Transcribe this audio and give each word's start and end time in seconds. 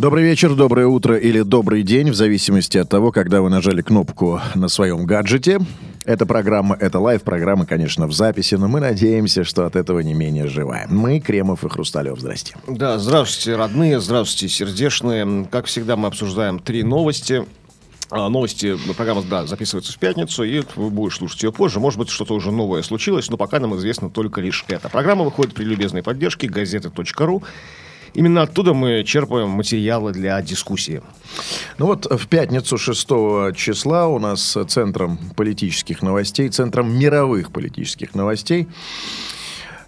Добрый 0.00 0.24
вечер, 0.24 0.54
доброе 0.54 0.86
утро 0.86 1.18
или 1.18 1.42
добрый 1.42 1.82
день, 1.82 2.10
в 2.10 2.14
зависимости 2.14 2.78
от 2.78 2.88
того, 2.88 3.12
когда 3.12 3.42
вы 3.42 3.50
нажали 3.50 3.82
кнопку 3.82 4.40
на 4.54 4.68
своем 4.68 5.04
гаджете. 5.04 5.58
Эта 6.06 6.24
программа, 6.24 6.74
это 6.74 6.98
live 6.98 7.20
программа, 7.20 7.66
конечно, 7.66 8.06
в 8.06 8.12
записи, 8.14 8.54
но 8.54 8.66
мы 8.66 8.80
надеемся, 8.80 9.44
что 9.44 9.66
от 9.66 9.76
этого 9.76 10.00
не 10.00 10.14
менее 10.14 10.46
живая. 10.46 10.86
Мы, 10.88 11.20
Кремов 11.20 11.64
и 11.64 11.68
Хрусталев, 11.68 12.18
здрасте. 12.18 12.56
Да, 12.66 12.98
здравствуйте, 12.98 13.56
родные, 13.56 14.00
здравствуйте, 14.00 14.48
сердечные. 14.48 15.46
Как 15.50 15.66
всегда, 15.66 15.96
мы 15.96 16.08
обсуждаем 16.08 16.60
три 16.60 16.82
новости. 16.82 17.44
А, 18.08 18.30
Новости, 18.30 18.78
ну, 18.86 18.94
программа, 18.94 19.22
да, 19.22 19.46
записывается 19.46 19.92
в 19.92 19.98
пятницу, 19.98 20.44
и 20.44 20.62
вы 20.76 20.88
будете 20.88 21.18
слушать 21.18 21.42
ее 21.42 21.52
позже. 21.52 21.78
Может 21.78 21.98
быть, 21.98 22.08
что-то 22.08 22.32
уже 22.32 22.50
новое 22.50 22.82
случилось, 22.82 23.28
но 23.28 23.36
пока 23.36 23.60
нам 23.60 23.76
известно 23.76 24.08
только 24.08 24.40
лишь 24.40 24.64
это. 24.66 24.88
Программа 24.88 25.24
выходит 25.24 25.52
при 25.52 25.64
любезной 25.64 26.02
поддержке 26.02 26.48
газеты.ру. 26.48 27.42
Именно 28.14 28.42
оттуда 28.42 28.74
мы 28.74 29.04
черпаем 29.04 29.50
материалы 29.50 30.12
для 30.12 30.40
дискуссии. 30.42 31.02
Ну 31.78 31.86
вот 31.86 32.06
в 32.10 32.28
пятницу 32.28 32.76
6 32.76 33.08
числа 33.54 34.08
у 34.08 34.18
нас 34.18 34.56
центром 34.68 35.18
политических 35.36 36.02
новостей, 36.02 36.48
центром 36.48 36.96
мировых 36.98 37.52
политических 37.52 38.14
новостей 38.14 38.68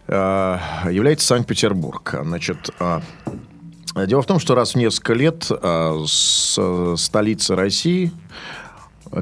э, 0.07 0.59
является 0.91 1.27
Санкт-Петербург. 1.27 2.15
Значит, 2.23 2.71
э, 2.79 3.01
дело 4.07 4.23
в 4.23 4.27
том, 4.27 4.39
что 4.39 4.55
раз 4.55 4.73
в 4.73 4.77
несколько 4.77 5.15
лет 5.15 5.49
э, 5.51 6.05
с 6.07 6.97
столицы 6.97 7.57
России 7.57 8.13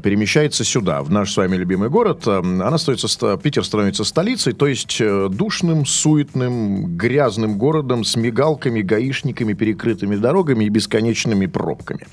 перемещается 0.03 0.63
сюда, 0.63 1.01
в 1.01 1.11
наш 1.11 1.33
с 1.33 1.37
вами 1.37 1.57
любимый 1.57 1.89
город. 1.89 2.27
Она 2.27 2.77
становится, 2.77 3.37
Питер 3.37 3.65
становится 3.65 4.03
столицей, 4.03 4.53
то 4.53 4.67
есть 4.67 4.97
э, 5.01 5.27
душным, 5.29 5.85
суетным, 5.85 6.95
грязным 6.95 7.57
городом 7.57 8.03
с 8.03 8.15
мигалками, 8.15 8.81
гаишниками, 8.81 9.53
перекрытыми 9.53 10.15
дорогами 10.15 10.65
и 10.65 10.69
бесконечными 10.69 11.45
пробками. 11.47 12.07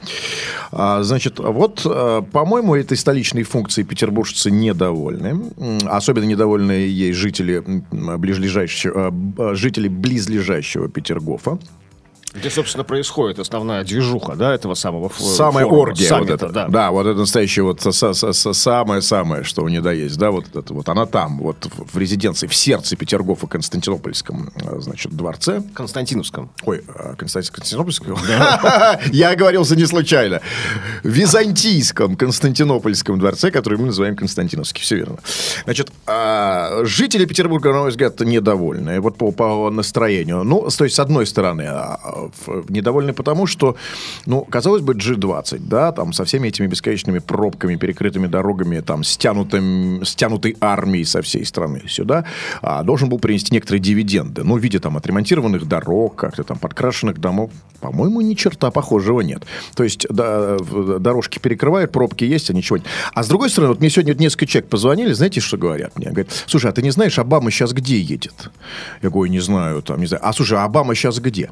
А, 0.73 1.03
значит, 1.03 1.39
вот, 1.39 1.83
э, 1.85 2.23
по-моему, 2.33 2.75
этой 2.75 2.97
столичной 2.97 3.45
функции 3.45 3.83
петербуржцы 3.83 4.51
недовольны. 4.51 5.53
Особенно 5.87 6.25
недовольны 6.25 6.73
ей 6.73 7.13
жители 7.13 7.63
близлежащего, 7.91 9.15
э, 9.39 9.55
жители 9.55 9.89
близлежащего 9.89 10.89
Петергофа. 10.89 11.59
Где, 12.39 12.51
собственно, 12.51 12.85
происходит 12.85 13.39
основная 13.39 13.85
движуха, 13.85 14.35
да, 14.35 14.55
этого 14.55 14.75
самого 14.75 15.11
Самая 15.19 15.65
форума, 15.65 15.83
оргия 15.83 16.09
саммита, 16.09 16.33
вот 16.33 16.43
это. 16.43 16.53
да. 16.53 16.69
Да. 16.69 16.91
вот 16.91 17.07
это 17.07 17.19
настоящее 17.19 17.65
вот 17.65 17.81
самое-самое, 17.81 19.45
что 19.45 19.63
у 19.63 19.69
нее 19.69 19.81
да 19.81 19.93
есть, 19.93 20.17
да, 20.19 20.31
вот 20.31 20.45
это 20.55 20.75
вот. 20.75 20.89
Она 20.89 21.07
там, 21.07 21.39
вот 21.39 21.69
в 21.93 21.99
резиденции, 21.99 22.47
в 22.47 22.55
сердце 22.55 22.97
Петергофа, 22.97 23.47
Константинопольском, 23.47 24.51
значит, 24.79 25.13
дворце. 25.13 25.63
Константиновском. 25.75 26.51
Ой, 26.65 26.83
а, 26.89 27.15
Константин 27.17 27.53
Константинопольском? 27.53 28.19
Я 29.13 29.31
оговорился 29.31 29.77
не 29.77 29.87
случайно. 29.87 30.41
Византийском 31.03 32.17
Константинопольском 32.17 33.19
дворце, 33.19 33.51
который 33.51 33.79
мы 33.79 33.87
называем 33.87 34.17
Константиновский. 34.17 34.83
Все 34.83 34.97
верно. 34.97 35.19
Значит, 35.65 35.93
а, 36.07 36.85
жители 36.85 37.25
Петербурга, 37.25 37.73
на 37.73 37.81
мой 37.81 37.91
взгляд, 37.91 38.21
недовольны. 38.21 39.01
Вот 39.01 39.17
по, 39.17 39.33
по 39.33 39.71
настроению. 39.71 40.45
Ну, 40.45 40.69
то 40.77 40.85
есть, 40.85 40.97
с 40.97 41.01
одной 41.01 41.27
стороны, 41.27 41.65
а, 41.69 42.28
недовольны 42.69 43.13
потому, 43.13 43.47
что, 43.47 43.77
ну, 44.27 44.43
казалось 44.43 44.83
бы, 44.83 44.95
G20, 44.95 45.59
да, 45.61 45.93
там 45.93 46.13
со 46.13 46.25
всеми 46.25 46.49
этими 46.49 46.67
бесконечными 46.67 47.19
пробками, 47.19 47.77
перекрытыми 47.77 48.27
дорогами, 48.27 48.81
там, 48.81 49.05
стянутым, 49.05 50.05
стянутой 50.05 50.57
армией 50.61 51.05
со 51.05 51.23
всей 51.23 51.45
страны 51.45 51.83
сюда, 51.89 52.25
а, 52.63 52.83
должен 52.83 53.09
был 53.09 53.19
принести 53.19 53.55
некоторые 53.55 53.81
дивиденды. 53.81 54.45
Ну, 54.45 54.57
в 54.57 54.59
виде 54.59 54.79
там 54.79 54.97
отремонтированных 54.97 55.67
дорог, 55.67 56.17
как-то 56.17 56.45
там 56.45 56.59
подкрашенных 56.59 57.19
домов. 57.21 57.51
По-моему, 57.81 58.21
ни 58.21 58.35
черта 58.35 58.71
похожего 58.71 59.21
нет. 59.21 59.45
То 59.75 59.85
есть 59.85 60.07
да, 60.11 60.57
дорожки 60.99 61.39
перекрывают, 61.39 61.93
пробки 61.93 62.25
есть, 62.25 62.51
а 62.51 62.53
ничего 62.53 62.79
нет. 62.79 62.87
А 63.15 63.23
с 63.23 63.29
другой 63.29 63.51
стороны, 63.51 63.71
вот 63.71 63.81
мне 63.81 63.91
сегодня 63.91 64.15
несколько 64.15 64.47
человек 64.47 64.71
позвонили, 64.71 65.13
знаете, 65.13 65.41
что 65.41 65.57
говорят 65.57 65.97
мне? 65.97 66.09
Говорят, 66.09 66.29
слушай, 66.47 66.69
а 66.71 66.73
ты 66.73 66.83
не 66.83 66.91
знаешь, 66.91 67.19
Обама 67.19 67.51
сейчас 67.51 67.73
где 67.73 68.01
едет? 68.01 68.51
Я 69.03 69.11
говорю, 69.11 69.31
не 69.31 69.41
знаю, 69.41 69.83
там, 69.83 70.01
не 70.01 70.07
знаю. 70.07 70.27
А 70.27 70.33
слушай, 70.33 70.59
а 70.59 70.65
Обама 70.65 70.95
сейчас 70.95 71.21
где? 71.21 71.51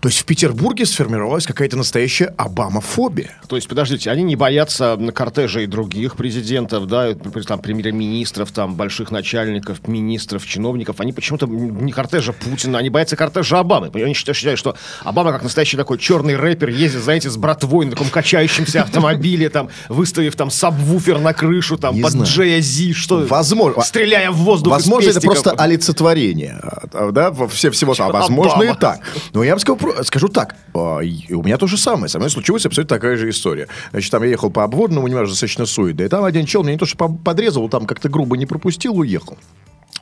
То 0.00 0.08
есть 0.08 0.20
в 0.20 0.24
Петербурге 0.24 0.86
сформировалась 0.86 1.44
какая-то 1.46 1.76
настоящая 1.76 2.32
Обамофобия. 2.38 3.32
То 3.48 3.56
есть, 3.56 3.68
подождите, 3.68 4.10
они 4.10 4.22
не 4.22 4.34
боятся 4.34 4.98
кортежей 5.14 5.66
других 5.66 6.16
президентов, 6.16 6.86
да, 6.86 7.14
там, 7.46 7.58
премьер-министров, 7.58 8.50
там, 8.50 8.76
больших 8.76 9.10
начальников, 9.10 9.86
министров, 9.86 10.46
чиновников. 10.46 11.00
Они 11.00 11.12
почему-то 11.12 11.46
не 11.46 11.92
кортежа 11.92 12.32
Путина, 12.32 12.78
они 12.78 12.88
боятся 12.88 13.16
кортежа 13.16 13.58
Обамы. 13.58 13.90
Они 13.92 14.14
считают, 14.14 14.58
что 14.58 14.74
Обама, 15.04 15.32
как 15.32 15.42
настоящий 15.42 15.76
такой 15.76 15.98
черный 15.98 16.36
рэпер, 16.36 16.70
ездит, 16.70 17.02
знаете, 17.02 17.28
с 17.28 17.36
братвой 17.36 17.84
на 17.84 17.90
таком 17.92 18.08
качающемся 18.08 18.82
автомобиле, 18.84 19.50
там, 19.50 19.68
выставив 19.90 20.34
там 20.34 20.50
сабвуфер 20.50 21.18
на 21.18 21.34
крышу, 21.34 21.76
там, 21.76 21.94
Не 21.94 22.02
под 22.02 22.12
знаю. 22.12 22.26
Джей-Зи, 22.26 22.94
что, 22.94 23.26
Возможно. 23.28 23.82
стреляя 23.82 24.30
в 24.30 24.36
воздух 24.36 24.72
Возможно, 24.72 25.10
это 25.10 25.20
просто 25.20 25.50
олицетворение. 25.52 26.58
а, 26.94 27.10
Да, 27.12 27.32
все, 27.48 27.70
всего. 27.70 27.94
А 27.98 28.08
возможно, 28.10 28.54
Обама. 28.54 28.72
и 28.72 28.78
так. 28.78 29.00
Но 29.34 29.42
я 29.44 29.50
вам 29.50 29.58
скажу, 30.02 30.28
так. 30.28 30.56
а, 30.74 30.98
У 30.98 31.42
меня 31.42 31.56
то 31.58 31.66
же 31.66 31.76
самое. 31.76 32.08
Со 32.08 32.18
мной 32.18 32.30
случилась 32.30 32.66
абсолютно 32.66 32.96
такая 32.96 33.16
же 33.16 33.28
история. 33.30 33.68
Значит, 33.90 34.10
там 34.10 34.22
я 34.22 34.30
ехал 34.30 34.50
по 34.50 34.64
обводному, 34.64 35.06
немножко 35.08 35.30
достаточно 35.30 35.66
суетно. 35.66 36.02
И 36.02 36.08
там 36.08 36.24
один 36.24 36.46
чел 36.46 36.62
меня 36.62 36.72
не 36.72 36.78
то, 36.78 36.86
что 36.86 36.96
по- 36.96 37.08
подрезал, 37.08 37.68
там 37.68 37.86
как-то 37.86 38.08
грубо 38.08 38.36
не 38.36 38.46
пропустил, 38.46 38.96
уехал. 38.98 39.36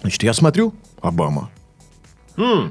Значит, 0.01 0.23
я 0.23 0.33
смотрю, 0.33 0.73
Обама. 1.01 1.51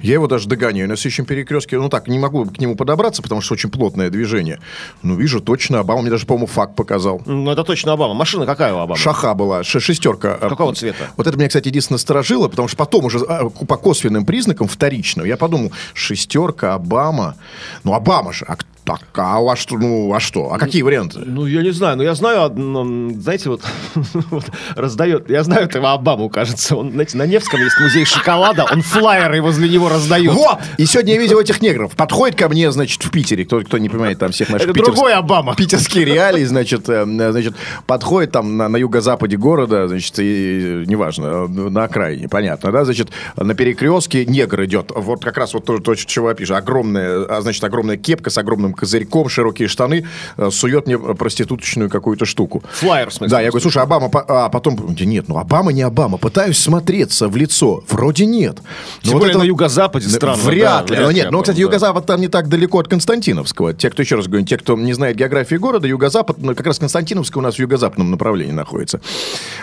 Я 0.01 0.13
его 0.13 0.27
даже 0.27 0.47
догоняю 0.47 0.87
на 0.87 0.95
следующем 0.95 1.25
перекрестке. 1.25 1.77
Ну 1.77 1.89
так, 1.89 2.07
не 2.07 2.17
могу 2.19 2.45
к 2.45 2.57
нему 2.59 2.75
подобраться, 2.75 3.21
потому 3.21 3.41
что 3.41 3.53
очень 3.53 3.69
плотное 3.69 4.09
движение. 4.09 4.59
Ну, 5.03 5.15
вижу, 5.15 5.41
точно 5.41 5.79
Обама. 5.79 6.01
Мне 6.01 6.09
даже, 6.11 6.25
по-моему, 6.25 6.47
факт 6.47 6.75
показал. 6.75 7.21
Ну, 7.25 7.51
это 7.51 7.63
точно 7.63 7.93
Обама. 7.93 8.13
Машина 8.13 8.45
какая 8.45 8.73
у 8.73 8.77
Обамы? 8.77 8.97
Шаха 8.99 9.33
была, 9.33 9.63
шестерка. 9.63 10.35
Какого 10.35 10.73
цвета? 10.73 11.09
Вот 11.17 11.27
это 11.27 11.37
меня, 11.37 11.47
кстати, 11.49 11.67
единственное 11.67 11.99
сторожило, 11.99 12.47
потому 12.47 12.67
что 12.67 12.77
потом 12.77 13.05
уже 13.05 13.19
а, 13.19 13.49
по 13.49 13.77
косвенным 13.77 14.25
признакам 14.25 14.67
вторично 14.67 15.23
я 15.23 15.37
подумал, 15.37 15.71
шестерка, 15.93 16.73
Обама. 16.75 17.35
Ну, 17.83 17.93
Обама 17.93 18.31
же. 18.33 18.45
А, 18.47 18.55
к- 18.55 18.65
так, 18.87 19.01
а, 19.15 19.39
а 19.51 19.55
что? 19.57 19.77
Ну, 19.77 20.13
а 20.13 20.21
что? 20.21 20.53
А 20.53 20.57
какие 20.57 20.81
варианты? 20.81 21.19
Ну, 21.19 21.45
я 21.45 21.61
не 21.61 21.71
знаю, 21.71 21.97
но 21.97 22.03
я 22.03 22.15
знаю, 22.15 22.43
одно, 22.43 22.85
знаете, 23.19 23.49
вот, 23.49 23.61
вот 24.31 24.45
раздает, 24.75 25.29
я 25.29 25.43
знаю 25.43 25.65
этого 25.65 25.91
Обаму, 25.91 26.29
кажется, 26.29 26.77
он, 26.77 26.91
знаете, 26.91 27.17
на 27.17 27.25
Невском 27.27 27.59
есть 27.59 27.77
музей 27.81 28.05
шоколада, 28.05 28.65
он 28.71 28.81
флайеры 28.81 29.41
возле 29.41 29.67
него 29.67 29.89
раздает. 29.89 30.31
Вот! 30.31 30.59
И 30.77 30.85
сегодня 30.85 31.15
я 31.15 31.19
видел 31.19 31.37
этих 31.37 31.61
негров. 31.61 31.97
Подходит 31.97 32.37
ко 32.37 32.47
мне, 32.47 32.71
значит, 32.71 33.03
в 33.03 33.11
Питере. 33.11 33.43
Кто, 33.43 33.59
кто 33.59 33.77
не 33.77 33.89
понимает 33.89 34.19
там 34.19 34.31
всех 34.31 34.49
наших 34.49 34.69
Это 34.69 34.79
питерс- 34.79 34.85
другой 34.85 35.13
Обама. 35.13 35.53
питерские 35.53 36.05
реалии, 36.05 36.45
значит, 36.45 36.87
э, 36.87 37.03
значит, 37.03 37.55
подходит 37.87 38.31
там 38.31 38.55
на, 38.55 38.69
на 38.69 38.77
юго-западе 38.77 39.35
города, 39.35 39.89
значит, 39.89 40.13
и, 40.19 40.85
неважно, 40.87 41.47
на 41.47 41.83
окраине, 41.83 42.29
понятно, 42.29 42.71
да, 42.71 42.85
значит, 42.85 43.09
на 43.35 43.53
перекрестке 43.53 44.25
негр 44.25 44.63
идет, 44.63 44.91
вот 44.95 45.25
как 45.25 45.35
раз 45.37 45.53
вот 45.53 45.65
то, 45.65 45.79
то 45.79 45.93
чего 45.95 46.29
я 46.29 46.35
пишу, 46.35 46.55
огромная, 46.55 47.25
а, 47.25 47.41
значит, 47.41 47.61
огромная 47.65 47.97
кепка 47.97 48.29
с 48.29 48.37
огромным 48.37 48.76
козырьком, 48.77 49.27
широкие 49.29 49.67
штаны, 49.67 50.05
э, 50.37 50.49
сует 50.51 50.87
мне 50.87 50.97
проституточную 50.97 51.89
какую-то 51.89 52.25
штуку. 52.25 52.63
Флайер, 52.71 53.09
в 53.09 53.13
смысле. 53.13 53.31
Да, 53.31 53.41
я 53.41 53.49
говорю, 53.49 53.61
слушай, 53.61 53.81
Обама, 53.83 54.09
а 54.13 54.49
потом, 54.49 54.95
нет, 54.99 55.27
ну 55.27 55.37
Обама 55.37 55.73
не 55.73 55.81
Обама, 55.81 56.17
пытаюсь 56.17 56.57
смотреться 56.57 57.27
в 57.27 57.35
лицо, 57.35 57.83
вроде 57.89 58.25
нет. 58.25 58.59
Ну, 58.59 59.01
Тем 59.01 59.13
вот 59.13 59.19
более 59.19 59.31
это- 59.31 59.39
на 59.39 59.43
юго-западе 59.43 60.07
странно. 60.07 60.41
Вряд 60.43 60.85
да, 60.87 60.95
ли. 60.95 61.01
Но 61.01 61.11
нет, 61.11 61.25
ну, 61.25 61.29
Обама, 61.29 61.43
кстати, 61.43 61.57
да. 61.57 61.61
юго-запад 61.61 62.05
там 62.05 62.21
не 62.21 62.27
так 62.27 62.47
далеко 62.47 62.79
от 62.79 62.87
Константиновского. 62.87 63.73
Те, 63.73 63.89
кто, 63.89 64.01
еще 64.01 64.15
раз 64.15 64.27
говорю, 64.27 64.45
те, 64.45 64.57
кто 64.57 64.77
не 64.77 64.93
знает 64.93 65.17
географии 65.17 65.55
города, 65.55 65.87
юго-запад, 65.87 66.37
ну, 66.39 66.55
как 66.55 66.65
раз 66.65 66.79
Константиновское 66.79 67.41
у 67.41 67.43
нас 67.43 67.55
в 67.55 67.59
юго-западном 67.59 68.11
направлении 68.11 68.53
находится. 68.53 69.01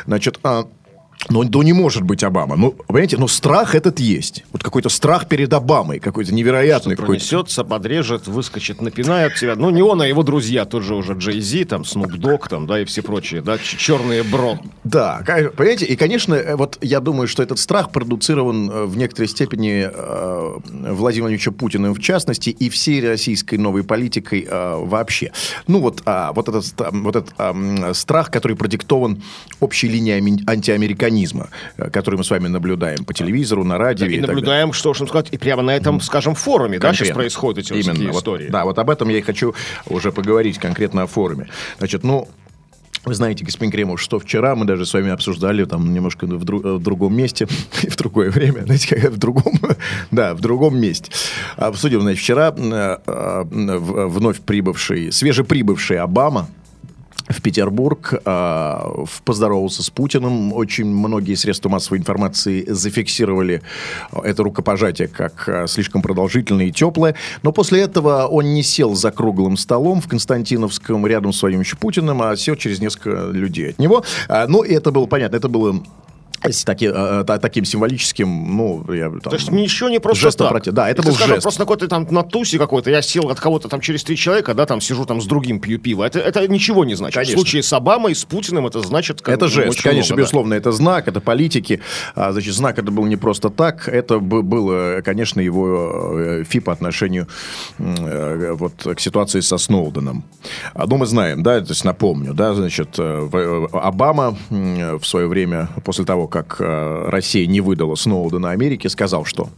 Значит, 0.06 0.38
а, 0.42 0.66
Ну, 1.30 1.42
ну, 1.42 1.62
не 1.62 1.72
может 1.72 2.02
быть 2.02 2.22
Обама. 2.22 2.56
Ну, 2.56 2.72
понимаете, 2.72 3.16
но 3.16 3.26
страх 3.28 3.74
этот 3.74 3.98
есть. 3.98 4.44
Вот 4.52 4.62
какой-то 4.62 4.88
страх 4.88 5.26
перед 5.26 5.52
Обамой, 5.52 5.98
какой-то 5.98 6.34
невероятный. 6.34 6.96
какой-то. 6.96 7.26
Пронесется, 7.26 7.64
подрежет, 7.64 8.26
выскочит, 8.26 8.80
напинает 8.80 9.34
тебя. 9.34 9.56
Ну, 9.56 9.70
не 9.70 9.82
он, 9.82 10.02
а 10.02 10.06
его 10.06 10.22
друзья. 10.22 10.64
Тот 10.64 10.82
же 10.82 10.94
уже 10.94 11.14
Джей 11.14 11.40
Зи, 11.40 11.64
там, 11.64 11.84
Снуп 11.84 12.12
Дог, 12.12 12.48
там, 12.48 12.66
да, 12.66 12.80
и 12.80 12.84
все 12.84 13.02
прочие, 13.02 13.40
да, 13.40 13.58
черные 13.58 14.22
бро. 14.22 14.58
Да, 14.84 15.22
понимаете, 15.56 15.86
и, 15.86 15.96
конечно, 15.96 16.34
э, 16.34 16.56
вот 16.56 16.78
я 16.82 17.00
думаю, 17.00 17.26
что 17.26 17.42
этот 17.42 17.58
страх 17.58 17.90
продуцирован 17.90 18.70
э, 18.70 18.84
в 18.84 18.96
некоторой 18.96 19.28
степени 19.28 19.88
э, 19.90 20.58
Владимиром 20.92 21.24
Владимировичем 21.24 21.54
Путиным 21.54 21.94
в 21.94 22.00
частности 22.00 22.50
и 22.50 22.68
всей 22.68 23.06
российской 23.06 23.56
новой 23.56 23.82
политикой 23.82 24.46
э, 24.48 24.74
вообще. 24.84 25.32
Ну 25.66 25.80
вот, 25.80 26.02
а, 26.06 26.32
вот 26.32 26.48
этот, 26.48 26.64
вот 26.92 27.16
этот 27.16 27.34
ам, 27.38 27.94
страх, 27.94 28.30
который 28.30 28.56
продиктован 28.56 29.22
общей 29.60 29.88
линией 29.88 30.18
ами- 30.18 30.42
механизма, 31.04 31.48
э, 31.76 31.90
который 31.90 32.16
мы 32.16 32.24
с 32.24 32.30
вами 32.30 32.48
наблюдаем 32.48 33.04
по 33.04 33.12
телевизору, 33.14 33.64
на 33.64 33.78
радио. 33.78 34.06
И 34.06 34.10
и 34.14 34.20
далее. 34.20 34.26
наблюдаем, 34.26 34.72
что 34.72 34.90
уж 34.90 34.98
сказать, 34.98 35.28
и 35.32 35.38
прямо 35.38 35.62
на 35.62 35.76
этом, 35.76 36.00
скажем, 36.00 36.34
форуме, 36.34 36.78
да, 36.78 36.88
сейчас 36.88 37.08
Конкретно. 37.08 37.14
происходят 37.20 37.58
эти 37.58 37.72
Именно. 37.72 38.12
Вот, 38.12 38.18
истории. 38.18 38.48
да, 38.48 38.64
вот 38.64 38.78
об 38.78 38.90
этом 38.90 39.08
я 39.08 39.18
и 39.18 39.22
хочу 39.22 39.54
уже 39.86 40.12
поговорить 40.12 40.58
конкретно 40.58 41.02
о 41.02 41.06
форуме. 41.06 41.48
Значит, 41.78 42.04
ну, 42.04 42.28
вы 43.04 43.14
знаете, 43.14 43.44
господин 43.44 43.70
Кремов, 43.70 44.00
что 44.00 44.18
вчера 44.18 44.54
мы 44.56 44.64
даже 44.64 44.86
с 44.86 44.94
вами 44.94 45.10
обсуждали 45.10 45.64
там 45.64 45.92
немножко 45.92 46.26
в, 46.26 46.42
дру- 46.44 46.78
в 46.78 46.82
другом 46.82 47.14
месте, 47.14 47.46
в 47.72 47.96
другое 47.96 48.30
время, 48.30 48.62
знаете, 48.64 48.96
как 48.96 49.12
в 49.12 49.18
другом, 49.18 49.54
да, 50.10 50.34
в 50.34 50.40
другом 50.40 50.78
месте. 50.78 51.10
Обсудим, 51.56 52.00
значит, 52.00 52.20
вчера 52.20 52.54
э, 52.56 52.98
э, 53.06 53.42
вновь 53.44 54.40
прибывший, 54.40 55.12
свежеприбывший 55.12 55.98
Обама, 55.98 56.48
в 57.28 57.40
Петербург, 57.40 58.14
э, 58.24 59.04
поздоровался 59.24 59.82
с 59.82 59.90
Путиным. 59.90 60.52
Очень 60.52 60.86
многие 60.86 61.34
средства 61.34 61.68
массовой 61.68 61.98
информации 61.98 62.64
зафиксировали 62.68 63.62
это 64.12 64.42
рукопожатие 64.42 65.08
как 65.08 65.48
э, 65.48 65.66
слишком 65.66 66.02
продолжительное 66.02 66.66
и 66.66 66.72
теплое. 66.72 67.14
Но 67.42 67.52
после 67.52 67.80
этого 67.82 68.26
он 68.26 68.54
не 68.54 68.62
сел 68.62 68.94
за 68.94 69.10
круглым 69.10 69.56
столом 69.56 70.00
в 70.00 70.08
Константиновском 70.08 71.06
рядом 71.06 71.32
с 71.32 71.40
Владимиром 71.40 71.64
Путиным, 71.78 72.22
а 72.22 72.36
сел 72.36 72.56
через 72.56 72.80
несколько 72.80 73.30
людей 73.30 73.70
от 73.70 73.78
него. 73.78 74.04
А, 74.28 74.46
Ну, 74.46 74.62
и 74.62 74.72
это 74.72 74.90
было 74.90 75.06
понятно, 75.06 75.36
это 75.36 75.48
было 75.48 75.82
с 76.52 76.64
таки- 76.64 76.90
э, 76.92 77.24
та- 77.26 77.38
таким 77.38 77.64
символическим, 77.64 78.56
ну, 78.56 78.84
я 78.92 79.08
там, 79.10 79.20
То 79.20 79.34
есть 79.34 79.50
ничего 79.50 79.88
не 79.88 79.98
просто 79.98 80.22
жестом 80.22 80.48
так. 80.48 80.52
проти- 80.56 80.70
Да, 80.72 80.88
это 80.90 81.00
Если, 81.00 81.10
был 81.10 81.16
скажем, 81.16 81.34
жест. 81.36 81.42
просто 81.44 81.60
на 81.60 81.64
какой-то 81.66 81.88
там 81.88 82.06
на 82.10 82.22
тусе 82.22 82.58
какой-то, 82.58 82.90
я 82.90 83.02
сел 83.02 83.30
от 83.30 83.40
кого-то 83.40 83.68
там 83.68 83.80
через 83.80 84.04
три 84.04 84.16
человека, 84.16 84.54
да, 84.54 84.66
там 84.66 84.80
сижу 84.80 85.04
там 85.06 85.20
с 85.20 85.26
другим, 85.26 85.58
пью 85.60 85.78
пиво. 85.78 86.04
Это, 86.04 86.18
это 86.20 86.46
ничего 86.48 86.84
не 86.84 86.94
значит. 86.94 87.14
Конечно. 87.14 87.36
В 87.36 87.38
случае 87.40 87.62
с 87.62 87.72
Обамой, 87.72 88.14
с 88.14 88.24
Путиным 88.24 88.66
это 88.66 88.80
значит... 88.80 89.22
как 89.22 89.34
Это 89.34 89.48
жест, 89.48 89.82
конечно, 89.82 90.14
много, 90.14 90.16
да. 90.16 90.22
безусловно, 90.22 90.54
это 90.54 90.72
знак, 90.72 91.08
это 91.08 91.20
политики. 91.20 91.80
А, 92.14 92.32
значит, 92.32 92.54
знак 92.54 92.78
это 92.78 92.90
был 92.90 93.06
не 93.06 93.16
просто 93.16 93.48
так, 93.50 93.88
это 93.88 94.18
бы- 94.18 94.42
было, 94.42 95.00
конечно, 95.04 95.40
его 95.40 96.12
э, 96.18 96.44
фи 96.44 96.60
по 96.60 96.72
отношению 96.72 97.26
э, 97.78 98.52
вот, 98.52 98.72
к 98.96 99.00
ситуации 99.00 99.40
со 99.40 99.58
Сноуденом. 99.58 100.24
А, 100.74 100.86
Ну, 100.86 100.96
мы 100.98 101.06
знаем, 101.06 101.42
да, 101.42 101.60
то 101.60 101.70
есть 101.70 101.84
напомню, 101.84 102.34
да, 102.34 102.54
значит, 102.54 102.98
э, 102.98 103.28
э, 103.32 103.66
Обама 103.72 104.36
в 104.50 105.04
свое 105.04 105.26
время, 105.26 105.68
после 105.84 106.04
того, 106.04 106.28
как 106.34 106.56
э, 106.58 107.08
Россия 107.10 107.46
не 107.46 107.60
выдала 107.60 107.94
Сноудена 107.94 108.50
Америке, 108.50 108.88
сказал, 108.88 109.24
что 109.24 109.50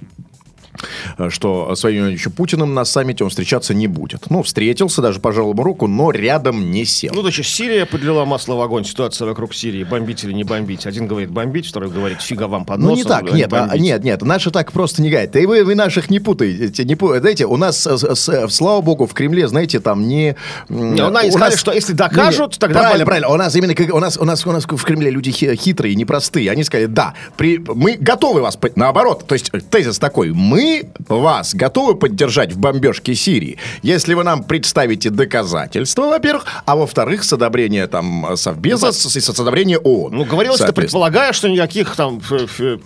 что 1.30 1.74
с 1.74 1.82
Владимиром 1.82 2.06
Владимировичем 2.06 2.32
Путиным 2.32 2.74
на 2.74 2.84
саммите 2.84 3.24
он 3.24 3.30
встречаться 3.30 3.74
не 3.74 3.86
будет. 3.86 4.30
Ну, 4.30 4.42
встретился, 4.42 5.02
даже 5.02 5.20
пожал 5.20 5.50
ему 5.52 5.62
руку, 5.62 5.86
но 5.86 6.10
рядом 6.10 6.70
не 6.70 6.84
сел. 6.84 7.12
Ну, 7.14 7.22
значит, 7.22 7.46
Сирия 7.46 7.86
подлила 7.86 8.24
масло 8.24 8.54
в 8.54 8.60
огонь. 8.60 8.84
Ситуация 8.84 9.26
вокруг 9.26 9.54
Сирии. 9.54 9.84
Бомбить 9.84 10.24
или 10.24 10.32
не 10.32 10.44
бомбить. 10.44 10.86
Один 10.86 11.06
говорит 11.06 11.30
бомбить, 11.30 11.66
второй 11.66 11.90
говорит 11.90 12.20
фига 12.20 12.48
вам 12.48 12.64
под 12.64 12.78
Ну, 12.78 12.90
носом. 12.90 12.96
не 12.98 13.04
так, 13.04 13.32
нет, 13.32 13.52
а, 13.52 13.76
нет, 13.78 14.04
нет, 14.04 14.22
наши 14.22 14.50
так 14.50 14.72
просто 14.72 15.02
не 15.02 15.10
гает. 15.10 15.34
И 15.36 15.46
вы, 15.46 15.64
вы 15.64 15.74
наших 15.74 16.10
не 16.10 16.20
путаете, 16.20 16.84
не 16.84 16.94
пу- 16.94 17.18
знаете, 17.20 17.46
у 17.46 17.56
нас, 17.56 17.86
э, 17.86 17.96
с- 17.96 18.14
с- 18.14 18.48
слава 18.50 18.80
богу, 18.80 19.06
в 19.06 19.14
Кремле, 19.14 19.48
знаете, 19.48 19.80
там 19.80 20.06
не... 20.06 20.36
Не, 20.68 21.02
у 21.02 21.10
нас 21.10 21.28
сказали, 21.28 21.56
что 21.56 21.72
если 21.72 21.92
докажут, 21.92 22.52
Не, 22.52 22.58
тогда 22.58 22.80
Правильно, 22.80 23.04
правильно, 23.06 23.28
у 23.28 23.36
нас 23.36 23.54
именно, 23.56 23.74
как- 23.74 23.94
у 23.94 23.98
нас, 24.00 24.16
у 24.18 24.24
нас, 24.24 24.46
у 24.46 24.52
нас 24.52 24.64
в 24.66 24.82
Кремле 24.84 25.10
люди 25.10 25.30
хи- 25.30 25.54
хитрые, 25.56 25.94
непростые, 25.94 26.50
они 26.50 26.64
сказали, 26.64 26.86
да, 26.86 27.14
при, 27.36 27.58
мы 27.58 27.96
готовы 27.98 28.42
вас, 28.42 28.58
наоборот, 28.74 29.24
то 29.26 29.34
есть 29.34 29.50
э, 29.52 29.60
тезис 29.60 29.98
такой, 29.98 30.32
мы 30.32 30.65
вас 31.08 31.54
готовы 31.54 31.94
поддержать 31.96 32.52
в 32.52 32.58
бомбежке 32.58 33.14
Сирии, 33.14 33.58
если 33.82 34.14
вы 34.14 34.24
нам 34.24 34.42
представите 34.44 35.10
доказательства, 35.10 36.02
во-первых, 36.08 36.44
а 36.64 36.76
во-вторых, 36.76 37.24
с 37.24 37.32
одобрения 37.32 37.86
там 37.86 38.36
Совбеза, 38.36 38.92
с, 38.92 38.98
с- 39.02 39.16
с 39.34 39.40
одобрения 39.40 39.78
ООН. 39.78 40.12
Ну, 40.14 40.24
говорилось 40.24 40.60
это, 40.60 40.72
предполагая, 40.72 41.32
что 41.32 41.48
никаких 41.48 41.94
там 41.96 42.20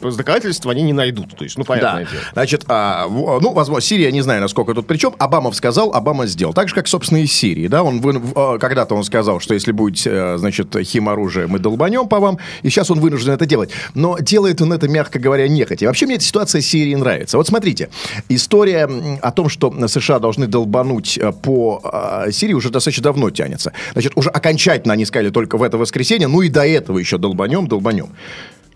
доказательств 0.02 0.66
они 0.66 0.82
не 0.82 0.92
найдут. 0.92 1.36
То 1.36 1.44
есть, 1.44 1.58
ну, 1.58 1.64
понятное 1.64 2.04
Да. 2.04 2.10
дело. 2.10 2.22
Значит, 2.32 2.64
а, 2.68 3.06
ну, 3.08 3.52
возможно, 3.52 3.80
Сирия, 3.86 4.12
не 4.12 4.22
знаю, 4.22 4.40
насколько 4.40 4.74
тут 4.74 4.86
причем. 4.86 5.14
Обамов 5.18 5.54
сказал, 5.56 5.92
Обама 5.92 6.26
сделал. 6.26 6.52
Так 6.54 6.68
же, 6.68 6.74
как, 6.74 6.88
собственно, 6.88 7.18
и 7.18 7.26
Сирии. 7.26 7.68
Да? 7.68 7.82
Он, 7.82 8.00
вы- 8.00 8.20
а, 8.34 8.58
когда-то 8.58 8.94
он 8.94 9.04
сказал, 9.04 9.40
что 9.40 9.54
если 9.54 9.72
будет, 9.72 10.06
э, 10.06 10.36
значит, 10.38 10.74
химоружие, 10.84 11.46
мы 11.46 11.58
долбанем 11.58 12.08
по 12.08 12.20
вам. 12.20 12.38
И 12.62 12.70
сейчас 12.70 12.90
он 12.90 13.00
вынужден 13.00 13.32
это 13.32 13.46
делать. 13.46 13.70
Но 13.94 14.18
делает 14.18 14.60
он 14.60 14.72
это, 14.72 14.88
мягко 14.88 15.18
говоря, 15.18 15.48
нехотя. 15.48 15.86
Вообще, 15.86 16.06
мне 16.06 16.16
эта 16.16 16.24
ситуация 16.24 16.60
Сирии 16.60 16.94
нравится. 16.94 17.36
Вот 17.36 17.46
смотрите, 17.70 17.88
история 18.28 18.88
о 19.22 19.30
том, 19.32 19.48
что 19.48 19.72
США 19.88 20.18
должны 20.18 20.46
долбануть 20.46 21.18
э, 21.18 21.32
по 21.32 21.80
э, 22.26 22.32
Сирии 22.32 22.54
уже 22.54 22.70
достаточно 22.70 23.04
давно 23.04 23.30
тянется. 23.30 23.72
Значит, 23.92 24.12
уже 24.16 24.30
окончательно 24.30 24.94
они 24.94 25.04
сказали 25.04 25.30
только 25.30 25.56
в 25.58 25.62
это 25.62 25.78
воскресенье, 25.78 26.28
ну 26.28 26.42
и 26.42 26.48
до 26.48 26.66
этого 26.66 26.98
еще 26.98 27.18
долбанем, 27.18 27.66
долбанем. 27.66 28.08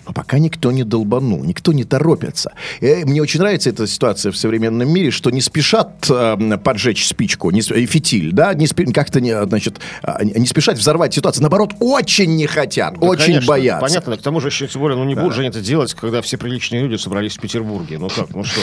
Но 0.06 0.12
пока 0.12 0.38
никто 0.38 0.70
не 0.72 0.84
долбанул, 0.84 1.42
никто 1.44 1.72
не 1.72 1.84
торопится. 1.84 2.52
И 2.80 3.04
мне 3.04 3.22
очень 3.22 3.40
нравится 3.40 3.70
эта 3.70 3.86
ситуация 3.86 4.32
в 4.32 4.36
современном 4.36 4.88
мире, 4.92 5.10
что 5.10 5.30
не 5.30 5.40
спешат 5.40 6.06
э, 6.10 6.58
поджечь 6.62 7.06
спичку, 7.06 7.50
не, 7.50 7.60
э, 7.60 7.86
фитиль, 7.86 8.32
да, 8.32 8.52
не 8.54 8.66
спе- 8.66 8.92
как-то 8.92 9.20
не, 9.20 9.44
значит, 9.46 9.80
а, 10.02 10.22
не 10.24 10.46
спешат 10.46 10.76
взорвать 10.78 11.14
ситуацию. 11.14 11.42
Наоборот, 11.42 11.72
очень 11.80 12.36
не 12.36 12.46
хотят, 12.46 12.94
Да, 13.00 13.06
очень 13.06 13.24
конечно, 13.26 13.48
боятся. 13.48 13.80
Понятно, 13.86 14.16
к 14.16 14.22
тому 14.22 14.40
же 14.40 14.48
еще 14.48 14.66
тем 14.66 14.80
более, 14.82 14.98
ну 14.98 15.04
не 15.04 15.14
будут 15.14 15.34
же 15.34 15.44
это 15.44 15.60
делать, 15.60 15.94
когда 15.94 16.20
все 16.22 16.36
приличные 16.36 16.82
люди 16.82 16.96
собрались 17.00 17.36
в 17.36 17.40
Петербурге. 17.40 17.98
Ну 17.98 18.08
как, 18.08 18.30
ну 18.34 18.44
что? 18.44 18.60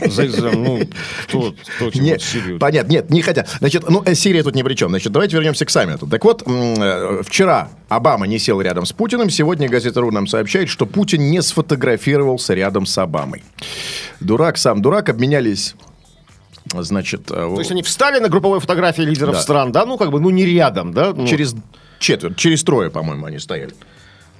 За- 0.10 0.28
за- 0.28 0.50
ну, 0.50 0.80
кто, 1.28 1.54
кто 1.76 1.90
тем 1.90 2.02
Не, 2.02 2.10
более 2.12 2.18
Сирию? 2.26 2.58
понятно, 2.58 2.90
нет, 2.92 3.10
не 3.10 3.22
хотят. 3.22 3.48
Значит, 3.58 3.88
ну, 3.88 4.02
э, 4.04 4.14
Сирия 4.14 4.42
тут 4.42 4.54
ни 4.54 4.62
при 4.62 4.74
чем. 4.74 4.88
Значит, 4.90 5.12
давайте 5.12 5.36
вернемся 5.36 5.64
к 5.64 5.70
саммиту. 5.70 6.06
Так 6.06 6.24
вот, 6.24 6.42
э, 6.46 7.22
вчера 7.24 7.68
Обама 7.96 8.26
не 8.26 8.38
сел 8.38 8.60
рядом 8.60 8.86
с 8.86 8.92
Путиным. 8.92 9.28
Сегодня 9.30 9.68
газета 9.68 10.00
«Ру» 10.00 10.10
нам 10.10 10.26
сообщает, 10.26 10.68
что 10.68 10.86
Путин 10.86 11.30
не 11.30 11.42
сфотографировался 11.42 12.54
рядом 12.54 12.86
с 12.86 12.96
Обамой. 12.98 13.42
Дурак 14.20 14.56
сам 14.56 14.80
дурак, 14.82 15.08
обменялись, 15.08 15.74
значит... 16.72 17.30
э, 17.30 17.34
То 17.34 17.58
есть 17.58 17.70
они 17.70 17.82
встали 17.82 18.18
на 18.18 18.28
групповой 18.28 18.60
фотографии 18.60 19.02
лидеров 19.02 19.34
Да. 19.34 19.40
стран, 19.42 19.72
да, 19.72 19.84
ну 19.84 19.98
как 19.98 20.10
бы, 20.10 20.20
ну 20.20 20.30
не 20.30 20.44
рядом, 20.44 20.92
да? 20.92 21.12
Ну, 21.12 21.26
через 21.26 21.54
четверть, 21.98 22.36
через 22.36 22.62
трое, 22.64 22.90
по-моему, 22.90 23.26
они 23.26 23.38
стояли. 23.38 23.74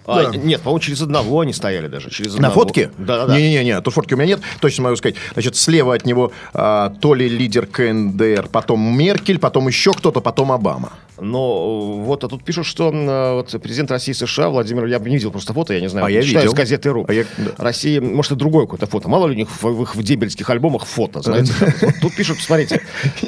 А, 0.06 0.30
да. 0.32 0.36
Нет, 0.36 0.60
по-моему, 0.62 0.80
через 0.80 1.02
одного 1.02 1.40
они 1.40 1.52
стояли 1.52 1.86
даже. 1.88 2.10
Через 2.10 2.32
На 2.34 2.48
одного. 2.48 2.54
фотке? 2.66 2.90
Да-да-да. 2.98 3.36
Не-не-не, 3.36 3.80
тут 3.80 3.94
фотки 3.94 4.14
у 4.14 4.16
меня 4.16 4.26
нет, 4.26 4.40
точно 4.60 4.84
могу 4.84 4.96
сказать. 4.96 5.16
Значит, 5.34 5.56
слева 5.56 5.94
от 5.94 6.04
него 6.06 6.32
а, 6.54 6.90
то 7.00 7.14
ли 7.14 7.28
лидер 7.28 7.66
КНДР, 7.66 8.48
потом 8.50 8.80
Меркель, 8.96 9.38
потом 9.38 9.68
еще 9.68 9.92
кто-то, 9.92 10.20
потом 10.20 10.52
Обама. 10.52 10.92
Но 11.20 11.98
э, 12.00 12.04
вот, 12.04 12.24
а 12.24 12.28
тут 12.28 12.42
пишут, 12.42 12.66
что 12.66 12.90
э, 12.90 13.34
вот 13.34 13.54
президент 13.62 13.90
России 13.92 14.10
и 14.10 14.14
США 14.14 14.48
Владимир, 14.48 14.86
я 14.86 14.98
бы 14.98 15.08
не 15.08 15.16
видел 15.16 15.30
просто 15.30 15.52
фото, 15.52 15.72
я 15.74 15.80
не 15.80 15.88
знаю, 15.88 16.06
А 16.06 16.10
я 16.10 16.20
читаю 16.22 16.40
видел. 16.46 16.52
с 16.52 16.54
газеты 16.56 16.88
РУ. 16.90 17.04
А 17.08 17.12
я- 17.12 17.24
да. 17.38 17.52
России, 17.58 18.00
может, 18.00 18.32
и 18.32 18.34
другое 18.34 18.64
какое-то 18.64 18.86
фото. 18.86 19.08
Мало 19.08 19.26
ли 19.28 19.34
у 19.34 19.36
них 19.36 19.48
в, 19.48 19.62
в 19.62 19.82
их 19.82 19.94
в 19.94 20.02
дембельских 20.02 20.48
альбомах 20.50 20.84
фото, 20.86 21.20
знаете. 21.22 21.52
Вот 21.82 21.94
тут 22.00 22.14
пишут, 22.16 22.38
смотрите, 22.40 22.80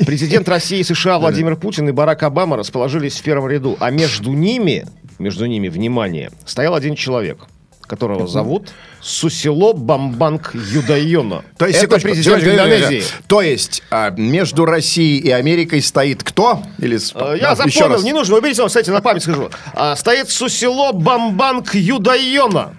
президент 0.06 0.48
России 0.48 0.78
и 0.80 0.82
США 0.82 1.18
Владимир 1.18 1.56
Путин 1.56 1.88
и 1.88 1.92
Барак 1.92 2.22
Обама 2.24 2.56
расположились 2.56 3.20
в 3.20 3.22
первом 3.22 3.48
ряду, 3.48 3.76
а 3.78 3.90
между 3.90 4.32
ними, 4.32 4.86
между 5.18 5.46
ними, 5.46 5.68
внимание, 5.68 6.30
стоял 6.44 6.74
один 6.74 6.94
человек, 6.94 7.38
которого 7.82 8.26
зовут 8.26 8.70
Сусило 9.00 9.74
Бамбанг 9.74 10.54
Юдайона. 10.54 11.44
То 11.58 11.66
есть, 11.66 11.82
Это 11.82 12.00
президент 12.00 12.42
Индонезии. 12.42 13.02
То 13.26 13.42
есть, 13.42 13.82
а, 13.90 14.10
между 14.10 14.64
Россией 14.64 15.18
и 15.18 15.30
Америкой 15.30 15.82
стоит 15.82 16.22
кто? 16.22 16.62
Или 16.78 16.96
Э, 17.14 17.36
Я 17.38 17.50
еще 17.52 17.80
запомнил, 17.80 18.02
не 18.02 18.12
нужно, 18.12 18.36
уберите 18.36 18.62
его, 18.62 18.68
кстати, 18.68 18.88
на 18.90 19.02
память 19.02 19.22
скажу. 19.22 19.50
А, 19.74 19.94
стоит 19.96 20.30
Сусило 20.30 20.92
Бамбанг 20.92 21.74
Юдайона. 21.74 22.74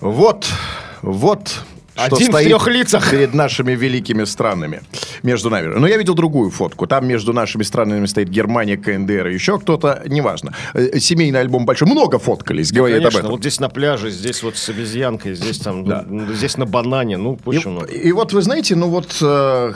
Вот, 0.00 0.46
вот. 1.02 1.56
Что 2.06 2.16
Один 2.16 2.28
в 2.28 2.32
стоит 2.32 2.46
трех 2.48 2.66
лицах. 2.68 3.10
Перед 3.10 3.34
нашими 3.34 3.72
великими 3.72 4.24
странами. 4.24 4.82
Между 5.22 5.50
нами. 5.50 5.74
Но 5.78 5.86
я 5.86 5.96
видел 5.96 6.14
другую 6.14 6.50
фотку. 6.50 6.86
Там 6.86 7.06
между 7.06 7.32
нашими 7.32 7.62
странами 7.64 8.06
стоит 8.06 8.28
Германия, 8.28 8.76
КНДР 8.76 9.28
и 9.28 9.34
еще 9.34 9.58
кто-то. 9.58 10.02
Неважно. 10.06 10.54
Э, 10.74 10.98
Семейный 10.98 11.40
альбом 11.40 11.66
большой. 11.66 11.88
Много 11.88 12.18
фоткались, 12.18 12.72
говорит 12.72 12.98
об 12.98 13.02
Конечно, 13.04 13.18
этом. 13.18 13.30
вот 13.32 13.40
здесь 13.40 13.60
на 13.60 13.68
пляже, 13.68 14.10
здесь 14.10 14.42
вот 14.42 14.56
с 14.56 14.68
обезьянкой, 14.68 15.34
здесь 15.34 15.58
там, 15.58 15.84
Да. 15.84 16.04
ну, 16.08 16.32
здесь 16.34 16.56
на 16.56 16.66
банане, 16.66 17.16
ну, 17.16 17.38
И, 17.44 17.48
очень 17.48 17.70
много. 17.70 17.86
и 17.86 18.12
вот 18.12 18.32
вы 18.32 18.42
знаете, 18.42 18.76
ну 18.76 18.88
вот, 18.88 19.16
э, 19.20 19.72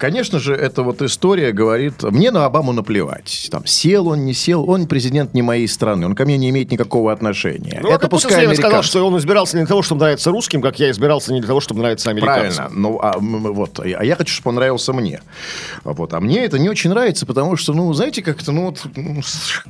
конечно 0.00 0.38
же, 0.38 0.54
эта 0.54 0.82
вот 0.82 1.02
история 1.02 1.52
говорит, 1.52 2.02
мне 2.02 2.30
на 2.30 2.46
Обаму 2.46 2.72
наплевать. 2.72 3.48
Там 3.50 3.66
сел 3.66 4.08
он, 4.08 4.24
не 4.24 4.32
сел, 4.34 4.68
он 4.68 4.86
президент 4.86 5.34
не 5.34 5.42
моей 5.42 5.68
страны, 5.68 6.06
он 6.06 6.14
ко 6.14 6.24
мне 6.24 6.38
не 6.38 6.48
имеет 6.50 6.72
никакого 6.72 7.12
отношения. 7.12 7.78
Ну, 7.82 7.88
Это 7.90 8.06
а 8.06 8.08
Путин 8.08 8.10
пускай 8.10 8.30
все 8.32 8.38
время 8.40 8.54
сказал, 8.56 8.82
что 8.82 9.06
он 9.06 9.16
избирался 9.18 9.56
не 9.56 9.62
для 9.62 9.68
того, 9.68 9.82
чтобы 9.82 10.00
нравиться 10.00 10.30
русским, 10.30 10.62
как 10.62 10.78
я 10.80 10.90
избирался 10.90 11.32
не 11.32 11.40
для 11.40 11.48
того, 11.48 11.60
чтобы 11.60 11.80
нравиться 11.80 12.10
американцам. 12.10 12.66
Правильно. 12.66 12.80
Ну, 12.80 12.98
а, 13.02 13.14
вот, 13.18 13.80
а 13.80 13.86
я 14.04 14.16
хочу, 14.16 14.32
чтобы 14.32 14.48
он 14.50 14.54
нравился 14.56 14.92
мне. 14.92 15.20
Вот. 15.84 16.14
А 16.14 16.20
мне 16.20 16.44
это 16.44 16.58
не 16.58 16.68
очень 16.68 16.90
нравится, 16.90 17.26
потому 17.26 17.56
что, 17.56 17.74
ну, 17.74 17.92
знаете, 17.92 18.22
как-то, 18.22 18.52
ну, 18.52 18.66
вот, 18.66 18.82
ну, 18.96 19.22
с- 19.22 19.62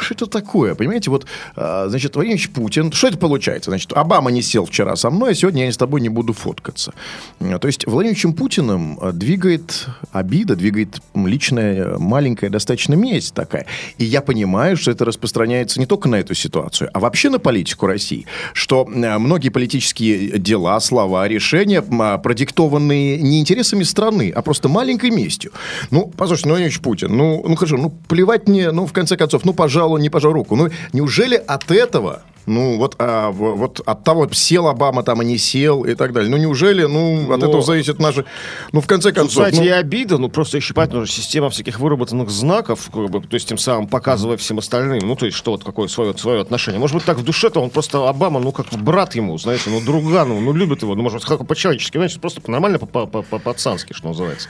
что 0.00 0.14
это 0.14 0.26
такое, 0.26 0.74
понимаете? 0.74 1.10
Вот, 1.10 1.26
а, 1.54 1.88
значит, 1.88 2.14
Владимир 2.14 2.36
Ильич 2.36 2.50
Путин, 2.50 2.92
что 2.92 3.08
это 3.08 3.18
получается? 3.18 3.70
Значит, 3.70 3.92
Обама 3.92 4.30
не 4.30 4.42
сел 4.42 4.64
вчера 4.64 4.96
со 4.96 5.10
мной, 5.10 5.32
а 5.32 5.34
сегодня 5.34 5.66
я 5.66 5.72
с 5.72 5.76
тобой 5.76 6.00
не 6.00 6.08
буду 6.08 6.32
фоткаться. 6.32 6.92
А, 7.40 7.58
То 7.58 7.66
есть, 7.66 7.86
Владимиром 7.86 8.10
Ильичем 8.10 8.32
Путиным 8.32 8.98
а, 9.00 9.12
двигает 9.50 9.88
обида, 10.12 10.56
двигает 10.56 11.00
личная 11.14 11.98
маленькая 11.98 12.50
достаточно 12.50 12.94
месть 12.94 13.34
такая. 13.34 13.66
И 13.98 14.04
я 14.04 14.20
понимаю, 14.20 14.76
что 14.76 14.90
это 14.90 15.04
распространяется 15.04 15.80
не 15.80 15.86
только 15.86 16.08
на 16.08 16.16
эту 16.16 16.34
ситуацию, 16.34 16.90
а 16.92 17.00
вообще 17.00 17.30
на 17.30 17.38
политику 17.38 17.86
России, 17.86 18.26
что 18.52 18.88
э, 18.88 19.18
многие 19.18 19.48
политические 19.48 20.38
дела, 20.38 20.78
слова, 20.80 21.26
решения 21.26 21.82
а, 22.00 22.18
продиктованные 22.18 23.18
не 23.18 23.40
интересами 23.40 23.82
страны, 23.82 24.32
а 24.34 24.42
просто 24.42 24.68
маленькой 24.68 25.10
местью. 25.10 25.52
Ну, 25.90 26.12
послушайте, 26.16 26.48
ну, 26.48 26.54
Владимирович 26.54 26.80
Путин, 26.80 27.16
ну, 27.16 27.44
ну 27.46 27.56
хорошо, 27.56 27.76
ну, 27.76 27.90
плевать 28.08 28.48
мне, 28.48 28.70
ну, 28.70 28.86
в 28.86 28.92
конце 28.92 29.16
концов, 29.16 29.44
ну, 29.44 29.52
пожалуй, 29.52 30.00
не 30.00 30.10
пожал 30.10 30.32
руку. 30.32 30.56
Ну, 30.56 30.68
неужели 30.92 31.34
от 31.34 31.70
этого 31.70 32.22
ну, 32.46 32.78
вот, 32.78 32.96
а, 32.98 33.30
вот 33.30 33.80
от 33.84 34.04
того, 34.04 34.28
сел 34.32 34.68
Обама 34.68 35.02
там, 35.02 35.20
а 35.20 35.24
не 35.24 35.38
сел 35.38 35.84
и 35.84 35.94
так 35.94 36.12
далее. 36.12 36.30
Ну, 36.30 36.36
неужели, 36.36 36.84
ну, 36.84 37.32
от 37.32 37.40
Но... 37.40 37.46
этого 37.46 37.62
зависит 37.62 37.98
наши... 37.98 38.24
Ну, 38.72 38.80
в 38.80 38.86
конце 38.86 39.12
концов... 39.12 39.34
Знаете, 39.34 39.58
ну... 39.58 39.64
и 39.64 39.68
обида, 39.68 40.18
ну, 40.18 40.28
просто 40.28 40.56
еще 40.56 40.74
понятно, 40.74 41.00
ну, 41.00 41.06
система 41.06 41.50
всяких 41.50 41.78
выработанных 41.78 42.30
знаков, 42.30 42.90
как 42.92 43.10
бы, 43.10 43.20
то 43.20 43.34
есть 43.34 43.48
тем 43.48 43.58
самым 43.58 43.86
показывая 43.86 44.36
всем 44.36 44.58
остальным, 44.58 45.06
ну, 45.06 45.16
то 45.16 45.26
есть 45.26 45.36
что 45.36 45.52
вот 45.52 45.64
какое 45.64 45.88
свое, 45.88 46.16
свое 46.16 46.40
отношение. 46.40 46.80
Может 46.80 46.96
быть, 46.96 47.04
так 47.04 47.18
в 47.18 47.24
душе-то 47.24 47.60
он 47.60 47.70
просто 47.70 48.08
Обама, 48.08 48.40
ну, 48.40 48.52
как 48.52 48.66
брат 48.72 49.14
ему, 49.14 49.38
знаете, 49.38 49.70
ну, 49.70 49.80
друга, 49.80 50.24
ну, 50.24 50.40
ну 50.40 50.52
любит 50.52 50.82
его, 50.82 50.94
ну, 50.94 51.02
может, 51.02 51.24
как 51.24 51.46
по-человечески, 51.46 51.96
знаете, 51.96 52.18
просто 52.18 52.40
нормально 52.50 52.78
по-пацански, 52.78 53.92
что 53.92 54.08
называется. 54.08 54.48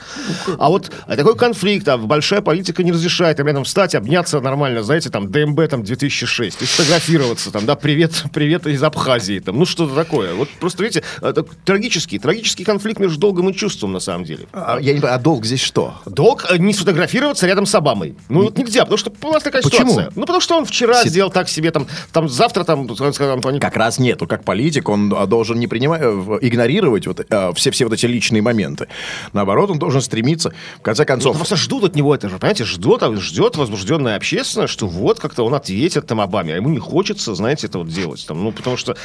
А 0.57 0.69
вот 0.69 0.91
а 1.07 1.15
такой 1.15 1.35
конфликт, 1.35 1.87
а 1.87 1.97
большая 1.97 2.41
политика 2.41 2.83
не 2.83 2.91
разрешает 2.91 3.39
им 3.39 3.47
рядом 3.47 3.63
встать, 3.63 3.95
обняться 3.95 4.39
нормально, 4.39 4.83
знаете, 4.83 5.09
там, 5.09 5.29
ДМБ, 5.29 5.69
там, 5.69 5.83
2006, 5.83 6.61
и 6.61 6.65
сфотографироваться, 6.65 7.51
там, 7.51 7.65
да, 7.65 7.75
привет, 7.81 8.23
привет 8.31 8.67
из 8.67 8.81
Абхазии, 8.83 9.39
там, 9.39 9.57
ну 9.57 9.65
что-то 9.65 9.95
такое. 9.95 10.33
Вот 10.33 10.49
просто, 10.59 10.83
видите, 10.83 11.03
это 11.21 11.43
трагический, 11.43 12.19
трагический 12.19 12.63
конфликт 12.63 12.99
между 12.99 13.19
долгом 13.19 13.49
и 13.49 13.53
чувством, 13.53 13.91
на 13.91 13.99
самом 13.99 14.23
деле. 14.23 14.47
А, 14.53 14.77
я 14.79 14.93
не 14.93 14.99
понимаю, 14.99 15.15
а 15.15 15.19
долг 15.19 15.45
здесь 15.45 15.61
что? 15.61 15.95
Долг 16.05 16.45
э, 16.49 16.57
не 16.57 16.73
сфотографироваться 16.73 17.47
рядом 17.47 17.65
с 17.65 17.75
Обамой. 17.75 18.15
Ну, 18.29 18.43
вот 18.43 18.57
нельзя, 18.57 18.81
потому 18.81 18.97
что 18.97 19.11
у 19.21 19.31
нас 19.31 19.43
такая 19.43 19.61
Почему? 19.61 19.91
ситуация. 19.91 20.13
Ну, 20.15 20.21
потому 20.21 20.39
что 20.39 20.57
он 20.57 20.65
вчера 20.65 21.03
Си... 21.03 21.09
сделал 21.09 21.31
так 21.31 21.49
себе, 21.49 21.71
там, 21.71 21.87
там 22.11 22.29
завтра, 22.29 22.63
там, 22.63 22.87
там, 22.87 23.41
они... 23.45 23.59
Как 23.59 23.75
раз 23.75 23.99
нету, 23.99 24.27
как 24.27 24.43
политик, 24.43 24.87
он 24.89 25.13
а, 25.15 25.25
должен 25.25 25.59
не 25.59 25.67
принимать, 25.67 26.01
э, 26.03 26.37
игнорировать 26.41 27.07
вот, 27.07 27.25
э, 27.27 27.51
все, 27.55 27.71
все 27.71 27.85
вот 27.85 27.93
эти 27.93 28.05
личные 28.05 28.41
моменты. 28.41 28.87
Наоборот, 29.33 29.71
он 29.71 29.79
должен 29.79 30.01
стремиться, 30.01 30.53
в 30.77 30.81
конце 30.81 31.05
концов... 31.05 31.33
Ну, 31.33 31.39
просто 31.39 31.55
ждут 31.55 31.83
от 31.83 31.95
него 31.95 32.13
это 32.13 32.29
же, 32.29 32.37
понимаете, 32.37 32.65
ждет, 32.65 33.01
ждет 33.19 33.57
возбужденная 33.57 34.15
общественность, 34.15 34.73
что 34.73 34.87
вот 34.87 35.19
как-то 35.19 35.43
он 35.43 35.53
ответит 35.53 36.05
там 36.05 36.21
Обаме, 36.21 36.53
а 36.53 36.55
ему 36.57 36.69
не 36.69 36.79
хочется, 36.79 37.33
знаете, 37.33 37.70
это 37.71 37.79
вот 37.79 37.87
делать. 37.87 38.25
Там, 38.27 38.43
ну, 38.43 38.51
потому 38.51 38.77
что, 38.77 38.95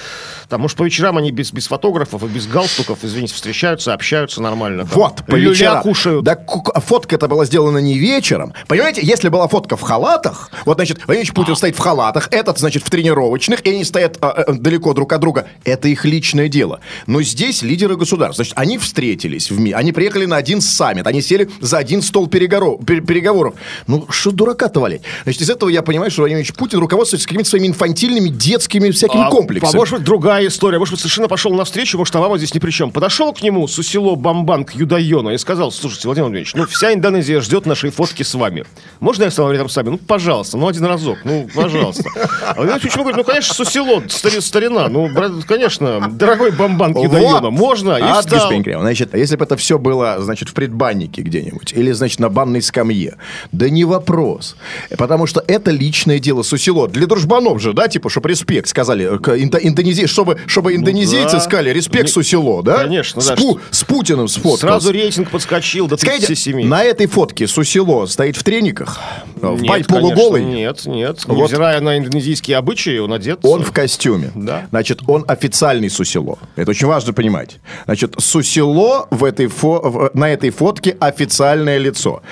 там, 0.49 0.61
может, 0.61 0.77
по 0.77 0.83
вечерам 0.83 1.17
они 1.17 1.31
без, 1.31 1.53
без 1.53 1.69
фотографов 1.69 2.23
и 2.25 2.27
без 2.27 2.47
галстуков, 2.47 2.99
извините, 3.03 3.35
встречаются, 3.35 3.95
общаются 3.95 4.43
нормально. 4.43 4.85
Там, 4.85 4.93
вот, 4.95 5.25
по 5.27 5.37
вечерам. 5.37 5.83
кушают. 5.83 6.25
Да, 6.25 6.39
фотка 6.77 7.15
это 7.15 7.29
была 7.29 7.45
сделана 7.45 7.79
не 7.79 7.97
вечером. 7.97 8.53
Понимаете, 8.67 9.01
если 9.05 9.29
была 9.29 9.47
фотка 9.49 9.77
в 9.77 9.83
халатах, 9.83 10.51
вот, 10.65 10.77
значит, 10.77 11.07
Владимир 11.07 11.33
Путин 11.33 11.53
а. 11.53 11.57
стоит 11.57 11.77
в 11.77 11.79
халатах, 11.79 12.29
этот, 12.33 12.59
значит, 12.59 12.83
в 12.83 12.91
тренировочных, 12.91 13.65
и 13.65 13.71
они 13.71 13.85
стоят 13.85 14.19
а, 14.21 14.31
а, 14.31 14.53
далеко 14.53 14.93
друг 14.93 15.13
от 15.13 15.21
друга. 15.21 15.47
Это 15.65 15.89
их 15.89 16.05
личное 16.05 16.49
дело. 16.49 16.81
Но 17.07 17.23
здесь 17.23 17.63
лидеры 17.63 17.97
государств, 17.97 18.37
значит, 18.37 18.55
они 18.57 18.79
встретились 18.79 19.51
в 19.51 19.61
МИ, 19.61 19.73
они 19.73 19.93
приехали 19.93 20.27
на 20.27 20.37
один 20.37 20.61
саммит, 20.61 21.07
они 21.07 21.23
сели 21.23 21.49
за 21.61 21.79
один 21.79 22.03
стол 22.03 22.27
переговоров. 22.27 22.85
переговоров. 22.85 23.55
Ну, 23.87 24.07
что 24.11 24.33
дурака-то 24.33 24.81
валять? 24.81 25.03
Значит, 25.23 25.43
из 25.43 25.51
этого 25.51 25.69
я 25.69 25.83
понимаю, 25.83 26.11
что 26.11 26.23
Владимир 26.23 26.45
Путин 26.55 26.81
руководствуется 26.81 27.29
какими-то 27.29 27.49
своими 27.49 27.69
инфантильными 27.69 28.31
детскими 28.57 28.91
всякими 28.91 29.27
а, 29.27 29.31
комплексами. 29.31 29.73
А 29.73 29.77
может 29.77 29.95
быть, 29.95 30.05
другая 30.05 30.47
история. 30.47 30.79
Может 30.79 30.93
быть, 30.93 31.01
совершенно 31.01 31.29
пошел 31.29 31.53
навстречу, 31.55 31.99
может, 31.99 32.15
Авама 32.17 32.39
здесь 32.39 32.55
ни 32.55 32.59
при 32.59 32.71
чем. 32.71 32.91
Подошел 32.91 33.33
к 33.33 33.43
нему 33.43 33.69
Сусило 33.69 34.15
Бамбанг 34.15 34.75
Юдайона 34.75 35.31
и 35.31 35.39
сказал, 35.39 35.71
слушайте, 35.71 36.09
Владимир 36.09 36.27
Владимирович, 36.27 36.55
ну, 36.55 36.67
вся 36.67 36.93
Индонезия 36.93 37.41
ждет 37.41 37.67
нашей 37.67 37.91
фотки 37.91 38.23
с 38.23 38.35
вами. 38.35 38.65
Можно 39.01 39.25
я 39.25 39.31
стану 39.31 39.53
рядом 39.53 39.69
с 39.69 39.77
вами? 39.77 39.91
Ну, 39.91 39.99
пожалуйста, 39.99 40.57
ну, 40.57 40.69
один 40.69 40.85
разок, 40.85 41.19
ну, 41.25 41.49
пожалуйста. 41.55 42.05
А 42.43 42.55
Владимир 42.55 42.81
почему 42.81 43.05
говорит, 43.05 43.17
ну, 43.19 43.25
конечно, 43.25 43.55
Сусило, 43.55 44.03
стари, 44.09 44.41
старина, 44.41 44.89
ну, 44.89 45.13
брат, 45.13 45.33
конечно, 45.47 46.09
дорогой 46.11 46.53
Бамбанг 46.53 46.97
Юдайона, 46.99 47.51
можно? 47.51 47.97
И 47.97 48.21
встал. 48.21 48.51
Значит, 48.81 49.15
если 49.15 49.37
бы 49.37 49.45
это 49.45 49.57
все 49.57 49.79
было, 49.79 50.17
значит, 50.21 50.49
в 50.49 50.55
предбаннике 50.55 51.23
где-нибудь, 51.23 51.73
или, 51.73 51.93
значит, 51.93 52.21
на 52.21 52.29
банной 52.29 52.63
скамье, 52.63 53.17
да 53.53 53.69
не 53.69 53.85
вопрос. 53.85 54.57
Потому 54.97 55.27
что 55.27 55.45
это 55.47 55.71
личное 55.71 56.19
дело 56.19 56.43
Сусило. 56.43 56.89
Для 56.89 57.07
дружбанов 57.07 57.61
же, 57.61 57.73
да, 57.73 57.89
типа, 57.89 58.09
чтобы 58.09 58.29
респект 58.47 58.69
сказали, 58.69 59.05
индонезии, 59.05 60.07
чтобы, 60.07 60.39
чтобы 60.47 60.73
ну 60.73 60.79
индонезийцы 60.79 61.25
ну, 61.25 61.33
да. 61.33 61.41
сказали 61.41 61.71
респект 61.71 62.09
Сусило, 62.11 62.63
да? 62.63 62.85
Конечно, 62.85 63.21
с, 63.21 63.27
да. 63.27 63.37
Пу, 63.37 63.59
с 63.71 63.83
Путиным 63.85 64.29
сфоткался. 64.29 64.61
Сразу 64.61 64.93
рейтинг 64.93 65.31
подскочил 65.31 65.89
до 65.89 65.97
37. 65.97 66.53
Скажите, 66.53 66.69
на 66.69 66.85
этой 66.85 67.07
фотке 67.07 67.49
Сусило 67.49 68.07
стоит 68.07 68.37
в 68.37 68.45
трениках? 68.45 69.01
В 69.35 69.61
нет, 69.61 69.87
полуголый? 69.89 70.45
Нет, 70.45 70.87
нет. 70.87 71.25
Вот. 71.27 71.39
Невзирая 71.39 71.81
на 71.81 71.99
индонезийские 71.99 72.57
обычаи, 72.57 72.99
он 72.99 73.13
одет. 73.13 73.41
Он 73.43 73.65
в 73.65 73.73
костюме. 73.73 74.31
Да. 74.35 74.67
Значит, 74.71 75.01
он 75.09 75.25
официальный 75.27 75.91
Сусило. 75.91 76.39
Это 76.55 76.71
очень 76.71 76.87
важно 76.87 77.13
понимать. 77.13 77.57
Значит, 77.87 78.15
Сусило 78.19 79.09
в 79.11 79.25
этой 79.25 79.49
фо... 79.49 80.11
на 80.15 80.31
этой 80.31 80.51
фотке 80.51 80.97
официальное 81.01 81.79
лицо. 81.79 82.23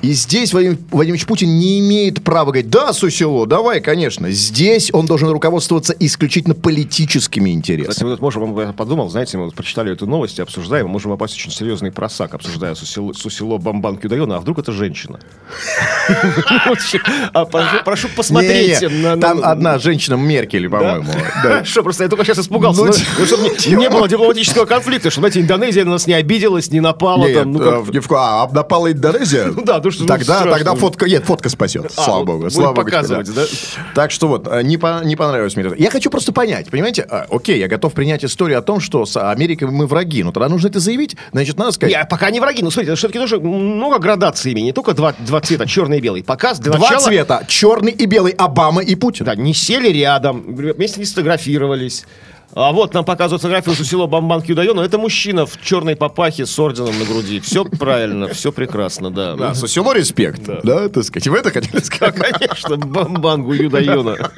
И 0.00 0.12
здесь 0.12 0.52
Владимир 0.52 0.78
Владимирович 0.90 1.26
Путин 1.26 1.58
не 1.58 1.80
имеет 1.80 2.22
права 2.22 2.46
говорить, 2.46 2.70
да, 2.70 2.92
Сусило, 2.92 3.46
давай, 3.46 3.80
конечно. 3.80 4.30
Здесь 4.30 4.90
он 4.92 5.06
должен 5.06 5.28
руководствоваться 5.28 5.94
исключительно 5.98 6.54
политическими 6.54 7.50
интересами. 7.50 7.90
Кстати, 7.90 8.04
мы 8.04 8.10
тут 8.12 8.20
можем, 8.20 8.58
я 8.60 8.72
подумал, 8.72 9.08
знаете, 9.08 9.38
мы 9.38 9.46
вот 9.46 9.54
прочитали 9.54 9.92
эту 9.92 10.06
новость 10.06 10.38
и 10.38 10.42
обсуждаем, 10.42 10.86
мы 10.86 10.92
можем 10.92 11.10
попасть 11.10 11.34
в 11.34 11.36
очень 11.36 11.50
серьезный 11.50 11.90
просак, 11.90 12.34
обсуждая 12.34 12.74
Сусило, 12.74 13.12
Сусило 13.12 13.58
Бамбан 13.58 13.96
Кюдайона, 13.96 14.36
а 14.36 14.40
вдруг 14.40 14.58
это 14.58 14.72
женщина? 14.72 15.18
А 17.32 17.44
прошу 17.44 18.08
посмотреть. 18.08 18.80
Там 19.20 19.40
одна 19.42 19.78
женщина 19.78 20.14
Меркель, 20.14 20.68
по-моему. 20.68 21.12
Что, 21.64 21.82
просто 21.82 22.04
я 22.04 22.10
только 22.10 22.24
сейчас 22.24 22.38
испугался. 22.38 22.84
Ну, 22.84 22.92
ну, 23.18 23.26
чтобы 23.26 23.48
не 23.66 23.90
было 23.90 24.08
дипломатического 24.08 24.64
конфликта, 24.64 25.10
что, 25.10 25.20
знаете, 25.20 25.40
Индонезия 25.40 25.84
на 25.84 25.92
нас 25.92 26.06
не 26.06 26.14
обиделась, 26.14 26.70
не 26.70 26.80
напала. 26.80 27.26
Ну, 27.44 27.60
э, 27.60 28.00
а 28.10 28.48
напала 28.52 28.92
Индонезия? 28.92 29.46
Ну 29.46 29.62
да, 29.62 29.80
ну, 29.98 30.06
тогда, 30.06 30.44
тогда 30.44 30.74
фотка, 30.74 31.06
нет, 31.06 31.24
фотка 31.24 31.48
спасет, 31.48 31.92
а, 31.96 32.02
слава 32.02 32.24
богу. 32.24 32.50
Слава 32.50 32.74
показывать, 32.74 33.32
да. 33.34 33.44
Так 33.94 34.10
что 34.10 34.28
вот, 34.28 34.48
э, 34.50 34.62
не, 34.62 34.76
по, 34.76 35.02
не 35.04 35.16
понравилось 35.16 35.56
мне 35.56 35.66
это. 35.66 35.74
Я 35.76 35.90
хочу 35.90 36.10
просто 36.10 36.32
понять, 36.32 36.70
понимаете, 36.70 37.02
а, 37.08 37.26
окей, 37.30 37.58
я 37.58 37.68
готов 37.68 37.92
принять 37.92 38.24
историю 38.24 38.58
о 38.58 38.62
том, 38.62 38.80
что 38.80 39.06
с 39.06 39.16
Америкой 39.16 39.68
мы 39.68 39.86
враги, 39.86 40.22
но 40.22 40.32
тогда 40.32 40.48
нужно 40.48 40.68
это 40.68 40.80
заявить, 40.80 41.16
значит, 41.32 41.56
надо 41.58 41.72
сказать... 41.72 41.92
Я 41.92 42.04
пока 42.04 42.30
не 42.30 42.40
враги, 42.40 42.62
ну 42.62 42.70
смотрите, 42.70 42.94
все-таки 42.94 43.18
тоже 43.18 43.40
много 43.40 43.98
градаций 43.98 44.52
имени, 44.52 44.66
не 44.66 44.72
только 44.72 44.94
два, 44.94 45.14
два 45.18 45.40
цвета, 45.40 45.66
черный 45.66 45.98
и 45.98 46.00
белый. 46.00 46.22
Пока 46.22 46.54
для 46.54 46.72
Два 46.72 46.88
начала... 46.88 47.00
цвета, 47.00 47.44
черный 47.46 47.92
и 47.92 48.06
белый, 48.06 48.32
Обама 48.32 48.82
и 48.82 48.94
Путин. 48.94 49.26
Да, 49.26 49.34
не 49.34 49.54
сели 49.54 49.88
рядом, 49.88 50.42
вместе 50.54 51.00
не 51.00 51.06
сфотографировались. 51.06 52.04
А 52.60 52.72
вот 52.72 52.92
нам 52.92 53.04
показывают 53.04 53.40
фотографию 53.40 53.76
Сусило 53.76 54.08
Бамбан 54.08 54.42
Кюдайона. 54.42 54.80
Это 54.80 54.98
мужчина 54.98 55.46
в 55.46 55.60
черной 55.62 55.94
папахе 55.94 56.44
с 56.44 56.58
орденом 56.58 56.98
на 56.98 57.04
груди. 57.04 57.38
Все 57.38 57.64
правильно, 57.64 58.26
все 58.26 58.50
прекрасно, 58.50 59.12
да. 59.12 59.36
Да, 59.36 59.54
Сусило 59.54 59.94
респект. 59.94 60.42
Да, 60.64 60.88
так 60.88 61.04
сказать. 61.04 61.28
Вы 61.28 61.38
это 61.38 61.52
хотели 61.52 61.80
сказать? 61.80 62.16
Конечно, 62.16 62.76
Бамбангу 62.76 63.52
Юдайона. 63.52 64.32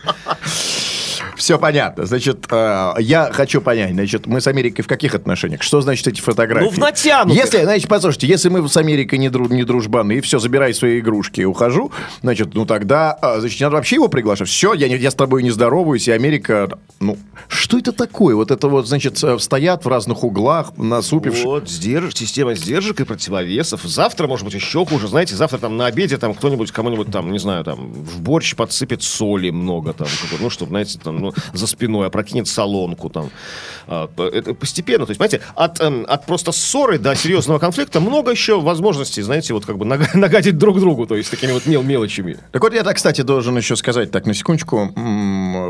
Все 1.40 1.58
понятно. 1.58 2.04
Значит, 2.04 2.44
э, 2.50 2.92
я 2.98 3.30
хочу 3.32 3.62
понять, 3.62 3.94
значит, 3.94 4.26
мы 4.26 4.42
с 4.42 4.46
Америкой 4.46 4.84
в 4.84 4.86
каких 4.86 5.14
отношениях? 5.14 5.62
Что 5.62 5.80
значит 5.80 6.06
эти 6.06 6.20
фотографии? 6.20 6.66
Ну, 6.66 6.70
в 6.70 6.76
натянутых. 6.76 7.34
Если, 7.34 7.62
значит, 7.62 7.88
послушайте, 7.88 8.26
если 8.26 8.50
мы 8.50 8.68
с 8.68 8.76
Америкой 8.76 9.18
не, 9.18 9.30
дру, 9.30 9.48
не 9.48 9.64
дружбаны, 9.64 10.18
и 10.18 10.20
все, 10.20 10.38
забирай 10.38 10.74
свои 10.74 11.00
игрушки 11.00 11.40
и 11.40 11.44
ухожу, 11.44 11.92
значит, 12.20 12.52
ну 12.52 12.66
тогда, 12.66 13.12
а, 13.12 13.40
значит, 13.40 13.58
надо 13.58 13.76
вообще 13.76 13.94
его 13.96 14.08
приглашать. 14.08 14.48
Все, 14.48 14.74
я, 14.74 14.86
я 14.86 15.10
с 15.10 15.14
тобой 15.14 15.42
не 15.42 15.50
здороваюсь, 15.50 16.08
и 16.08 16.12
Америка, 16.12 16.78
ну, 17.00 17.16
что 17.48 17.78
это 17.78 17.92
такое? 17.92 18.34
Вот 18.36 18.50
это 18.50 18.68
вот, 18.68 18.86
значит, 18.86 19.24
э, 19.24 19.38
стоят 19.38 19.86
в 19.86 19.88
разных 19.88 20.22
углах, 20.22 20.76
насупившись. 20.76 21.44
Вот, 21.44 21.70
сдерж, 21.70 22.14
система 22.14 22.54
сдержек 22.54 23.00
и 23.00 23.04
противовесов. 23.04 23.80
Завтра, 23.84 24.26
может 24.26 24.44
быть, 24.44 24.52
еще 24.52 24.84
хуже. 24.84 25.08
Знаете, 25.08 25.36
завтра 25.36 25.56
там 25.56 25.78
на 25.78 25.86
обеде 25.86 26.18
там 26.18 26.34
кто-нибудь 26.34 26.70
кому-нибудь 26.70 27.10
там, 27.10 27.32
не 27.32 27.38
знаю, 27.38 27.64
там 27.64 27.90
в 27.94 28.20
борщ 28.20 28.54
подсыпет 28.54 29.02
соли 29.02 29.48
много 29.48 29.94
там, 29.94 30.08
ну, 30.38 30.50
чтобы, 30.50 30.68
знаете, 30.68 30.98
там, 31.02 31.18
ну, 31.18 31.29
за 31.52 31.66
спиной, 31.66 32.06
опрокинет 32.06 32.48
солонку 32.48 33.08
там. 33.08 33.30
А, 33.86 34.08
это 34.16 34.54
постепенно, 34.54 35.06
то 35.06 35.10
есть, 35.10 35.18
понимаете, 35.18 35.40
от, 35.54 35.80
эм, 35.80 36.04
от 36.08 36.26
просто 36.26 36.52
ссоры 36.52 36.98
до 36.98 37.14
серьезного 37.14 37.58
конфликта 37.58 38.00
много 38.00 38.30
еще 38.30 38.60
возможностей, 38.60 39.22
знаете, 39.22 39.54
вот 39.54 39.66
как 39.66 39.78
бы 39.78 39.84
нагадить 40.14 40.58
друг 40.58 40.80
другу, 40.80 41.06
то 41.06 41.16
есть 41.16 41.30
такими 41.30 41.52
вот 41.52 41.66
мел 41.66 41.82
мелочами. 41.82 42.38
Так 42.52 42.62
вот 42.62 42.72
я 42.74 42.82
так, 42.82 42.96
кстати, 42.96 43.22
должен 43.22 43.56
еще 43.56 43.76
сказать, 43.76 44.10
так, 44.10 44.26
на 44.26 44.34
секундочку, 44.34 44.92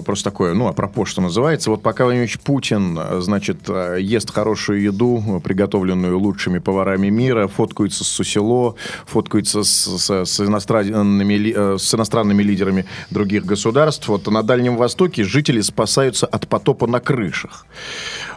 просто 0.04 0.30
такое, 0.30 0.54
ну, 0.54 0.68
апропо, 0.68 1.06
что 1.06 1.20
называется, 1.20 1.70
вот 1.70 1.82
пока 1.82 2.04
Владимир 2.04 2.28
Путин, 2.44 2.98
значит, 3.20 3.68
ест 3.98 4.30
хорошую 4.32 4.82
еду, 4.82 5.40
приготовленную 5.42 6.18
лучшими 6.18 6.58
поварами 6.58 7.08
мира, 7.08 7.48
фоткается 7.48 8.04
с 8.04 8.08
Сусело, 8.08 8.74
фоткается 9.06 9.62
с, 9.62 9.98
с, 9.98 10.24
с, 10.24 10.40
иностранными, 10.40 11.52
э, 11.54 11.78
с 11.78 11.94
иностранными 11.94 12.42
лидерами 12.42 12.86
других 13.10 13.44
государств, 13.44 14.08
вот 14.08 14.26
на 14.26 14.42
Дальнем 14.42 14.76
Востоке 14.76 15.24
жители 15.24 15.49
спасаются 15.58 16.26
от 16.26 16.46
потопа 16.46 16.86
на 16.86 17.00
крышах. 17.00 17.66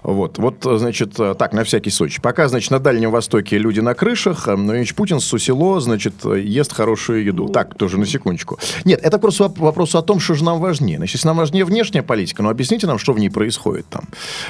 Вот, 0.03 0.38
вот, 0.38 0.55
значит, 0.63 1.13
так, 1.15 1.53
на 1.53 1.63
всякий 1.63 1.89
случай. 1.89 2.22
Пока, 2.22 2.48
значит, 2.48 2.72
на 2.72 2.79
Дальнем 2.79 3.12
Востоке 3.12 3.57
люди 3.57 3.79
на 3.79 3.93
крышах, 3.93 4.48
а 4.48 4.55
Владимирович 4.55 4.95
Путин 4.95 5.19
с 5.19 5.25
Сусело, 5.25 5.79
значит, 5.79 6.13
ест 6.25 6.74
хорошую 6.74 7.24
еду. 7.24 7.48
Так, 7.48 7.75
тоже 7.75 7.98
на 7.98 8.05
секундочку. 8.05 8.60
Нет, 8.86 9.00
это 9.01 9.17
просто 9.17 9.51
вопрос 9.57 9.95
о 9.95 10.01
том, 10.01 10.19
что 10.19 10.33
же 10.33 10.43
нам 10.43 10.60
важнее. 10.60 10.98
Значит, 10.98 11.15
если 11.15 11.27
нам 11.27 11.38
важнее 11.38 11.65
внешняя 11.65 12.03
политика, 12.03 12.43
ну, 12.43 12.50
объясните 12.50 12.88
нам, 12.88 12.98
что 12.98 13.13
в 13.13 13.19
ней 13.19 13.29
происходит 13.29 13.88
там. 13.89 14.03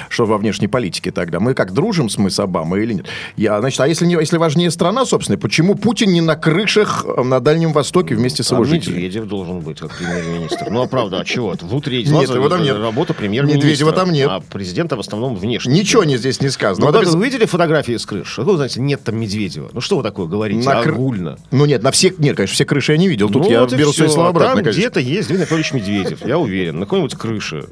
Что 0.08 0.26
во 0.26 0.38
внешней 0.38 0.68
политике 0.68 1.10
тогда. 1.12 1.40
Мы 1.40 1.54
как, 1.54 1.72
дружим 1.72 2.08
с 2.08 2.18
мы 2.18 2.30
с 2.30 2.38
Обамой 2.40 2.82
или 2.82 2.94
нет? 2.94 3.06
Я, 3.36 3.60
значит, 3.60 3.80
а 3.80 3.86
если, 3.86 4.06
не, 4.06 4.14
если 4.14 4.36
важнее 4.38 4.70
страна, 4.70 5.04
собственно, 5.04 5.38
почему 5.38 5.74
Путин 5.74 6.10
не 6.10 6.20
на 6.20 6.36
крышах 6.36 7.06
на 7.24 7.40
Дальнем 7.40 7.72
Востоке 7.72 8.14
вместе 8.14 8.42
с 8.42 8.50
его 8.50 8.62
а 8.62 8.64
жителями? 8.64 8.96
Медведев 8.96 9.26
должен 9.26 9.60
быть 9.60 9.78
как 9.78 9.96
премьер-министр. 9.96 10.70
Ну, 10.70 10.82
а 10.82 10.86
правда, 10.86 11.20
а 11.20 11.24
чего? 11.24 11.54
Внутри 11.60 12.04
нет, 12.04 12.28
его 12.28 12.48
там 12.48 12.62
нет. 12.62 12.76
работа 12.76 13.14
премьер-министра. 13.14 13.66
Медведева 13.66 13.92
там 13.92 14.10
нет. 14.10 14.28
А 14.30 14.40
президента 14.40 14.96
в 14.96 15.00
основном 15.00 15.34
внешне. 15.44 15.72
Ничего 15.72 16.04
не 16.04 16.16
здесь 16.16 16.40
не 16.40 16.50
сказано. 16.50 16.86
Ну, 16.86 16.92
вот 16.92 17.06
вы 17.06 17.24
видели 17.24 17.46
фотографии 17.46 17.96
с 17.96 18.06
крыш? 18.06 18.38
Вы 18.38 18.56
знаете, 18.56 18.80
нет 18.80 19.02
там 19.04 19.18
Медведева. 19.18 19.70
Ну, 19.72 19.80
что 19.80 19.96
вы 19.96 20.02
такое 20.02 20.26
говорите? 20.26 20.68
На 20.68 20.80
огульно. 20.80 21.38
Ну, 21.50 21.64
нет, 21.66 21.82
на 21.82 21.90
все, 21.90 22.12
нет, 22.18 22.36
конечно, 22.36 22.54
все 22.54 22.64
крыши 22.64 22.92
я 22.92 22.98
не 22.98 23.08
видел. 23.08 23.28
Тут 23.28 23.44
ну, 23.44 23.50
я 23.50 23.60
вот 23.60 23.72
беру 23.72 23.92
свои 23.92 24.08
слова 24.08 24.30
обратно. 24.30 24.62
Там 24.62 24.72
где-то 24.72 25.00
есть 25.00 25.28
Дмитрий 25.28 25.44
Анатольевич 25.44 25.72
Медведев, 25.72 26.26
я 26.26 26.38
уверен, 26.38 26.78
на 26.80 26.86
какой-нибудь 26.86 27.14
крыше. 27.14 27.66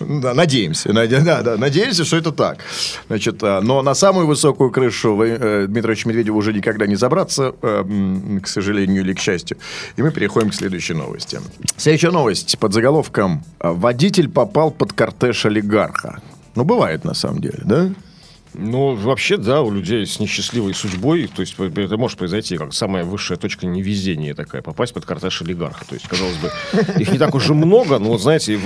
Да, 0.00 0.34
надеемся. 0.34 0.92
Да, 0.92 1.42
да, 1.42 1.56
надеемся, 1.56 2.04
что 2.04 2.16
это 2.16 2.32
так. 2.32 2.58
Значит, 3.08 3.42
а, 3.42 3.60
но 3.60 3.82
на 3.82 3.94
самую 3.94 4.26
высокую 4.26 4.70
крышу 4.70 5.20
э, 5.22 5.66
Дмитриевичу 5.66 6.08
Медведеву 6.08 6.38
уже 6.38 6.52
никогда 6.52 6.86
не 6.86 6.96
забраться, 6.96 7.54
э, 7.62 7.84
к 8.42 8.46
сожалению 8.46 9.02
или 9.02 9.12
к 9.12 9.20
счастью. 9.20 9.58
И 9.96 10.02
мы 10.02 10.10
переходим 10.10 10.50
к 10.50 10.54
следующей 10.54 10.94
новости. 10.94 11.40
Следующая 11.76 12.10
новость 12.10 12.58
под 12.58 12.72
заголовком 12.72 13.44
«Водитель 13.60 14.28
попал 14.28 14.70
под 14.70 14.92
кортеж 14.92 15.46
олигарха». 15.46 16.20
Ну, 16.54 16.64
бывает 16.64 17.04
на 17.04 17.14
самом 17.14 17.40
деле, 17.40 17.60
да? 17.64 17.90
Ну, 18.54 18.94
вообще, 18.94 19.36
да, 19.36 19.62
у 19.62 19.70
людей 19.70 20.06
с 20.06 20.18
несчастливой 20.18 20.74
судьбой, 20.74 21.30
то 21.34 21.40
есть 21.40 21.54
это 21.58 21.96
может 21.96 22.18
произойти 22.18 22.56
как 22.56 22.74
самая 22.74 23.04
высшая 23.04 23.36
точка 23.36 23.66
невезения 23.66 24.34
такая, 24.34 24.60
попасть 24.62 24.92
под 24.92 25.04
кортеж 25.04 25.42
олигарха. 25.42 25.84
То 25.86 25.94
есть, 25.94 26.08
казалось 26.08 26.36
бы, 26.36 26.50
их 27.00 27.12
не 27.12 27.18
так 27.18 27.34
уже 27.34 27.54
много, 27.54 27.98
но, 27.98 28.10
вот 28.10 28.20
знаете, 28.20 28.58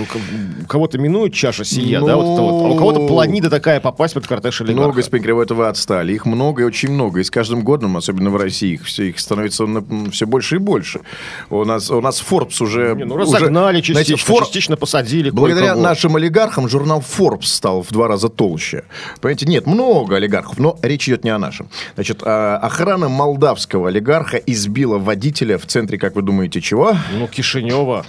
кого-то 0.69 0.99
минует 0.99 1.35
чаша 1.35 1.65
сия, 1.65 2.01
да, 2.01 2.17
вот 2.17 2.33
это 2.33 2.43
вот, 2.43 2.65
а 2.65 2.69
у 2.69 2.77
кого-то 2.77 3.07
планида 3.07 3.51
такая 3.51 3.81
попасть 3.81 4.15
под 4.15 4.27
кортеж 4.27 4.63
олигарха. 4.63 4.89
Ну, 4.89 4.93
господин 4.95 5.23
Кривой, 5.25 5.45
это 5.45 5.55
вы 5.55 5.67
отстали. 5.67 6.13
Их 6.15 6.25
много 6.25 6.63
и 6.63 6.65
очень 6.65 6.91
много. 6.91 7.21
И 7.21 7.25
с 7.25 7.31
каждым 7.31 7.63
годом, 7.63 7.97
особенно 7.97 8.31
в 8.31 8.37
России, 8.37 8.75
их, 8.75 8.85
все, 8.85 9.11
их 9.11 9.21
становится 9.21 9.67
все 10.11 10.27
больше 10.27 10.57
и 10.57 10.59
больше. 10.59 11.01
У 11.51 11.65
нас, 11.65 11.91
у 11.91 12.01
нас 12.01 12.25
Forbes 12.27 12.63
уже... 12.63 12.95
Не, 12.97 13.05
ну, 13.05 13.17
разогнали 13.17 13.77
уже, 13.77 13.83
частично, 13.83 14.05
знаете, 14.05 14.25
Фор... 14.25 14.45
частично 14.45 14.77
посадили. 14.77 15.31
Благодаря 15.31 15.75
нашим 15.77 16.17
олигархам 16.17 16.69
журнал 16.69 17.03
Forbes 17.03 17.45
стал 17.45 17.83
в 17.83 17.91
два 17.93 18.09
раза 18.09 18.29
толще. 18.29 18.85
Понимаете, 19.21 19.47
нет, 19.47 19.67
много 19.75 20.17
олигархов, 20.17 20.59
но 20.59 20.79
речь 20.83 21.09
идет 21.09 21.25
не 21.25 21.31
о 21.31 21.39
нашем. 21.39 21.69
Значит, 21.95 22.23
а, 22.23 22.57
охрана 22.57 23.09
молдавского 23.09 23.89
олигарха 23.89 24.39
избила 24.39 24.99
водителя 24.99 25.59
в 25.59 25.67
центре, 25.67 25.99
как 25.99 26.15
вы 26.15 26.23
думаете, 26.23 26.61
чего? 26.61 26.97
Ну, 27.13 27.27
Кишинева. 27.29 28.07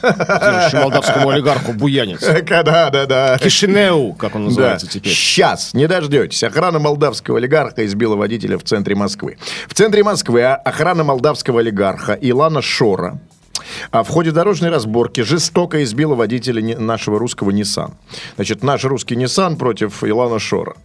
молдавскому 0.73 1.29
олигарху 1.29 1.73
буянец. 1.73 2.25
Да, 2.65 2.89
да, 2.89 3.05
да. 3.05 3.37
Кишинеу, 3.37 4.13
как 4.13 4.35
он 4.35 4.45
называется 4.45 4.87
теперь. 4.87 5.11
Сейчас, 5.11 5.73
не 5.73 5.87
дождетесь. 5.87 6.43
Охрана 6.43 6.79
молдавского 6.79 7.37
олигарха 7.37 7.85
избила 7.85 8.15
водителя 8.15 8.57
в 8.57 8.63
центре 8.63 8.95
Москвы. 8.95 9.37
В 9.67 9.73
центре 9.73 10.03
Москвы 10.03 10.43
охрана 10.43 11.03
молдавского 11.03 11.59
олигарха 11.59 12.13
Илана 12.13 12.61
Шора 12.61 13.19
а 13.91 14.03
в 14.03 14.09
ходе 14.09 14.31
дорожной 14.31 14.69
разборки 14.69 15.21
жестоко 15.21 15.83
избила 15.83 16.15
водителя 16.15 16.77
нашего 16.79 17.19
русского 17.19 17.51
Nissan. 17.51 17.91
Значит, 18.35 18.63
наш 18.63 18.83
русский 18.85 19.15
Nissan 19.15 19.57
против 19.57 20.03
Илана 20.03 20.39
Шора. 20.39 20.75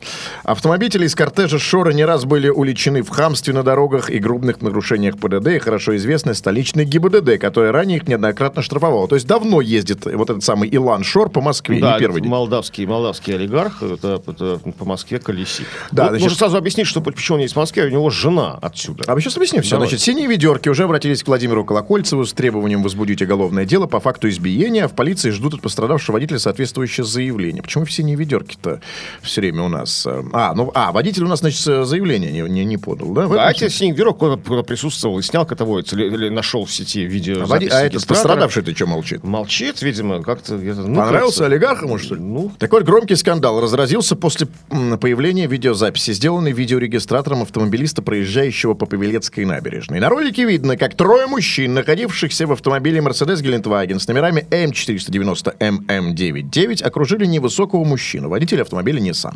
Автомобили 0.44 1.06
из 1.06 1.14
кортежа 1.14 1.59
Шора 1.59 1.92
не 1.92 2.04
раз 2.04 2.25
были 2.25 2.49
уличены 2.49 3.02
в 3.02 3.09
хамстве 3.09 3.54
на 3.54 3.62
дорогах 3.62 4.11
и 4.11 4.18
грубных 4.18 4.61
нарушениях 4.62 5.18
ПДД, 5.18 5.49
и 5.49 5.59
хорошо 5.59 5.97
известный 5.97 6.35
столичный 6.35 6.85
ГИБДД, 6.85 7.38
который 7.38 7.70
ранее 7.70 7.99
их 7.99 8.09
неоднократно 8.09 8.62
штрафовал. 8.62 9.09
То 9.09 9.14
есть 9.16 9.26
давно 9.26 9.61
ездит 9.61 10.04
вот 10.04 10.30
этот 10.30 10.44
самый 10.44 10.68
Илан 10.75 11.04
Шор 11.04 11.30
по 11.30 11.40
Москве, 11.40 11.80
да, 11.80 11.94
не 11.94 11.99
первый 11.99 12.20
день. 12.20 12.30
молдавский, 12.30 12.87
молдавский 12.87 13.35
олигарх, 13.35 13.82
это, 13.82 14.23
это 14.26 14.58
по 14.78 14.84
Москве 14.84 15.19
колесит. 15.19 15.67
Да, 15.91 16.04
вот, 16.04 16.08
значит... 16.10 16.25
Нужно 16.25 16.38
сразу 16.38 16.56
объяснить, 16.56 16.86
что 16.86 17.00
почему 17.00 17.36
он 17.36 17.43
есть 17.43 17.54
в 17.54 17.58
Москве, 17.58 17.84
у 17.84 17.91
него 17.91 18.10
жена 18.10 18.58
отсюда. 18.60 19.04
А 19.06 19.21
сейчас 19.21 19.36
объясним 19.36 19.62
все. 19.62 19.73
Давай. 19.73 19.88
Значит, 19.88 20.04
синие 20.04 20.26
ведерки 20.26 20.69
уже 20.69 20.84
обратились 20.84 21.23
к 21.23 21.28
Владимиру 21.28 21.65
Колокольцеву 21.65 22.25
с 22.25 22.32
требованием 22.32 22.79
возбудить 22.82 23.23
уголовное 23.23 23.64
дело 23.64 23.86
по 23.86 24.00
факту 24.00 24.28
избиения, 24.28 24.84
а 24.84 24.88
в 24.88 24.95
полиции 24.95 25.30
ждут 25.30 25.54
от 25.54 25.62
пострадавшего 25.62 26.14
водителя 26.14 26.38
соответствующее 26.38 27.04
заявление. 27.04 27.62
Почему 27.62 27.84
все 27.84 28.02
не 28.02 28.16
ведерки-то 28.16 28.80
все 29.23 29.40
время 29.40 29.62
у 29.62 29.69
нас? 29.69 30.06
Э, 30.06 30.23
а, 30.32 30.54
ну, 30.54 30.71
а, 30.75 30.93
водитель 30.93 31.25
у 31.25 31.28
нас, 31.28 31.40
значит, 31.40 31.60
заявление 31.60 32.32
не, 32.32 32.40
не, 32.43 32.64
не 32.64 32.76
подал, 32.76 33.10
да? 33.12 33.26
Да, 33.26 33.50
эти 33.50 33.69
синий 33.69 33.93
ведерок 33.93 34.19
присутствовал 34.66 35.19
и 35.19 35.23
снял 35.23 35.47
котоводец, 35.47 35.93
или, 35.93 36.04
или 36.04 36.28
нашел 36.28 36.64
в 36.64 36.73
сети 36.73 37.04
видео. 37.04 37.43
А, 37.43 37.47
води... 37.47 37.69
а 37.69 37.80
этот 37.80 38.06
пострадавший-то 38.06 38.75
что 38.75 38.86
молчит? 38.86 39.25
Молчит, 39.25 39.82
видимо, 39.82 40.23
как-то. 40.23 40.56
Ну, 40.56 40.97
Понравился 40.97 41.47
олигархам, 41.47 41.99
что 41.99 42.14
ли? 42.14 42.21
Ну. 42.21 42.52
Такой 42.58 42.82
громкий 42.82 43.16
скандал 43.16 43.60
разразился 43.60 44.16
после 44.16 44.49
появления 45.00 45.47
видеозаписи, 45.47 46.12
сделанной 46.12 46.52
видеорегистратором 46.52 47.43
автомобилиста, 47.43 48.02
проезжающего 48.02 48.75
по 48.75 48.86
Павелецкой 48.86 49.45
набережной. 49.45 50.00
На 50.00 50.08
ролике 50.08 50.45
видно, 50.45 50.76
как 50.76 50.95
трое 50.95 51.26
мужчин, 51.26 51.75
находившихся 51.75 52.47
в 52.47 52.52
автомобиле 52.60 53.00
Mercedes 53.00 53.40
Гелендваген 53.42 53.99
с 53.99 54.06
номерами 54.06 54.46
М490 54.50 55.56
ММ99 55.58 56.82
окружили 56.82 57.25
невысокого 57.25 57.84
мужчину, 57.84 58.28
водителя 58.28 58.62
автомобиля 58.62 59.00
Nissan 59.00 59.34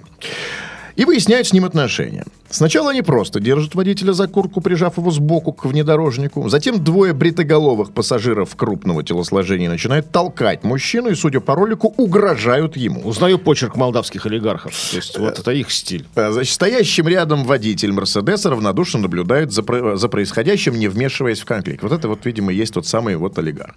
и 0.96 1.04
выясняют 1.04 1.46
с 1.46 1.52
ним 1.52 1.64
отношения. 1.64 2.24
Сначала 2.50 2.90
они 2.90 3.02
просто 3.02 3.40
держат 3.40 3.74
водителя 3.74 4.12
за 4.12 4.28
куртку, 4.28 4.61
прижав 4.61 4.96
его 4.98 5.11
сбоку 5.11 5.52
к 5.52 5.64
внедорожнику. 5.64 6.48
Затем 6.48 6.83
двое 6.85 7.12
бритоголовых 7.12 7.92
пассажиров 7.92 8.54
крупного 8.54 9.02
телосложения 9.02 9.68
начинают 9.68 10.12
толкать 10.12 10.62
мужчину 10.62 11.09
и, 11.09 11.14
судя 11.16 11.40
по 11.40 11.57
ролику, 11.57 11.92
угрожают 11.96 12.76
ему. 12.76 13.00
Узнаю 13.00 13.38
почерк 13.38 13.74
молдавских 13.74 14.26
олигархов. 14.26 14.72
То 14.90 14.96
есть 14.96 15.18
вот 15.18 15.38
это 15.38 15.50
их 15.50 15.72
стиль. 15.72 16.07
Э, 16.14 16.30
значит, 16.30 16.54
стоящим 16.54 17.09
рядом 17.09 17.44
водитель 17.44 17.90
Мерседеса 17.90 18.50
равнодушно 18.50 19.00
наблюдает 19.00 19.50
за, 19.50 19.64
за 19.96 20.09
происходящим, 20.09 20.78
не 20.78 20.87
вмешиваясь 20.87 21.40
в 21.40 21.46
конфликт. 21.46 21.83
Вот 21.83 21.90
это 21.90 22.07
вот, 22.07 22.24
видимо, 22.24 22.52
есть 22.52 22.74
тот 22.74 22.87
самый 22.87 23.16
вот 23.16 23.37
олигарх. 23.37 23.74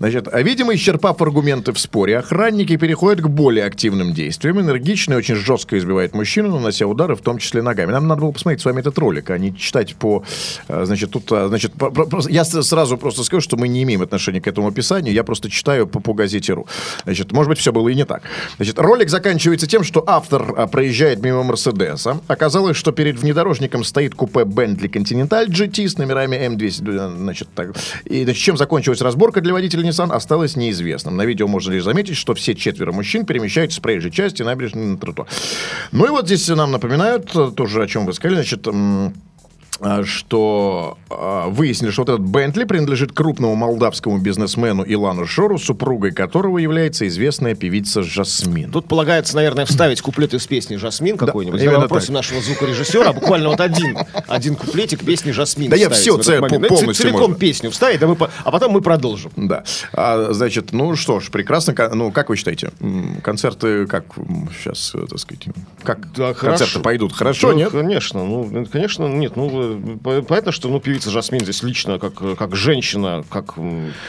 Значит, 0.00 0.28
а, 0.30 0.42
видимо, 0.42 0.74
исчерпав 0.74 1.22
аргументы 1.22 1.72
в 1.72 1.78
споре, 1.78 2.18
охранники 2.18 2.76
переходят 2.76 3.22
к 3.22 3.28
более 3.28 3.64
активным 3.64 4.12
действиям. 4.12 4.60
Энергично 4.60 5.14
и 5.14 5.16
очень 5.16 5.36
жестко 5.36 5.78
избивает 5.78 6.14
мужчину, 6.14 6.57
нанося 6.58 6.86
удары, 6.86 7.14
в 7.16 7.20
том 7.20 7.38
числе 7.38 7.62
ногами. 7.62 7.92
Нам 7.92 8.06
надо 8.06 8.22
было 8.22 8.32
посмотреть 8.32 8.60
с 8.60 8.64
вами 8.64 8.80
этот 8.80 8.98
ролик, 8.98 9.30
а 9.30 9.38
не 9.38 9.56
читать 9.56 9.94
по... 9.96 10.24
Э, 10.68 10.84
значит, 10.84 11.10
тут... 11.10 11.30
Э, 11.32 11.48
значит, 11.48 11.72
я 12.28 12.44
сразу 12.44 12.96
просто 12.96 13.24
скажу, 13.24 13.40
что 13.40 13.56
мы 13.56 13.68
не 13.68 13.82
имеем 13.82 14.02
отношения 14.02 14.40
к 14.40 14.46
этому 14.46 14.68
описанию, 14.68 15.12
я 15.14 15.24
просто 15.24 15.50
читаю 15.50 15.86
по, 15.86 16.00
по 16.00 16.14
газете 16.14 16.52
РУ. 16.52 16.66
Значит, 17.04 17.32
может 17.32 17.48
быть, 17.48 17.58
все 17.58 17.72
было 17.72 17.88
и 17.88 17.94
не 17.94 18.04
так. 18.04 18.22
Значит, 18.56 18.78
ролик 18.78 19.08
заканчивается 19.08 19.66
тем, 19.66 19.84
что 19.84 20.04
автор 20.06 20.54
э, 20.56 20.66
проезжает 20.66 21.22
мимо 21.22 21.42
Мерседеса. 21.42 22.20
Оказалось, 22.26 22.76
что 22.76 22.92
перед 22.92 23.18
внедорожником 23.18 23.84
стоит 23.84 24.14
купе 24.14 24.40
Bentley 24.40 24.90
Continental 24.90 25.46
GT 25.46 25.88
с 25.88 25.98
номерами 25.98 26.36
М200. 26.36 27.16
Значит, 27.16 27.48
так. 27.54 27.76
И 28.04 28.24
значит, 28.24 28.42
чем 28.42 28.56
закончилась 28.56 29.00
разборка 29.00 29.40
для 29.40 29.52
водителя 29.52 29.88
Nissan, 29.88 30.12
осталось 30.12 30.56
неизвестным. 30.56 31.16
На 31.16 31.24
видео 31.24 31.48
можно 31.48 31.72
лишь 31.72 31.84
заметить, 31.84 32.16
что 32.16 32.34
все 32.34 32.54
четверо 32.54 32.92
мужчин 32.92 33.24
перемещаются 33.24 33.78
с 33.78 33.80
проезжей 33.80 34.10
части 34.10 34.42
набережной 34.42 34.86
на 34.86 34.98
тротуар. 34.98 35.28
Ну 35.92 36.06
и 36.06 36.10
вот 36.10 36.26
здесь 36.26 36.47
нам 36.54 36.72
напоминают 36.72 37.32
тоже, 37.56 37.82
о 37.82 37.86
чем 37.86 38.06
вы 38.06 38.12
сказали, 38.12 38.36
значит, 38.36 38.66
что 40.04 40.98
а, 41.10 41.48
выяснили, 41.48 41.90
что 41.90 42.02
вот 42.02 42.08
этот 42.08 42.22
Бентли 42.22 42.64
принадлежит 42.64 43.12
крупному 43.12 43.54
молдавскому 43.54 44.18
бизнесмену 44.18 44.82
Илану 44.82 45.26
Шору, 45.26 45.58
супругой 45.58 46.12
которого 46.12 46.58
является 46.58 47.06
известная 47.06 47.54
певица 47.54 48.02
Жасмин. 48.02 48.72
Тут 48.72 48.88
полагается, 48.88 49.36
наверное, 49.36 49.66
вставить 49.66 50.00
куплет 50.00 50.34
из 50.34 50.46
песни 50.46 50.76
Жасмин 50.76 51.16
какой-нибудь. 51.16 51.64
Да, 51.64 51.80
мы 51.80 51.88
просим 51.88 52.14
нашего 52.14 52.40
звукорежиссера 52.40 53.12
буквально 53.12 53.50
вот 53.50 53.60
один, 53.60 53.98
один 54.26 54.56
куплетик 54.56 55.04
песни 55.04 55.30
Жасмин 55.30 55.70
Да 55.70 55.76
я 55.76 55.90
все 55.90 56.18
цел, 56.18 56.40
полностью 56.46 56.94
Целиком 56.94 57.34
песню 57.36 57.70
вставить, 57.70 58.02
а, 58.02 58.30
а 58.44 58.50
потом 58.50 58.72
мы 58.72 58.80
продолжим. 58.80 59.30
Да. 59.36 59.62
А, 59.92 60.32
значит, 60.32 60.72
ну 60.72 60.96
что 60.96 61.20
ж, 61.20 61.30
прекрасно. 61.30 61.74
Ну, 61.94 62.10
как 62.10 62.30
вы 62.30 62.36
считаете, 62.36 62.72
концерты, 63.22 63.86
как 63.86 64.04
сейчас, 64.58 64.94
так 65.08 65.18
сказать, 65.18 65.46
как 65.82 66.12
концерты 66.36 66.80
пойдут? 66.80 67.12
Хорошо, 67.12 67.52
нет? 67.52 67.70
Конечно. 67.70 68.24
Ну, 68.24 68.66
конечно, 68.70 69.06
нет. 69.06 69.36
Ну, 69.36 69.50
э, 69.54 69.67
понятно, 70.02 70.52
что, 70.52 70.68
ну, 70.68 70.80
певица 70.80 71.10
Жасмин 71.10 71.40
здесь 71.42 71.62
лично, 71.62 71.98
как, 71.98 72.14
как 72.14 72.56
женщина, 72.56 73.24
как, 73.28 73.54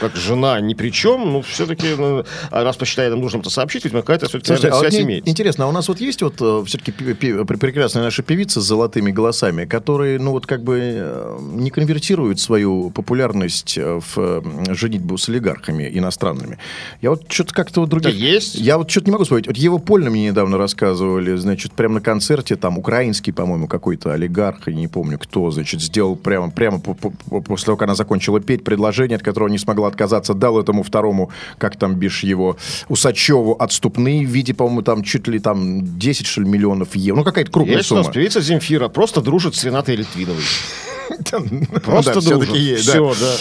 как 0.00 0.16
жена, 0.16 0.60
ни 0.60 0.74
при 0.74 0.90
чем, 0.90 1.32
ну, 1.32 1.42
все-таки, 1.42 1.94
ну, 1.96 2.24
раз 2.50 2.76
посчитает 2.76 3.14
нужным 3.16 3.40
это 3.40 3.50
сообщить, 3.50 3.84
видимо, 3.84 4.02
какая-то 4.02 4.28
все-таки 4.28 4.48
Слушайте, 4.48 4.68
а 4.68 4.74
вот 4.76 4.80
связь 4.80 5.02
имеется. 5.02 5.30
интересно, 5.30 5.64
а 5.64 5.68
у 5.68 5.72
нас 5.72 5.88
вот 5.88 6.00
есть 6.00 6.22
вот 6.22 6.36
все-таки 6.66 6.92
прекрасные 6.92 8.02
наши 8.02 8.22
певицы 8.22 8.60
с 8.60 8.64
золотыми 8.64 9.10
голосами, 9.10 9.64
которые, 9.64 10.18
ну 10.18 10.32
вот 10.32 10.46
как 10.46 10.62
бы 10.62 10.78
э, 10.80 11.38
не 11.40 11.70
конвертируют 11.70 12.40
свою 12.40 12.90
популярность 12.90 13.76
э, 13.78 14.00
в 14.00 14.18
э, 14.18 14.74
женитьбу 14.74 15.16
с 15.18 15.28
олигархами 15.28 15.90
иностранными. 15.92 16.58
Я 17.00 17.10
вот 17.10 17.30
что-то 17.30 17.54
как-то 17.54 17.80
вот 17.80 17.90
других... 17.90 18.12
Да 18.12 18.18
есть. 18.18 18.54
Я 18.54 18.78
вот 18.78 18.90
что-то 18.90 19.06
не 19.06 19.12
могу 19.12 19.24
вспомнить. 19.24 19.46
Вот 19.46 19.56
Ева 19.56 19.78
Польна 19.78 20.10
мне 20.10 20.28
недавно 20.28 20.58
рассказывали, 20.58 21.36
значит, 21.36 21.72
прямо 21.72 21.94
на 21.94 22.00
концерте, 22.00 22.56
там, 22.56 22.78
украинский, 22.78 23.32
по-моему, 23.32 23.66
какой-то 23.66 24.12
олигарх, 24.12 24.68
я 24.68 24.74
не 24.74 24.88
помню 24.88 25.18
кто, 25.18 25.49
значит, 25.52 25.80
сделал 25.80 26.16
прямо, 26.16 26.50
прямо 26.50 26.78
по- 26.80 26.94
по- 26.94 27.10
по- 27.10 27.40
после 27.40 27.66
того, 27.66 27.76
как 27.76 27.86
она 27.88 27.94
закончила 27.94 28.40
петь, 28.40 28.64
предложение, 28.64 29.16
от 29.16 29.22
которого 29.22 29.48
не 29.48 29.58
смогла 29.58 29.88
отказаться, 29.88 30.34
дал 30.34 30.58
этому 30.60 30.82
второму, 30.82 31.30
как 31.58 31.76
там 31.76 31.94
бишь 31.94 32.22
его, 32.22 32.56
Усачеву 32.88 33.54
отступные 33.58 34.26
в 34.26 34.30
виде, 34.30 34.54
по-моему, 34.54 34.82
там 34.82 35.02
чуть 35.02 35.28
ли 35.28 35.38
там 35.38 35.98
10, 35.98 36.26
что 36.26 36.40
ли, 36.42 36.48
миллионов 36.48 36.94
евро. 36.96 37.18
Ну, 37.20 37.24
какая-то 37.24 37.50
крупная 37.50 37.76
Есть 37.78 37.92
у 37.92 37.96
нас 37.96 38.06
сумма. 38.06 38.14
певица 38.14 38.40
Земфира, 38.40 38.88
просто 38.88 39.20
дружит 39.20 39.54
с 39.54 39.64
Ренатой 39.64 39.96
Литвиновой. 39.96 40.42
Ну 41.32 41.80
Просто 41.80 42.20
дружит. 42.20 42.54
есть. 42.54 42.88
Все, 42.88 43.14
да. 43.20 43.36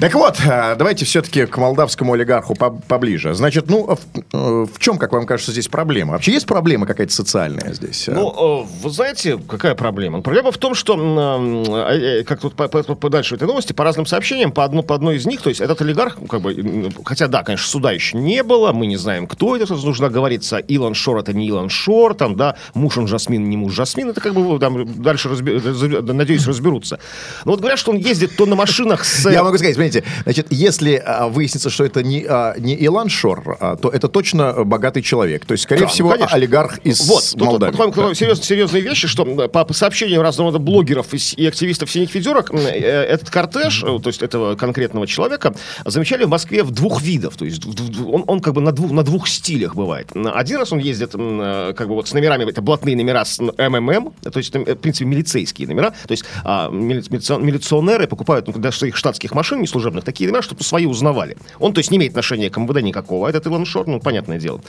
Так 0.00 0.14
вот, 0.14 0.36
а, 0.48 0.76
давайте 0.76 1.04
все-таки 1.04 1.44
к 1.46 1.56
молдавскому 1.56 2.12
олигарху 2.12 2.54
по- 2.54 2.70
поближе. 2.70 3.34
Значит, 3.34 3.68
ну, 3.68 3.84
в, 3.96 3.98
э, 4.32 4.66
в 4.72 4.78
чем, 4.78 4.96
как 4.96 5.12
вам 5.12 5.26
кажется, 5.26 5.50
здесь 5.50 5.66
проблема? 5.66 6.12
Вообще 6.12 6.30
есть 6.32 6.46
проблема 6.46 6.86
какая-то 6.86 7.12
социальная 7.12 7.74
здесь? 7.74 8.06
Ну, 8.06 8.62
э, 8.62 8.66
вы 8.84 8.90
знаете, 8.90 9.38
какая 9.48 9.74
проблема? 9.74 10.20
Проблема 10.22 10.52
в 10.52 10.58
том, 10.58 10.76
что, 10.76 10.94
э, 10.96 12.20
э, 12.20 12.22
как 12.24 12.38
тут 12.40 12.54
по- 12.54 12.68
по- 12.68 12.84
по- 12.94 13.08
дальше 13.10 13.34
в 13.34 13.38
этой 13.38 13.48
новости, 13.48 13.72
по 13.72 13.82
разным 13.82 14.06
сообщениям, 14.06 14.52
по, 14.52 14.64
одну, 14.64 14.84
по 14.84 14.94
одной 14.94 15.16
из 15.16 15.26
них, 15.26 15.42
то 15.42 15.48
есть 15.48 15.60
этот 15.60 15.82
олигарх, 15.82 16.18
ну, 16.20 16.28
как 16.28 16.42
бы, 16.42 16.92
хотя, 17.04 17.26
да, 17.26 17.42
конечно, 17.42 17.66
суда 17.68 17.90
еще 17.90 18.16
не 18.18 18.44
было, 18.44 18.72
мы 18.72 18.86
не 18.86 18.96
знаем, 18.96 19.26
кто 19.26 19.56
это, 19.56 19.74
нужно 19.74 20.10
говориться, 20.10 20.58
Илон 20.58 20.94
Шор 20.94 21.18
это 21.18 21.32
не 21.32 21.48
Илон 21.48 21.70
Шор, 21.70 22.14
там, 22.14 22.36
да, 22.36 22.54
муж 22.72 22.98
он 22.98 23.08
Жасмин, 23.08 23.50
не 23.50 23.56
муж 23.56 23.72
Жасмин, 23.74 24.10
это 24.10 24.20
как 24.20 24.32
бы 24.34 24.60
там 24.60 25.02
дальше, 25.02 25.28
разби- 25.28 26.12
надеюсь, 26.12 26.46
разберутся. 26.46 27.00
Но 27.44 27.50
вот 27.50 27.58
говорят, 27.60 27.80
что 27.80 27.90
он 27.90 27.96
ездит 27.96 28.36
то 28.36 28.46
на 28.46 28.54
машинах 28.54 29.04
с... 29.04 29.28
Я 29.28 29.42
могу 29.42 29.58
сказать, 29.58 29.76
смотрите, 29.90 30.04
значит, 30.24 30.46
если 30.50 31.02
а, 31.04 31.28
выяснится, 31.28 31.70
что 31.70 31.84
это 31.84 32.02
не, 32.02 32.24
а, 32.28 32.54
не 32.58 32.74
Илон 32.74 33.08
Шор, 33.08 33.56
а, 33.60 33.76
то 33.76 33.88
это 33.88 34.08
точно 34.08 34.64
богатый 34.64 35.02
человек. 35.02 35.44
То 35.44 35.52
есть, 35.52 35.64
скорее 35.64 35.80
Да, 35.80 35.86
ну, 35.86 35.92
всего, 35.92 36.10
конечно. 36.10 36.36
олигарх 36.36 36.78
из 36.84 37.00
Вот, 37.08 37.34
Молдавии. 37.36 37.76
тут, 37.76 37.94
тут 37.94 38.16
серьез- 38.16 38.42
серьезные 38.42 38.82
вещи, 38.82 39.08
что 39.08 39.24
по, 39.48 39.66
сообщениям 39.72 40.22
разного 40.22 40.50
рода 40.52 40.58
блогеров 40.58 41.12
и, 41.14 41.18
и 41.36 41.46
активистов 41.46 41.90
синих 41.90 42.14
ведерок, 42.14 42.50
э, 42.52 42.58
этот 42.58 43.30
кортеж, 43.30 43.82
э, 43.82 43.98
то 44.02 44.08
есть 44.08 44.22
этого 44.22 44.54
конкретного 44.56 45.06
человека, 45.06 45.54
замечали 45.84 46.24
в 46.24 46.28
Москве 46.28 46.62
в 46.62 46.70
двух 46.70 47.02
видах. 47.02 47.36
То 47.36 47.44
есть 47.44 47.62
он, 48.06 48.24
он 48.26 48.40
как 48.40 48.54
бы 48.54 48.60
на 48.60 48.72
двух, 48.72 48.90
на 48.90 49.02
двух 49.02 49.28
стилях 49.28 49.74
бывает. 49.74 50.10
Один 50.14 50.58
раз 50.58 50.72
он 50.72 50.78
ездит 50.78 51.10
э, 51.14 51.72
как 51.76 51.88
бы 51.88 51.94
вот 51.94 52.08
с 52.08 52.12
номерами, 52.12 52.48
это 52.48 52.62
блатные 52.62 52.96
номера 52.96 53.24
с 53.24 53.38
МММ, 53.40 54.12
то 54.30 54.38
есть 54.38 54.54
в 54.54 54.74
принципе, 54.76 55.04
милицейские 55.06 55.68
номера. 55.68 55.90
То 55.90 56.12
есть 56.12 56.24
а, 56.44 56.68
мили- 56.70 57.02
милицион- 57.10 57.42
милиционеры 57.42 58.06
покупают 58.06 58.46
ну, 58.48 58.52
для 58.54 58.72
своих 58.72 58.96
штатских 58.96 59.32
машин, 59.32 59.60
неслужебных, 59.78 60.04
такие 60.04 60.28
номера, 60.28 60.42
чтобы 60.42 60.62
свои 60.62 60.86
узнавали. 60.86 61.36
Он, 61.58 61.72
то 61.72 61.78
есть, 61.78 61.90
не 61.90 61.96
имеет 61.98 62.12
отношения 62.12 62.50
к 62.50 62.58
МВД 62.58 62.82
никакого, 62.82 63.26
а 63.26 63.30
этот 63.30 63.46
Илон 63.46 63.64
Шор, 63.64 63.86
ну, 63.86 64.00
понятное 64.00 64.38
дело. 64.38 64.60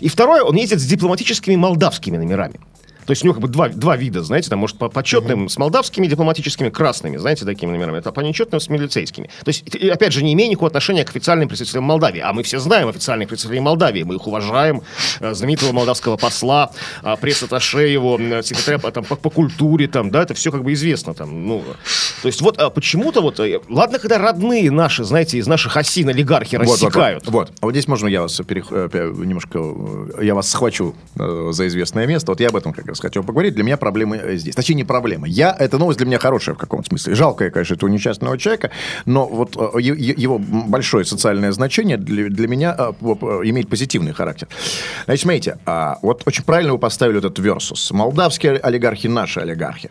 И 0.00 0.08
второе, 0.08 0.42
он 0.42 0.56
ездит 0.56 0.80
с 0.80 0.84
дипломатическими 0.84 1.56
молдавскими 1.56 2.16
номерами. 2.16 2.60
То 3.08 3.12
есть 3.12 3.22
у 3.22 3.24
него 3.24 3.32
как 3.32 3.42
бы 3.42 3.48
два, 3.48 3.70
два 3.70 3.96
вида, 3.96 4.22
знаете, 4.22 4.50
там, 4.50 4.58
может, 4.58 4.76
по 4.76 4.90
почетным 4.90 5.48
с 5.48 5.56
молдавскими 5.56 6.06
дипломатическими 6.06 6.68
красными, 6.68 7.16
знаете, 7.16 7.46
такими 7.46 7.70
номерами, 7.70 7.96
это 8.00 8.12
по 8.12 8.20
нечетным 8.20 8.60
с 8.60 8.68
милицейскими. 8.68 9.28
То 9.44 9.48
есть, 9.48 9.62
и, 9.74 9.88
опять 9.88 10.12
же, 10.12 10.22
не 10.22 10.34
имея 10.34 10.50
никакого 10.50 10.66
отношения 10.66 11.06
к 11.06 11.08
официальным 11.08 11.48
представителям 11.48 11.84
Молдавии. 11.84 12.20
А 12.20 12.34
мы 12.34 12.42
все 12.42 12.58
знаем 12.58 12.86
официальных 12.86 13.30
представителей 13.30 13.60
Молдавии, 13.60 14.02
мы 14.02 14.16
их 14.16 14.26
уважаем, 14.26 14.82
э, 15.20 15.32
знаменитого 15.32 15.72
молдавского 15.72 16.18
посла, 16.18 16.70
э, 17.02 17.14
пресс-атташе 17.18 17.78
его, 17.88 18.16
м, 18.18 18.42
секретаря 18.42 18.78
по, 18.78 18.90
там, 18.92 19.04
по, 19.04 19.16
по 19.16 19.30
культуре, 19.30 19.88
там, 19.88 20.10
да, 20.10 20.24
это 20.24 20.34
все 20.34 20.52
как 20.52 20.62
бы 20.62 20.74
известно. 20.74 21.14
Там, 21.14 21.46
ну, 21.46 21.64
то 22.20 22.28
есть 22.28 22.42
вот 22.42 22.58
а 22.58 22.68
почему-то 22.68 23.22
вот, 23.22 23.40
э, 23.40 23.58
ладно, 23.70 23.98
когда 23.98 24.18
родные 24.18 24.70
наши, 24.70 25.04
знаете, 25.04 25.38
из 25.38 25.46
наших 25.46 25.78
осин 25.78 26.10
олигархи 26.10 26.56
Вот, 26.56 26.66
вот, 26.66 26.74
рассекают. 26.74 27.24
Вот, 27.24 27.32
вот. 27.32 27.52
А 27.62 27.64
вот 27.64 27.72
здесь 27.72 27.88
можно 27.88 28.06
я 28.06 28.20
вас 28.20 28.38
перех- 28.40 28.66
э, 28.70 28.90
пе- 28.90 29.26
немножко, 29.26 29.60
э, 30.18 30.24
я 30.26 30.34
вас 30.34 30.50
схвачу 30.50 30.94
э, 31.18 31.48
за 31.52 31.66
известное 31.68 32.06
место. 32.06 32.32
Вот 32.32 32.40
я 32.40 32.48
об 32.48 32.56
этом 32.56 32.74
как 32.74 32.84
раз 32.86 32.97
хотел 33.02 33.22
поговорить. 33.22 33.54
Для 33.54 33.64
меня 33.64 33.76
проблемы 33.76 34.16
э, 34.16 34.36
здесь. 34.36 34.54
Точнее, 34.54 34.76
не 34.76 34.84
проблема. 34.84 35.26
Я, 35.26 35.54
эта 35.58 35.78
новость 35.78 35.98
для 35.98 36.06
меня 36.06 36.18
хорошая 36.18 36.54
в 36.54 36.58
каком-то 36.58 36.88
смысле. 36.88 37.14
Жалкая, 37.14 37.50
конечно, 37.50 37.74
этого 37.74 37.90
несчастного 37.90 38.38
человека, 38.38 38.70
но 39.06 39.26
вот 39.26 39.56
э, 39.56 39.80
его 39.80 40.38
большое 40.38 41.04
социальное 41.04 41.52
значение 41.52 41.96
для, 41.96 42.28
для 42.28 42.48
меня 42.48 42.76
э, 42.78 42.92
имеет 43.44 43.68
позитивный 43.68 44.12
характер. 44.12 44.48
Значит, 45.04 45.22
смотрите, 45.22 45.58
а, 45.66 45.98
вот 46.02 46.22
очень 46.26 46.44
правильно 46.44 46.72
вы 46.72 46.78
поставили 46.78 47.18
этот 47.18 47.38
версус. 47.38 47.90
Молдавские 47.90 48.56
олигархи, 48.56 49.06
наши 49.06 49.40
олигархи. 49.40 49.90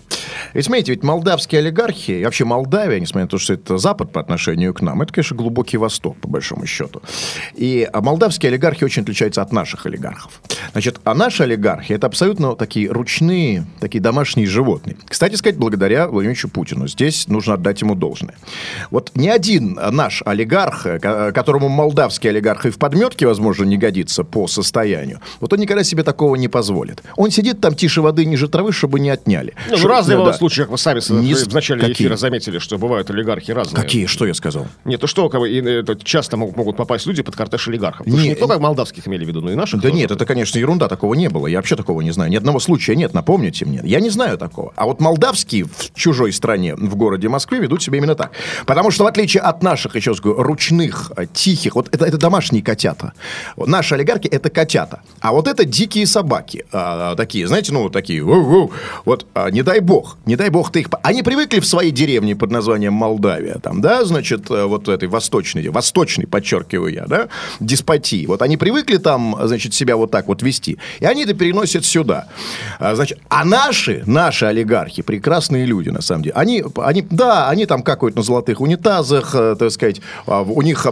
Ведь 0.53 0.65
смотрите, 0.65 0.91
ведь 0.93 1.03
молдавские 1.03 1.59
олигархи, 1.59 2.11
и 2.11 2.25
вообще 2.25 2.45
Молдавия, 2.45 2.99
несмотря 2.99 3.23
на 3.23 3.29
то, 3.29 3.37
что 3.37 3.53
это 3.53 3.77
Запад 3.77 4.11
по 4.11 4.19
отношению 4.19 4.73
к 4.73 4.81
нам, 4.81 5.01
это, 5.01 5.13
конечно, 5.13 5.35
глубокий 5.35 5.77
Восток, 5.77 6.17
по 6.17 6.27
большому 6.27 6.65
счету. 6.65 7.01
И 7.55 7.87
а, 7.91 8.01
молдавские 8.01 8.49
олигархи 8.49 8.83
очень 8.83 9.03
отличаются 9.03 9.41
от 9.41 9.51
наших 9.51 9.85
олигархов. 9.85 10.41
Значит, 10.71 10.99
а 11.03 11.13
наши 11.13 11.43
олигархи, 11.43 11.93
это 11.93 12.07
абсолютно 12.07 12.55
такие 12.55 12.91
ручные, 12.97 13.65
такие 13.79 14.01
домашние 14.01 14.47
животные. 14.47 14.97
Кстати 15.07 15.35
сказать, 15.35 15.57
благодаря 15.57 16.07
Владимиру 16.07 16.33
Ильичу 16.33 16.49
Путину. 16.49 16.87
Здесь 16.87 17.27
нужно 17.27 17.53
отдать 17.53 17.81
ему 17.81 17.95
должное. 17.95 18.35
Вот 18.91 19.11
ни 19.15 19.27
один 19.29 19.73
наш 19.91 20.21
олигарх, 20.25 20.85
э, 20.85 20.99
ко- 20.99 21.31
которому 21.31 21.69
молдавский 21.69 22.29
олигарх 22.29 22.65
и 22.65 22.69
в 22.69 22.77
подметке, 22.77 23.27
возможно, 23.27 23.63
не 23.63 23.77
годится 23.77 24.23
по 24.23 24.47
состоянию, 24.47 25.21
вот 25.39 25.53
он 25.53 25.59
никогда 25.59 25.83
себе 25.83 26.03
такого 26.03 26.35
не 26.35 26.47
позволит. 26.47 27.03
Он 27.15 27.31
сидит 27.31 27.61
там 27.61 27.75
тише 27.75 28.01
воды, 28.01 28.25
ниже 28.25 28.47
травы, 28.49 28.71
чтобы 28.73 28.99
не 28.99 29.09
отняли. 29.09 29.53
Ну, 29.69 29.77
Что- 29.77 29.87
разные 29.87 30.17
бывают 30.17 30.35
да. 30.35 30.39
случаи, 30.39 30.61
как 30.61 30.71
вы 30.71 30.77
сами 30.77 30.97
Не 31.21 31.33
в 31.33 31.53
начале 31.53 31.81
какие? 31.81 31.93
эфира 32.07 32.17
заметили, 32.17 32.59
что 32.59 32.77
бывают 32.77 33.09
олигархи 33.09 33.51
разные. 33.51 33.81
Какие? 33.81 34.05
Что 34.07 34.25
я 34.25 34.33
сказал? 34.33 34.67
Нет, 34.85 34.99
то 35.01 35.07
что, 35.07 35.29
как 35.29 35.41
бы, 35.41 35.49
и, 35.49 35.61
э, 35.61 35.79
это 35.81 35.95
часто 35.95 36.37
могут, 36.37 36.75
попасть 36.77 37.05
люди 37.05 37.21
под 37.21 37.35
кортеж 37.35 37.67
олигархов. 37.67 38.07
Не- 38.07 38.29
не 38.29 38.35
только 38.35 38.59
молдавских 38.59 39.07
имели 39.07 39.23
в 39.25 39.27
виду, 39.27 39.41
но 39.41 39.51
и 39.51 39.55
наших. 39.55 39.79
Да 39.81 39.89
тоже. 39.89 39.95
нет, 40.01 40.11
это, 40.11 40.25
конечно, 40.25 40.57
ерунда, 40.57 40.87
такого 40.87 41.13
не 41.13 41.29
было. 41.29 41.47
Я 41.47 41.57
вообще 41.57 41.75
такого 41.75 42.01
не 42.01 42.11
знаю. 42.11 42.31
Ни 42.31 42.35
одного 42.35 42.59
случая 42.59 42.76
нет, 42.95 43.13
напомните 43.13 43.65
мне. 43.65 43.81
Я 43.83 43.99
не 43.99 44.09
знаю 44.09 44.37
такого. 44.37 44.73
А 44.75 44.85
вот 44.85 44.99
молдавские 44.99 45.65
в 45.65 45.93
чужой 45.93 46.33
стране, 46.33 46.75
в 46.75 46.95
городе 46.95 47.29
Москве, 47.29 47.59
ведут 47.59 47.83
себя 47.83 47.97
именно 47.97 48.15
так. 48.15 48.31
Потому 48.65 48.91
что, 48.91 49.03
в 49.03 49.07
отличие 49.07 49.41
от 49.41 49.63
наших, 49.63 49.95
еще 49.95 50.11
раз 50.11 50.19
говорю, 50.19 50.41
ручных, 50.41 51.11
э, 51.15 51.25
тихих, 51.33 51.75
вот 51.75 51.89
это, 51.93 52.05
это 52.05 52.17
домашние 52.17 52.63
котята. 52.63 53.13
Вот 53.55 53.67
наши 53.67 53.95
олигархи– 53.95 54.27
это 54.31 54.49
котята. 54.49 55.01
А 55.19 55.31
вот 55.31 55.47
это 55.47 55.65
дикие 55.65 56.05
собаки. 56.05 56.65
А, 56.71 57.15
такие, 57.15 57.47
знаете, 57.47 57.73
ну, 57.73 57.89
такие, 57.89 58.21
«Воу-воу». 58.21 58.71
вот, 59.05 59.25
а, 59.33 59.49
не 59.49 59.63
дай 59.63 59.79
бог, 59.79 60.17
не 60.25 60.35
дай 60.35 60.49
бог 60.49 60.71
ты 60.71 60.81
их... 60.81 60.87
Они 61.03 61.23
привыкли 61.23 61.59
в 61.59 61.65
своей 61.65 61.91
деревне 61.91 62.35
под 62.35 62.51
названием 62.51 62.93
Молдавия, 62.93 63.59
там, 63.59 63.81
да, 63.81 64.05
значит, 64.05 64.49
э, 64.51 64.65
вот 64.65 64.87
этой 64.87 65.07
восточной, 65.07 65.67
восточной, 65.69 66.27
подчеркиваю 66.27 66.93
я, 66.93 67.05
да, 67.05 67.29
деспотии. 67.59 68.25
Вот 68.25 68.41
они 68.41 68.57
привыкли 68.57 68.97
там, 68.97 69.35
значит, 69.43 69.73
себя 69.73 69.95
вот 69.95 70.11
так 70.11 70.27
вот 70.27 70.41
вести. 70.41 70.77
И 70.99 71.05
они 71.05 71.23
это 71.23 71.33
переносят 71.33 71.85
сюда. 71.85 72.27
А, 72.79 72.95
значит, 72.95 73.19
а 73.29 73.45
наши, 73.45 74.03
наши 74.05 74.45
олигархи, 74.45 75.01
прекрасные 75.01 75.65
люди, 75.65 75.89
на 75.89 76.01
самом 76.01 76.23
деле, 76.23 76.33
они, 76.35 76.63
они 76.77 77.01
да, 77.09 77.49
они 77.49 77.65
там 77.65 77.83
какают 77.83 78.15
на 78.15 78.21
золотых 78.21 78.61
унитазах, 78.61 79.33
э, 79.33 79.55
так 79.57 79.71
сказать, 79.71 80.01
а, 80.25 80.41
у 80.41 80.61
них 80.61 80.85
э, 80.85 80.91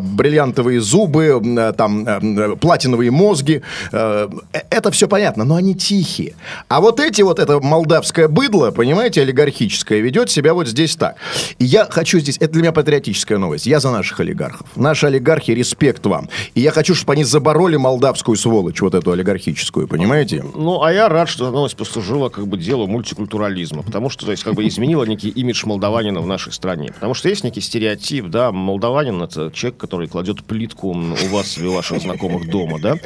бриллиантовые 0.00 0.80
зубы, 0.80 1.40
э, 1.42 1.72
там, 1.76 2.56
платиновые 2.58 3.10
мозги. 3.10 3.62
Это 3.90 4.90
все 4.90 5.08
понятно, 5.08 5.44
но 5.44 5.56
они 5.56 5.74
тихие. 5.74 6.34
А 6.68 6.80
вот 6.80 7.00
эти 7.00 7.22
вот, 7.22 7.38
это 7.38 7.60
молдавское 7.60 8.28
быдло, 8.28 8.70
понимаете, 8.70 9.22
олигархическое, 9.22 10.00
ведет 10.00 10.30
себя 10.30 10.54
вот 10.54 10.68
здесь 10.68 10.96
так. 10.96 11.16
И 11.58 11.64
я 11.64 11.86
хочу 11.86 12.18
здесь, 12.18 12.36
это 12.36 12.52
для 12.52 12.62
меня 12.62 12.72
патриотическая 12.72 13.38
новость, 13.38 13.66
я 13.66 13.80
за 13.80 13.90
наших 13.90 14.20
олигархов. 14.20 14.66
Наши 14.76 15.06
олигархи, 15.06 15.52
респект 15.52 16.06
вам. 16.06 16.28
И 16.54 16.60
я 16.60 16.70
хочу, 16.70 16.94
чтобы 16.94 17.12
они 17.14 17.24
забороли 17.24 17.76
молдавскую 17.76 18.36
сволочь, 18.36 18.80
вот 18.80 18.94
эту 18.94 19.12
олигархическую, 19.12 19.88
понимаете? 19.88 20.44
Ну, 20.54 20.82
а 20.82 20.92
я 20.92 21.08
рад, 21.16 21.28
что 21.28 21.44
эта 21.44 21.52
новость 21.52 21.76
послужила 21.76 22.28
как 22.28 22.46
бы 22.46 22.56
делу 22.58 22.86
мультикультурализма, 22.86 23.82
потому 23.82 24.10
что, 24.10 24.26
то 24.26 24.30
есть, 24.30 24.44
как 24.44 24.54
бы 24.54 24.66
изменила 24.66 25.04
некий 25.04 25.28
имидж 25.28 25.66
молдаванина 25.66 26.20
в 26.20 26.26
нашей 26.26 26.52
стране. 26.52 26.92
Потому 26.92 27.14
что 27.14 27.28
есть 27.28 27.44
некий 27.44 27.60
стереотип, 27.60 28.26
да, 28.26 28.52
молдаванин 28.52 29.22
это 29.22 29.50
человек, 29.50 29.78
который 29.78 30.08
кладет 30.08 30.44
плитку 30.44 30.88
у 30.88 31.28
вас 31.28 31.58
или 31.58 31.66
у 31.66 31.72
ваших 31.72 32.00
знакомых 32.02 32.48
дома, 32.48 32.78
да, 32.78 32.96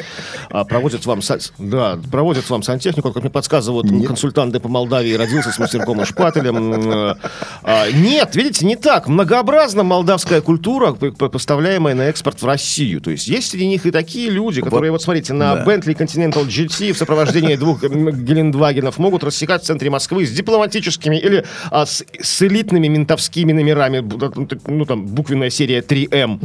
а 0.50 0.64
проводит 0.64 1.06
вам, 1.06 1.20
да, 1.58 1.98
проводит 2.10 2.48
вам 2.50 2.62
сантехнику, 2.62 3.12
как 3.12 3.22
мне 3.22 3.30
подсказывают 3.30 3.86
консультанты 4.06 4.60
по 4.60 4.68
Молдавии, 4.68 5.14
родился 5.14 5.52
с 5.52 5.58
мастерком 5.58 6.00
и 6.02 6.04
шпателем. 6.04 6.72
э, 6.92 7.14
а, 7.62 7.90
Нет, 7.90 8.34
видите, 8.34 8.66
не 8.66 8.76
так. 8.76 9.08
Многообразна 9.08 9.82
молдавская 9.82 10.40
культура, 10.40 10.92
поставляемая 10.92 11.94
на 11.94 12.02
экспорт 12.02 12.42
в 12.42 12.46
Россию. 12.46 13.00
То 13.00 13.10
есть 13.10 13.28
есть 13.28 13.50
среди 13.50 13.66
них 13.66 13.86
и 13.86 13.90
такие 13.90 14.30
люди, 14.30 14.60
которые, 14.60 14.90
вот, 14.90 15.02
смотрите, 15.02 15.32
на 15.32 15.56
да. 15.56 15.64
Bentley 15.64 15.96
Continental 15.96 16.46
GT 16.46 16.92
в 16.92 16.98
сопровождении 16.98 17.56
двух 17.56 17.84
Гелендвагенов 18.08 18.98
могут 18.98 19.24
рассекать 19.24 19.62
в 19.62 19.66
центре 19.66 19.90
Москвы 19.90 20.26
с 20.26 20.30
дипломатическими 20.30 21.16
или 21.16 21.44
а, 21.70 21.86
с, 21.86 22.04
с 22.20 22.42
элитными 22.42 22.88
ментовскими 22.88 23.52
номерами, 23.52 24.02
ну 24.66 24.84
там 24.84 25.06
буквенная 25.06 25.50
серия 25.50 25.80
3М. 25.80 26.40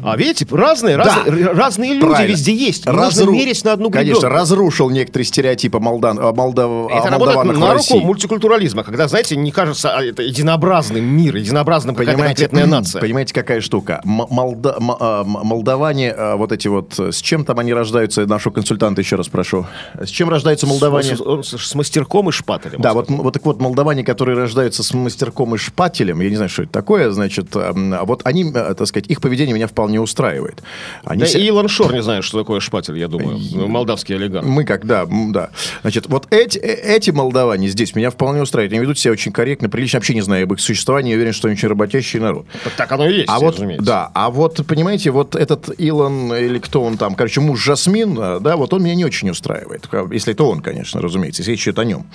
А 0.00 0.16
видите, 0.16 0.46
разные, 0.50 0.94
разные, 0.96 1.46
разные 1.52 1.94
люди 1.94 2.06
Правильно. 2.06 2.32
везде 2.32 2.54
есть. 2.54 2.86
Не 2.86 2.92
Разру- 2.92 3.24
Нужно 3.24 3.30
мерить 3.30 3.64
на 3.64 3.72
одну 3.72 3.90
Конечно, 3.90 4.20
гребенку. 4.20 4.36
разрушил 4.36 4.90
некоторые 4.90 5.26
стереотипы 5.26 5.80
молдан... 5.80 6.18
а, 6.20 6.32
молдав... 6.32 6.88
Это 6.92 7.10
работает 7.10 7.58
на 7.58 7.74
руку 7.74 7.98
мультикультурализма, 7.98 8.84
когда, 8.84 9.08
знаете, 9.08 9.36
не 9.36 9.50
кажется 9.50 9.96
а, 9.96 10.04
это 10.04 10.22
единообразным 10.22 11.04
мир, 11.04 11.34
единообразным 11.36 11.96
какая-то 11.96 12.22
конкретная 12.22 12.66
нация. 12.66 13.00
Понимаете, 13.00 13.34
какая 13.34 13.60
штука? 13.60 14.00
М- 14.04 14.26
молда- 14.30 14.76
м- 14.78 15.26
молдаване, 15.44 16.12
а, 16.12 16.36
вот 16.36 16.52
эти 16.52 16.68
вот, 16.68 16.94
э, 17.00 17.10
с 17.10 17.20
чем 17.20 17.44
там 17.44 17.58
они 17.58 17.72
рождаются? 17.72 18.24
Нашу 18.26 18.52
консультанта 18.52 19.00
еще 19.00 19.16
раз 19.16 19.26
прошу. 19.26 19.66
С 20.00 20.08
чем 20.10 20.28
рождаются 20.28 20.66
молдаване? 20.66 20.77
С, 21.16 21.48
с- 21.48 21.66
с 21.68 21.74
мастерком 21.74 22.28
и 22.28 22.32
шпателем. 22.32 22.80
Да, 22.80 22.92
вот, 22.94 23.08
вот 23.08 23.32
так 23.34 23.44
вот, 23.44 23.60
молдаване, 23.60 24.04
которые 24.04 24.36
рождаются 24.38 24.82
с 24.82 24.92
мастерком 24.94 25.54
и 25.54 25.58
шпателем, 25.58 26.20
я 26.20 26.30
не 26.30 26.36
знаю, 26.36 26.48
что 26.48 26.62
это 26.62 26.72
такое, 26.72 27.10
значит, 27.10 27.48
а 27.54 28.04
вот 28.04 28.22
они, 28.24 28.44
э, 28.54 28.74
так 28.74 28.86
сказать, 28.86 29.06
их 29.08 29.20
поведение 29.20 29.54
меня 29.54 29.66
вполне 29.66 30.00
устраивает. 30.00 30.62
Они 31.04 31.20
Да 31.20 31.26
се- 31.26 31.40
и 31.40 31.46
Илон 31.46 31.68
Шор 31.68 31.92
не 31.92 32.02
знает, 32.02 32.24
что 32.24 32.38
такое 32.38 32.60
шпатель, 32.60 32.96
я 32.98 33.08
думаю. 33.08 33.38
Молдавский 33.68 34.14
олигарх. 34.16 34.44
Мы 34.46 34.64
как, 34.64 34.86
да, 34.86 35.06
да. 35.08 35.50
Значит, 35.82 36.06
вот 36.08 36.26
эти, 36.30 36.58
э- 36.58 36.96
эти 36.96 37.10
молдаване 37.10 37.68
здесь 37.68 37.94
меня 37.94 38.10
вполне 38.10 38.42
устраивают. 38.42 38.72
Они 38.72 38.80
ведут 38.82 38.98
себя 38.98 39.12
очень 39.12 39.32
корректно, 39.32 39.68
прилично. 39.68 39.98
Вообще 39.98 40.14
не 40.14 40.20
знаю 40.22 40.44
об 40.44 40.52
их 40.52 40.60
существовании. 40.60 41.10
Я 41.10 41.16
уверен, 41.16 41.32
что 41.32 41.48
они 41.48 41.56
очень 41.56 41.68
работящий 41.68 42.20
народ. 42.20 42.46
Так, 42.64 42.72
так 42.74 42.92
оно 42.92 43.06
и 43.08 43.14
есть, 43.18 43.28
А 43.28 43.38
вот, 43.38 43.54
разумеется. 43.54 43.84
да, 43.86 44.10
а 44.14 44.30
вот, 44.30 44.64
понимаете, 44.66 45.10
вот 45.10 45.34
этот 45.36 45.68
Илон, 45.80 46.32
или 46.34 46.58
кто 46.58 46.82
он 46.82 46.96
там, 46.96 47.14
короче, 47.14 47.40
муж 47.40 47.62
Жасмин, 47.62 48.18
э, 48.18 48.40
да, 48.40 48.56
вот 48.56 48.72
он 48.72 48.82
меня 48.82 48.94
не 48.94 49.04
очень 49.04 49.30
устраивает. 49.30 49.88
Если 50.12 50.32
это 50.34 50.44
он, 50.44 50.60
конечно, 50.68 51.00
разумеется, 51.00 51.40
если 51.42 51.52
речь 51.52 51.62
идет 51.62 51.78
о 51.78 51.84
нем. 51.84 52.06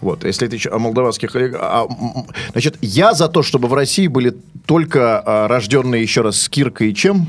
Вот, 0.00 0.24
если 0.24 0.48
это 0.48 0.74
о 0.74 0.78
молдаванских... 0.78 1.34
олиг- 1.36 1.56
а, 1.60 1.86
значит, 2.52 2.76
я 2.80 3.14
за 3.14 3.28
то, 3.28 3.42
чтобы 3.42 3.68
в 3.68 3.74
России 3.74 4.08
были 4.08 4.34
только 4.66 5.20
а, 5.20 5.48
рожденные, 5.48 6.02
еще 6.02 6.22
раз, 6.22 6.40
с 6.40 6.48
Киркой 6.48 6.90
и 6.90 6.94
чем? 6.94 7.28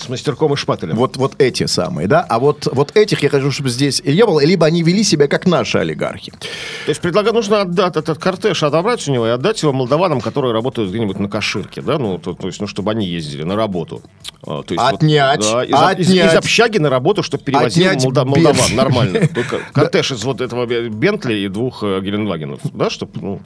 С 0.00 0.08
мастерком 0.08 0.54
и 0.54 0.56
шпателем. 0.56 0.96
Вот, 0.96 1.18
вот 1.18 1.34
эти 1.38 1.66
самые, 1.66 2.08
да? 2.08 2.24
А 2.26 2.38
вот, 2.38 2.66
вот 2.72 2.96
этих 2.96 3.22
я 3.22 3.28
хочу, 3.28 3.50
чтобы 3.50 3.68
здесь 3.68 4.02
не 4.02 4.24
было, 4.24 4.42
либо 4.42 4.64
они 4.64 4.82
вели 4.82 5.04
себя 5.04 5.28
как 5.28 5.46
наши 5.46 5.76
олигархи. 5.76 6.32
То 6.32 6.88
есть 6.88 7.02
предлагаю, 7.02 7.34
нужно 7.34 7.60
отдать 7.60 7.96
этот 7.96 8.18
кортеж, 8.18 8.62
отобрать 8.62 9.06
у 9.08 9.12
него 9.12 9.26
и 9.26 9.30
отдать 9.30 9.62
его 9.62 9.72
молдаванам, 9.74 10.22
которые 10.22 10.54
работают 10.54 10.88
где-нибудь 10.90 11.18
на 11.18 11.28
Каширке, 11.28 11.82
да, 11.82 11.98
ну, 11.98 12.16
то, 12.18 12.32
то 12.32 12.46
есть, 12.46 12.60
ну, 12.60 12.66
чтобы 12.66 12.92
они 12.92 13.06
ездили 13.06 13.42
на 13.42 13.56
работу. 13.56 14.00
А, 14.42 14.62
то 14.62 14.72
есть, 14.72 14.82
Отнять, 14.82 15.40
да, 15.40 15.64
из, 15.64 15.68
из- 15.70 16.08
отнять. 16.08 16.32
из 16.32 16.36
общаги 16.36 16.78
на 16.78 16.88
работу, 16.88 17.22
чтобы 17.22 17.44
перевозил 17.44 17.86
Отнять 17.88 18.02
молда- 18.04 18.24
молдаван 18.24 18.74
нормально. 18.74 19.28
Только 19.34 19.58
кортеж 19.72 20.12
из 20.12 20.24
вот 20.24 20.40
этого 20.40 20.64
Бентли 20.88 21.34
и 21.34 21.48
двух 21.48 21.82
э, 21.82 22.00
Гелендвагенов, 22.00 22.60
да, 22.72 22.88
чтобы, 22.88 23.12
ну... 23.20 23.40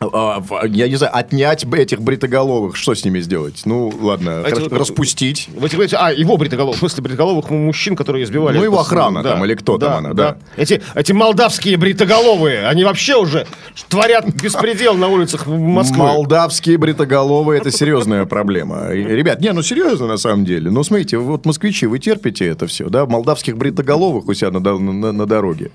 А, 0.00 0.40
в- 0.40 0.66
Я 0.66 0.88
не 0.88 0.96
знаю, 0.96 1.16
отнять 1.16 1.64
этих 1.64 2.00
бритоголовых, 2.02 2.76
что 2.76 2.94
с 2.94 3.04
ними 3.04 3.20
сделать? 3.20 3.62
Ну, 3.64 3.92
ладно, 4.00 4.40
Эти 4.44 4.50
хорошо, 4.54 4.68
вот- 4.70 4.78
распустить. 4.80 5.46
Тебе 5.54 5.68
говорите, 5.68 5.96
а, 5.98 6.10
его 6.12 6.36
бритоголовых, 6.36 6.76
в 6.76 6.78
смысле 6.80 7.02
бритоголовых 7.04 7.48
мужчин, 7.50 7.94
которые 7.96 8.24
избивали. 8.24 8.58
Ну, 8.58 8.64
его 8.64 8.80
охрана 8.80 9.22
там, 9.22 9.44
или 9.44 9.54
кто 9.54 9.78
там 9.78 9.98
она, 9.98 10.12
да. 10.12 10.36
Эти, 10.56 10.82
эти 10.94 11.12
молдавские 11.12 11.76
бритоголовые, 11.76 12.66
они 12.66 12.84
вообще 12.84 13.14
уже 13.16 13.46
творят 13.88 14.26
беспредел 14.42 14.94
на 14.94 15.08
улицах 15.08 15.46
Москвы. 15.46 15.98
Молдавские 15.98 16.76
бритоголовые 16.76 17.60
это 17.60 17.70
серьезная 17.70 18.24
проблема. 18.26 18.88
Ребят, 18.90 19.40
не, 19.40 19.52
ну 19.52 19.62
серьезно 19.62 20.06
на 20.06 20.16
самом 20.16 20.44
деле. 20.44 20.70
Ну, 20.70 20.82
смотрите, 20.82 21.18
вот 21.18 21.46
москвичи, 21.46 21.86
вы 21.86 21.98
терпите 21.98 22.46
это 22.46 22.66
все, 22.66 22.88
да? 22.88 23.06
Молдавских 23.06 23.56
бритоголовых 23.56 24.26
у 24.28 24.34
себя 24.34 24.50
на, 24.50 24.60
на- 24.60 25.12
на 25.12 25.26
дороге. 25.26 25.70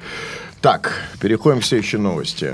Так, 0.61 0.91
переходим 1.21 1.61
к 1.61 1.63
следующей 1.63 1.97
новости. 1.97 2.53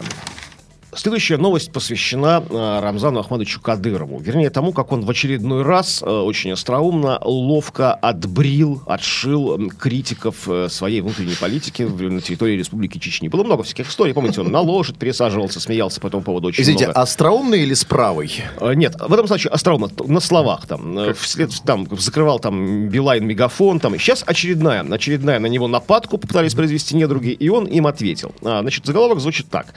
Следующая 0.96 1.38
новость 1.38 1.72
посвящена 1.74 2.42
э, 2.50 2.80
Рамзану 2.82 3.20
Ахмадовичу 3.20 3.60
Кадырову. 3.60 4.18
Вернее, 4.20 4.50
тому, 4.50 4.72
как 4.72 4.92
он 4.94 5.02
в 5.04 5.10
очередной 5.10 5.62
раз 5.64 6.02
э, 6.02 6.10
очень 6.10 6.52
остроумно, 6.52 7.20
ловко 7.22 7.94
отбрил, 7.94 8.82
отшил 8.86 9.70
критиков 9.78 10.48
э, 10.48 10.70
своей 10.70 11.02
внутренней 11.02 11.36
политики 11.36 11.84
в- 11.84 12.02
на 12.02 12.22
территории 12.22 12.56
Республики 12.58 12.98
Чечни. 12.98 13.28
Было 13.28 13.44
много 13.44 13.64
всяких 13.64 13.90
историй. 13.90 14.14
Помните, 14.14 14.40
он 14.42 14.52
на 14.52 14.62
лошадь 14.62 14.98
пересаживался, 14.98 15.60
смеялся 15.60 16.00
по 16.00 16.08
этому 16.08 16.24
поводу 16.24 16.48
очень 16.48 16.64
Извините, 16.64 16.86
много. 16.86 17.02
остроумный 17.02 17.62
или 17.64 17.74
с 17.74 17.84
правой? 17.84 18.32
Э, 18.62 18.74
Нет, 18.74 18.96
в 19.00 19.14
этом 19.14 19.28
случае 19.28 19.52
остроумно, 19.52 19.90
на 20.08 20.20
словах 20.22 20.66
там, 20.66 20.98
э, 20.98 21.14
вслед, 21.14 21.52
там, 21.66 21.88
закрывал 22.00 22.40
там 22.40 22.88
Билайн 22.88 23.26
мегафон, 23.26 23.80
там, 23.82 23.98
сейчас 24.00 24.24
очередная, 24.26 24.82
очередная 24.84 25.40
на 25.40 25.48
него 25.48 25.68
нападку 25.68 26.18
попытались 26.18 26.54
произвести 26.56 26.96
недруги, 26.96 27.30
и 27.32 27.50
он 27.50 27.66
им 27.66 27.86
ответил. 27.86 28.34
А, 28.44 28.62
значит, 28.62 28.86
заголовок 28.86 29.20
звучит 29.20 29.50
так. 29.50 29.74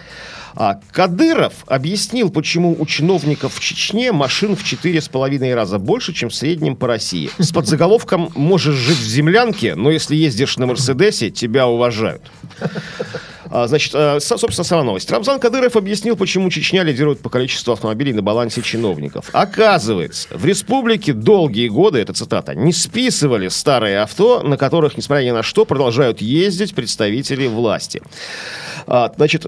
А, 0.54 0.80
Кадыров 1.08 1.54
объяснил, 1.66 2.28
почему 2.30 2.76
у 2.78 2.84
чиновников 2.84 3.54
в 3.54 3.60
Чечне 3.60 4.12
машин 4.12 4.54
в 4.54 4.62
четыре 4.62 5.00
с 5.00 5.08
половиной 5.08 5.54
раза 5.54 5.78
больше, 5.78 6.12
чем 6.12 6.28
в 6.28 6.34
среднем 6.34 6.76
по 6.76 6.86
России. 6.86 7.30
С 7.38 7.50
подзаголовком 7.50 8.30
«Можешь 8.34 8.74
жить 8.76 8.98
в 8.98 9.08
землянке, 9.08 9.74
но 9.74 9.90
если 9.90 10.14
ездишь 10.16 10.58
на 10.58 10.66
Мерседесе, 10.66 11.30
тебя 11.30 11.66
уважают». 11.66 12.22
А, 13.50 13.66
Значит, 13.66 13.92
э, 13.94 14.20
со- 14.20 14.36
собственно, 14.36 14.64
сама 14.66 14.82
новость. 14.82 15.10
Рамзан 15.10 15.40
Кадыров 15.40 15.76
объяснил, 15.76 16.14
почему 16.16 16.50
Чечня 16.50 16.82
лидирует 16.82 17.20
по 17.20 17.30
количеству 17.30 17.72
автомобилей 17.72 18.12
на 18.12 18.20
балансе 18.20 18.60
чиновников. 18.60 19.30
Оказывается, 19.32 20.28
в 20.30 20.44
республике 20.44 21.14
долгие 21.14 21.68
годы, 21.68 21.98
это 22.00 22.12
цитата, 22.12 22.54
не 22.54 22.74
списывали 22.74 23.48
старые 23.48 24.00
авто, 24.00 24.42
на 24.42 24.58
которых, 24.58 24.98
несмотря 24.98 25.24
ни 25.24 25.30
на 25.30 25.42
что, 25.42 25.64
продолжают 25.64 26.20
ездить 26.20 26.74
представители 26.74 27.46
власти. 27.46 28.02
А, 28.86 29.10
Значит, 29.16 29.46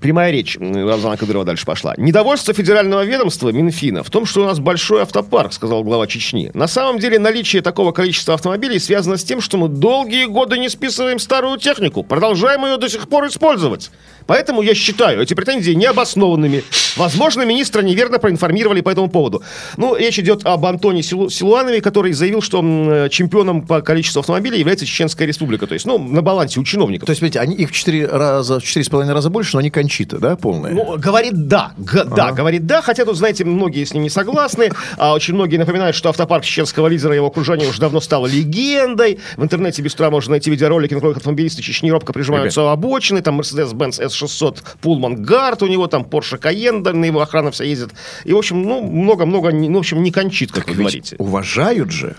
Прямая 0.00 0.30
речь 0.30 0.56
Рамзана 0.56 1.16
Кадырова 1.16 1.44
дальше 1.44 1.66
пошла. 1.66 1.94
Недовольство 1.96 2.54
федерального 2.54 3.04
ведомства 3.04 3.48
Минфина 3.48 4.04
в 4.04 4.10
том, 4.10 4.24
что 4.24 4.42
у 4.42 4.44
нас 4.44 4.60
большой 4.60 5.02
автопарк, 5.02 5.52
сказал 5.52 5.82
глава 5.82 6.06
Чечни. 6.06 6.50
На 6.54 6.68
самом 6.68 7.00
деле 7.00 7.18
наличие 7.18 7.60
такого 7.60 7.90
количества 7.90 8.34
автомобилей 8.34 8.78
связано 8.78 9.16
с 9.16 9.24
тем, 9.24 9.40
что 9.40 9.56
мы 9.58 9.68
долгие 9.68 10.26
годы 10.26 10.58
не 10.58 10.68
списываем 10.68 11.18
старую 11.18 11.58
технику, 11.58 12.04
продолжаем 12.04 12.64
ее 12.66 12.76
до 12.76 12.88
сих 12.88 13.08
пор 13.08 13.26
использовать. 13.26 13.90
Поэтому 14.26 14.62
я 14.62 14.74
считаю 14.76 15.22
эти 15.22 15.34
претензии 15.34 15.72
необоснованными. 15.72 16.62
Возможно, 16.96 17.42
министра 17.42 17.82
неверно 17.82 18.18
проинформировали 18.20 18.80
по 18.80 18.90
этому 18.90 19.08
поводу. 19.08 19.42
Ну, 19.76 19.96
речь 19.96 20.20
идет 20.20 20.42
об 20.46 20.64
Антоне 20.66 21.02
Силу- 21.02 21.30
Силуанове, 21.30 21.80
который 21.80 22.12
заявил, 22.12 22.40
что 22.40 22.60
м, 22.60 23.08
чемпионом 23.10 23.62
по 23.62 23.80
количеству 23.80 24.20
автомобилей 24.20 24.58
является 24.60 24.86
Чеченская 24.86 25.26
республика. 25.26 25.66
То 25.66 25.74
есть, 25.74 25.84
ну, 25.84 25.98
на 25.98 26.22
балансе 26.22 26.60
у 26.60 26.64
чиновников. 26.64 27.06
То 27.06 27.10
есть, 27.10 27.18
смотрите, 27.18 27.40
они, 27.40 27.56
их 27.56 27.70
в 27.70 27.72
четыре 27.72 28.06
раза, 28.06 28.60
в 28.60 28.62
четыре 28.62 28.84
с 28.84 28.88
половиной 28.88 29.14
раза 29.14 29.30
больше, 29.30 29.54
но 29.54 29.60
они 29.60 29.70
кончита, 29.80 30.18
да, 30.18 30.36
полная? 30.36 30.72
Ну, 30.72 30.98
говорит 30.98 31.48
да. 31.48 31.72
Г- 31.76 32.04
Да, 32.04 32.32
говорит 32.32 32.66
да. 32.66 32.82
Хотя 32.82 33.04
тут, 33.04 33.16
знаете, 33.16 33.44
многие 33.44 33.84
с 33.84 33.94
ним 33.94 34.02
не 34.02 34.10
согласны. 34.10 34.70
А 34.96 35.14
очень 35.14 35.34
многие 35.34 35.56
напоминают, 35.56 35.96
что 35.96 36.08
автопарк 36.10 36.44
чеченского 36.44 36.88
лидера 36.88 37.12
и 37.12 37.16
его 37.16 37.26
окружения 37.28 37.66
уже 37.68 37.80
давно 37.80 38.00
стал 38.00 38.26
легендой. 38.26 39.18
В 39.36 39.42
интернете 39.42 39.82
без 39.82 39.94
труда 39.94 40.10
можно 40.10 40.32
найти 40.32 40.50
видеоролики, 40.50 40.94
на 40.94 41.00
которых 41.00 41.16
автомобилисты 41.18 41.62
Чечни 41.62 41.90
робко 41.90 42.12
прижимаются 42.12 42.62
у 42.62 42.66
обочины. 42.66 43.22
Там 43.22 43.40
Mercedes-Benz 43.40 44.00
S600 44.06 44.58
Pullman 44.82 45.16
Guard 45.16 45.64
у 45.64 45.66
него, 45.66 45.86
там 45.86 46.02
Porsche 46.02 46.38
Cayenne, 46.40 46.92
на 46.92 47.04
его 47.04 47.20
охрана 47.20 47.50
вся 47.50 47.64
ездит. 47.64 47.90
И, 48.24 48.32
в 48.32 48.36
общем, 48.38 48.62
ну, 48.62 48.82
много-много, 48.82 49.50
ну, 49.52 49.74
в 49.76 49.78
общем, 49.78 50.02
не 50.02 50.10
кончит, 50.10 50.52
как 50.52 50.66
вы 50.66 50.72
Ведь 50.72 50.78
говорите. 50.78 51.16
уважают 51.18 51.90
же. 51.90 52.16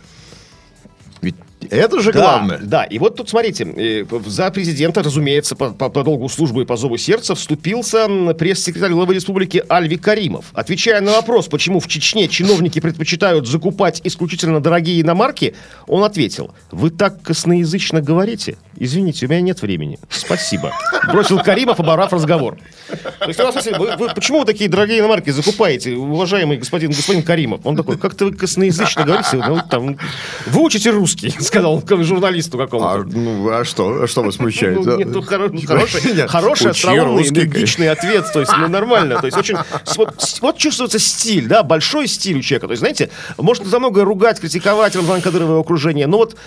Это 1.69 2.01
же 2.01 2.11
Да, 2.11 2.19
главное. 2.19 2.59
Да, 2.61 2.83
и 2.83 2.97
вот 2.99 3.15
тут 3.15 3.29
смотрите, 3.29 3.63
э, 3.75 4.05
за 4.25 4.49
президента, 4.51 5.03
разумеется, 5.03 5.55
по, 5.55 5.69
по- 5.71 5.89
по 5.89 6.03
долгу 6.03 6.27
службы 6.29 6.63
и 6.63 6.65
по 6.65 6.75
зову 6.77 6.97
сердца 6.97 7.35
вступился 7.35 8.07
пресс-секретарь 8.33 8.91
главы 8.91 9.13
республики 9.15 9.63
Альви 9.69 9.97
Каримов. 9.97 10.45
Отвечая 10.53 11.01
на 11.01 11.11
вопрос, 11.11 11.47
почему 11.47 11.79
в 11.79 11.87
Чечне 11.87 12.27
чиновники 12.27 12.79
предпочитают 12.79 13.47
закупать 13.47 14.01
исключительно 14.03 14.59
дорогие 14.61 15.01
иномарки, 15.01 15.55
он 15.87 16.03
ответил, 16.03 16.51
вы 16.71 16.89
так 16.89 17.21
косноязычно 17.21 18.01
говорите, 18.01 18.57
извините, 18.77 19.25
у 19.25 19.29
меня 19.29 19.41
нет 19.41 19.61
времени, 19.61 19.99
спасибо. 20.09 20.71
Бросил 21.11 21.39
Каримов, 21.39 21.79
оборвав 21.79 22.13
разговор. 22.13 22.57
То 23.19 23.27
есть, 23.27 23.39
у 23.39 23.43
нас, 23.43 23.55
вы, 23.65 23.95
вы 23.97 24.09
почему 24.13 24.39
вы 24.39 24.45
такие 24.45 24.69
дорогие 24.69 24.99
иномарки 24.99 25.29
закупаете, 25.29 25.93
уважаемый 25.95 26.57
господин, 26.57 26.89
господин 26.91 27.23
Каримов? 27.23 27.61
Он 27.65 27.75
такой, 27.75 27.97
как-то 27.97 28.25
вы 28.25 28.33
косноязычно 28.33 29.03
говорите, 29.03 29.37
ну, 29.37 29.59
там, 29.69 29.97
выучите 30.47 30.89
русский, 30.89 31.29
сказал 31.51 31.83
он 31.89 32.03
журналисту 32.03 32.57
А, 32.59 32.65
какому-то. 32.65 33.17
ну, 33.17 33.49
а 33.49 33.65
что? 33.65 34.03
А 34.03 34.07
что 34.07 34.23
вас 34.23 34.35
смущает? 34.35 34.83
Ну, 34.83 34.97
нет, 34.97 35.07
ну, 35.11 35.19
хоро- 35.21 35.65
хороший, 35.65 36.27
хороший, 36.27 36.71
остроумный, 36.71 37.27
энергичный 37.27 37.89
ответ, 37.89 38.25
то 38.31 38.39
есть, 38.39 38.51
ну, 38.57 38.67
нормально, 38.67 39.19
то 39.19 39.25
есть, 39.25 39.37
очень, 39.37 39.57
вот, 40.41 40.57
чувствуется 40.57 40.99
стиль, 40.99 41.47
да, 41.47 41.63
большой 41.63 42.07
стиль 42.07 42.39
у 42.39 42.41
человека, 42.41 42.67
то 42.67 42.71
есть, 42.71 42.79
знаете, 42.79 43.09
можно 43.37 43.65
за 43.65 43.79
многое 43.79 44.05
ругать, 44.05 44.39
критиковать 44.39 44.95
Рамзана 44.95 45.21
Кадырова 45.21 45.49
и 45.49 45.51
его 45.51 45.59
окружение, 45.61 46.07
но 46.07 46.17
вот 46.17 46.37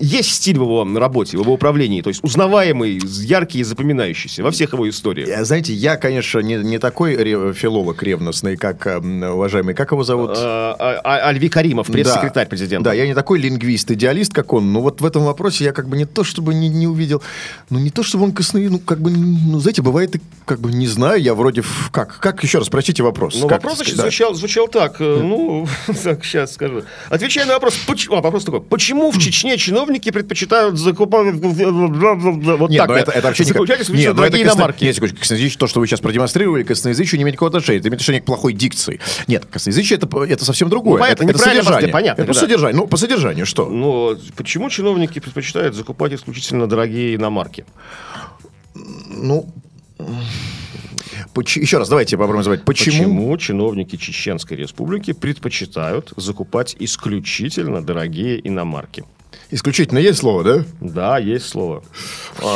есть 0.00 0.34
стиль 0.34 0.58
в 0.58 0.62
его 0.62 0.86
работе, 0.98 1.36
в 1.36 1.42
его 1.42 1.52
управлении, 1.54 2.00
то 2.02 2.08
есть 2.08 2.24
узнаваемый, 2.24 3.00
яркий 3.22 3.60
и 3.60 3.62
запоминающийся 3.62 4.42
во 4.42 4.50
всех 4.50 4.72
его 4.72 4.88
историях. 4.88 5.28
Я, 5.28 5.44
Знаете, 5.44 5.72
я, 5.74 5.96
конечно, 5.96 6.40
не, 6.40 6.54
не 6.56 6.78
такой 6.78 7.52
филолог 7.54 8.02
ревностный, 8.02 8.56
как 8.56 8.86
м, 8.86 9.22
уважаемый, 9.22 9.74
как 9.74 9.92
его 9.92 10.02
зовут? 10.04 10.30
А, 10.36 10.74
а, 10.78 11.00
а, 11.04 11.28
Альви 11.28 11.48
Каримов, 11.48 11.86
пресс-секретарь 11.88 12.46
Да. 12.46 12.50
президента. 12.50 12.84
Да, 12.90 12.94
я 12.94 13.06
не 13.06 13.14
такой 13.14 13.38
лингвист, 13.38 13.90
идеалист, 13.90 14.32
как 14.32 14.52
он, 14.52 14.72
но 14.72 14.80
вот 14.80 15.00
в 15.00 15.04
этом 15.04 15.24
вопросе 15.24 15.64
я 15.64 15.72
как 15.72 15.88
бы 15.88 15.96
не 15.96 16.04
то, 16.06 16.24
чтобы 16.24 16.54
не, 16.54 16.68
не 16.68 16.86
увидел, 16.86 17.22
ну 17.68 17.78
не 17.78 17.90
то, 17.90 18.02
чтобы 18.02 18.24
он 18.24 18.32
косный, 18.32 18.68
ну 18.68 18.78
как 18.78 19.00
бы, 19.00 19.10
ну 19.10 19.58
знаете, 19.60 19.82
бывает, 19.82 20.16
как 20.46 20.60
бы 20.60 20.72
не 20.72 20.86
знаю, 20.86 21.20
я 21.20 21.34
вроде, 21.34 21.60
в- 21.62 21.90
как, 21.92 22.18
как, 22.20 22.42
еще 22.42 22.58
раз, 22.58 22.68
прочтите 22.68 23.02
вопрос. 23.02 23.34
Ну, 23.40 23.48
Как, 23.48 23.58
вопрос, 23.62 23.76
значит, 23.76 23.96
да. 23.96 24.02
звучал, 24.04 24.34
звучал 24.34 24.68
так. 24.68 24.96
э, 25.00 25.20
Ну, 25.22 25.66
так, 26.04 26.24
сейчас 26.24 26.54
скажу. 26.54 26.82
Отвечая 27.10 27.44
на 27.46 27.54
вопрос, 27.54 27.74
почему, 27.86 28.16
а, 28.16 28.20
вопрос 28.22 28.44
такой, 28.44 28.60
почему 28.62 29.10
в 29.10 29.18
Чечне 29.18 29.56
чиновники 29.58 29.89
предпочитают 29.98 30.78
закупать 30.78 31.34
вот 31.34 32.70
Нет, 32.70 32.78
так? 32.78 32.88
ну 32.88 32.94
это, 32.94 33.10
это 33.10 33.26
вообще 33.28 33.44
никак... 33.44 33.62
Исключительно 33.62 33.96
Нет, 33.96 34.14
ну 34.14 34.22
это 34.22 34.30
дорогие 34.30 34.44
косно- 34.46 34.56
иномарки. 34.58 34.84
Нет, 34.84 34.94
секундочку, 34.94 35.20
косноязычие, 35.20 35.58
то, 35.58 35.66
что 35.66 35.80
вы 35.80 35.86
сейчас 35.86 36.00
продемонстрировали, 36.00 36.62
косноязычие 36.62 37.18
не 37.18 37.22
имеет 37.24 37.34
никакого 37.34 37.48
отношения. 37.48 37.78
Это 37.80 37.88
имеет 37.88 37.96
отношение 38.00 38.22
к 38.22 38.24
плохой 38.24 38.52
дикции. 38.52 39.00
Нет, 39.26 39.46
косноязычие 39.46 39.98
это, 39.98 40.22
это 40.24 40.44
совсем 40.44 40.68
другое. 40.68 41.00
Ну, 41.00 41.04
это, 41.06 41.24
это 41.24 41.38
содержание. 41.38 41.88
понятно, 41.90 42.22
Это 42.22 42.28
по 42.28 42.34
да. 42.34 42.40
содержанию. 42.40 42.76
Ну, 42.82 42.86
по 42.86 42.96
содержанию 42.96 43.46
что? 43.46 43.66
Но 43.68 44.16
почему 44.36 44.70
чиновники 44.70 45.18
предпочитают 45.18 45.74
закупать 45.74 46.12
исключительно 46.12 46.66
дорогие 46.68 47.16
иномарки? 47.16 47.64
Ну, 48.74 49.52
поч- 51.34 51.56
еще 51.56 51.78
раз, 51.78 51.88
давайте 51.88 52.16
попробуем 52.16 52.38
назвать. 52.38 52.64
Почему? 52.64 52.96
Почему 52.96 53.36
чиновники 53.38 53.96
Чеченской 53.96 54.56
Республики 54.56 55.12
предпочитают 55.12 56.12
закупать 56.16 56.76
исключительно 56.78 57.82
дорогие 57.82 58.46
иномарки? 58.46 59.04
Исключительно 59.52 59.98
есть 59.98 60.20
слово, 60.20 60.44
да? 60.44 60.64
Да, 60.80 61.18
есть 61.18 61.48
слово. 61.48 61.82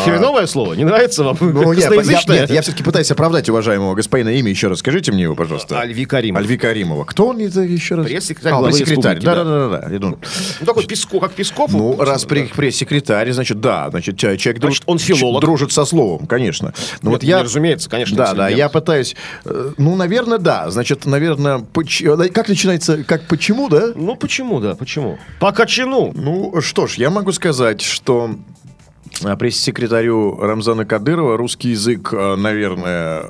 Хреновое 0.05 0.47
слово? 0.47 0.75
Не 0.75 0.85
нравится 0.85 1.25
вам? 1.25 1.37
А. 1.41 1.45
Ну, 1.45 1.73
нет, 1.73 1.91
я, 1.93 2.35
нет, 2.35 2.51
я 2.51 2.63
все-таки 2.63 2.83
пытаюсь 2.85 3.11
оправдать 3.11 3.49
уважаемого 3.49 3.95
господина 3.95 4.29
имя. 4.29 4.51
Еще 4.51 4.69
раз 4.69 4.79
скажите 4.79 5.11
мне 5.13 5.25
его, 5.25 5.35
пожалуйста. 5.35 5.81
Альви 5.81 6.05
Каримов. 6.05 6.41
Альви 6.41 6.57
Каримова. 6.57 7.05
Кто 7.05 7.29
он 7.29 7.41
это 7.41 7.61
еще 7.63 7.97
раз? 7.97 8.07
Пресс-секретарь 8.07 8.53
А, 8.53 8.57
главы 8.59 8.69
пресс-секретарь. 8.77 9.21
Да-да-да. 9.21 9.89
Я 9.93 9.99
думаю, 9.99 10.19
Ну, 10.61 10.67
такой 10.67 10.85
Песков, 10.87 11.21
как 11.23 11.33
Песков. 11.33 11.73
Ну, 11.73 11.97
раз 12.01 12.25
пресс-секретарь, 12.25 13.33
значит, 13.33 13.61
да, 13.61 13.91
значит, 13.91 14.17
человек 14.19 14.59
друж- 14.59 14.75
Значит, 14.75 14.83
он 14.87 14.99
филолог. 14.99 15.41
дружит 15.43 15.73
со 15.73 15.85
словом, 15.85 16.27
конечно. 16.27 16.73
Ну, 17.03 17.11
Нет, 17.11 17.21
вот 17.21 17.23
я, 17.25 17.39
не 17.39 17.43
разумеется, 17.45 17.91
конечно, 17.91 18.17
Да, 18.17 18.25
да, 18.27 18.31
интеллигент. 18.45 18.59
я 18.59 18.69
пытаюсь, 18.69 19.17
э, 19.45 19.73
ну, 19.79 19.97
наверное, 19.97 20.39
да, 20.39 20.71
значит, 20.71 21.07
наверное, 21.07 21.59
поч- 21.59 22.03
э, 22.03 22.29
как 22.29 22.49
начинается, 22.49 23.03
как 23.05 23.23
почему, 23.27 23.69
да? 23.69 23.89
Ну, 23.95 24.17
почему, 24.17 24.61
да, 24.61 24.75
почему? 24.75 25.19
По 25.41 25.53
качану. 25.53 26.13
Ну, 26.15 26.61
что 26.61 26.84
ж, 26.87 26.99
я 26.99 27.11
могу 27.11 27.33
сказать, 27.33 27.81
что 27.81 28.35
пресс-секретарю 29.39 30.37
Рамзана 30.41 30.85
Кадырова 30.85 31.37
русский 31.37 31.71
язык, 31.71 32.11
э, 32.13 32.37
наверное, 32.37 33.23
э, 33.23 33.29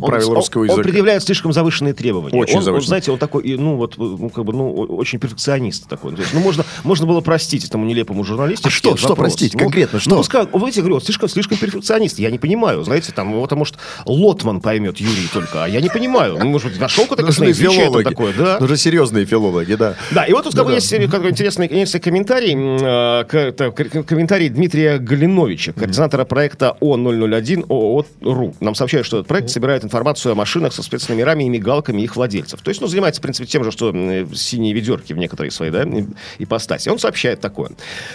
Он- 0.00 0.02
правила 0.08 0.30
он- 0.30 0.36
русского 0.36 0.62
Он 0.62 0.66
языка. 0.68 0.82
предъявляет 0.82 1.22
слишком 1.22 1.52
завышенные 1.52 1.94
требования. 1.94 2.38
Очень 2.38 2.54
он, 2.54 2.58
он, 2.58 2.64
завышенные. 2.64 2.88
знаете, 2.88 3.10
он 3.12 3.18
такой, 3.18 3.56
ну, 3.58 3.76
вот, 3.76 3.94
ну, 3.98 4.28
как 4.30 4.44
бы, 4.44 4.52
ну, 4.52 4.72
очень 4.72 5.18
перфекционист 5.18 5.88
такой. 5.88 6.14
Есть, 6.16 6.32
ну, 6.34 6.40
можно, 6.40 6.64
можно 6.82 7.06
было 7.06 7.20
простить 7.20 7.64
этому 7.64 7.84
нелепому 7.86 8.24
журналисту. 8.24 8.68
А 8.68 8.70
что- 8.70 8.96
что 8.96 9.14
простить? 9.14 9.52
Конкретно 9.56 10.00
что? 10.00 10.10
Ну, 10.10 10.16
пускай, 10.16 10.46
вы 10.52 10.68
эти 10.68 10.80
говорю, 10.80 10.96
он 10.96 11.00
слишком, 11.00 11.28
слишком 11.28 11.58
перфекционист. 11.58 12.18
Я 12.18 12.30
не 12.30 12.38
понимаю, 12.38 12.82
знаете, 12.84 13.12
там, 13.12 13.32
вот, 13.34 13.52
а 13.52 13.56
может, 13.56 13.76
Лотман 14.06 14.60
поймет 14.60 14.98
Юрий 14.98 15.28
только, 15.32 15.64
а 15.64 15.68
я 15.68 15.80
не 15.80 15.88
понимаю. 15.88 16.38
Ну, 16.40 16.46
может 16.46 16.70
быть, 16.70 16.80
нашел 16.80 17.04
какое-то 17.06 17.30
филологи. 17.32 18.04
такое, 18.04 18.32
да? 18.36 18.58
Нужны 18.60 18.76
серьезные 18.76 19.24
филологи, 19.26 19.74
да. 19.74 19.94
Да, 20.12 20.24
и 20.24 20.32
вот 20.32 20.44
тут 20.44 20.54
бы 20.54 20.58
Да-да. 20.70 20.74
есть 20.74 20.92
э, 20.92 21.04
интересный, 21.04 21.66
интересный 21.66 22.00
комментарий, 22.00 22.54
комментарий 24.04 24.48
Дмитрия 24.48 24.93
Галиновича, 24.98 25.72
координатора 25.72 26.24
проекта 26.24 26.76
О001 26.80 27.66
ООО.ру. 27.68 28.54
Нам 28.60 28.74
сообщают, 28.74 29.06
что 29.06 29.18
этот 29.18 29.28
проект 29.28 29.50
собирает 29.50 29.84
информацию 29.84 30.32
о 30.32 30.34
машинах 30.34 30.72
со 30.72 30.82
спецномерами 30.82 31.44
и 31.44 31.48
мигалками 31.48 32.02
их 32.02 32.16
владельцев. 32.16 32.60
То 32.60 32.70
есть, 32.70 32.80
ну, 32.80 32.86
занимается, 32.86 33.20
в 33.20 33.22
принципе, 33.22 33.46
тем 33.46 33.64
же, 33.64 33.70
что 33.70 33.90
м, 33.90 34.34
синие 34.34 34.72
ведерки 34.72 35.12
в 35.12 35.18
некоторые 35.18 35.50
свои, 35.50 35.70
да, 35.70 35.84
ипостаси. 36.38 36.88
Он 36.88 36.98
сообщает 36.98 37.40
такое. 37.40 37.70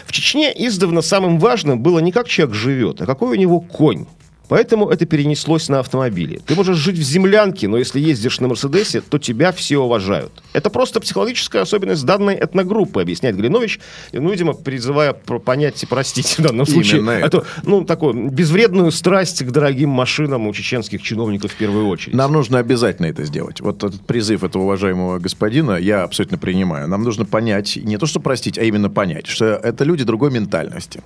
В 0.05 0.11
Чечне 0.11 0.53
издавна 0.55 1.01
самым 1.01 1.39
важным 1.39 1.79
было 1.79 1.99
не 1.99 2.11
как 2.11 2.27
человек 2.27 2.55
живет, 2.55 3.01
а 3.01 3.05
какой 3.05 3.37
у 3.37 3.39
него 3.39 3.59
конь. 3.59 4.05
Поэтому 4.49 4.89
это 4.89 5.05
перенеслось 5.05 5.69
на 5.69 5.79
автомобили. 5.79 6.41
Ты 6.45 6.55
можешь 6.55 6.77
жить 6.77 6.97
в 6.97 7.01
землянке, 7.01 7.67
но 7.67 7.77
если 7.77 7.99
ездишь 7.99 8.39
на 8.39 8.47
Мерседесе, 8.47 9.01
то 9.01 9.19
тебя 9.19 9.51
все 9.51 9.77
уважают. 9.77 10.31
Это 10.53 10.69
просто 10.71 10.99
психологическая 10.99 11.61
особенность 11.61 12.03
данной 12.03 12.35
этногруппы, 12.35 13.01
объясняет 13.01 13.37
Глинович, 13.37 13.79
ну, 14.11 14.29
видимо, 14.29 14.53
призывая 14.53 15.13
понять 15.13 15.83
и 15.83 15.85
простить 15.85 16.39
в 16.39 16.41
данном 16.41 16.65
случае 16.65 16.97
Именно 16.97 17.11
это. 17.11 17.25
эту, 17.27 17.45
ну, 17.63 17.85
такую 17.85 18.29
безвредную 18.31 18.91
страсть 18.91 19.43
к 19.43 19.51
дорогим 19.51 19.89
машинам 19.89 20.47
у 20.47 20.53
чеченских 20.53 21.03
чиновников 21.03 21.51
в 21.51 21.55
первую 21.55 21.87
очередь. 21.87 22.15
Нам 22.15 22.33
нужно 22.33 22.57
обязательно 22.57 23.05
это 23.05 23.25
сделать. 23.25 23.61
Вот 23.61 23.83
этот 23.83 24.01
призыв 24.01 24.43
этого 24.43 24.63
уважаемого 24.63 25.19
господина 25.19 25.77
я 25.77 26.03
абсолютно 26.03 26.39
принимаю. 26.39 26.87
Нам 26.87 27.03
нужно 27.03 27.25
понять, 27.25 27.77
не 27.77 27.97
то 27.97 28.07
что 28.07 28.19
простить, 28.19 28.57
а 28.57 28.63
именно 28.63 28.89
понять, 28.89 29.27
что 29.27 29.45
это 29.45 29.83
люди 29.83 30.03
другой 30.03 30.31
ментальности. 30.31 31.01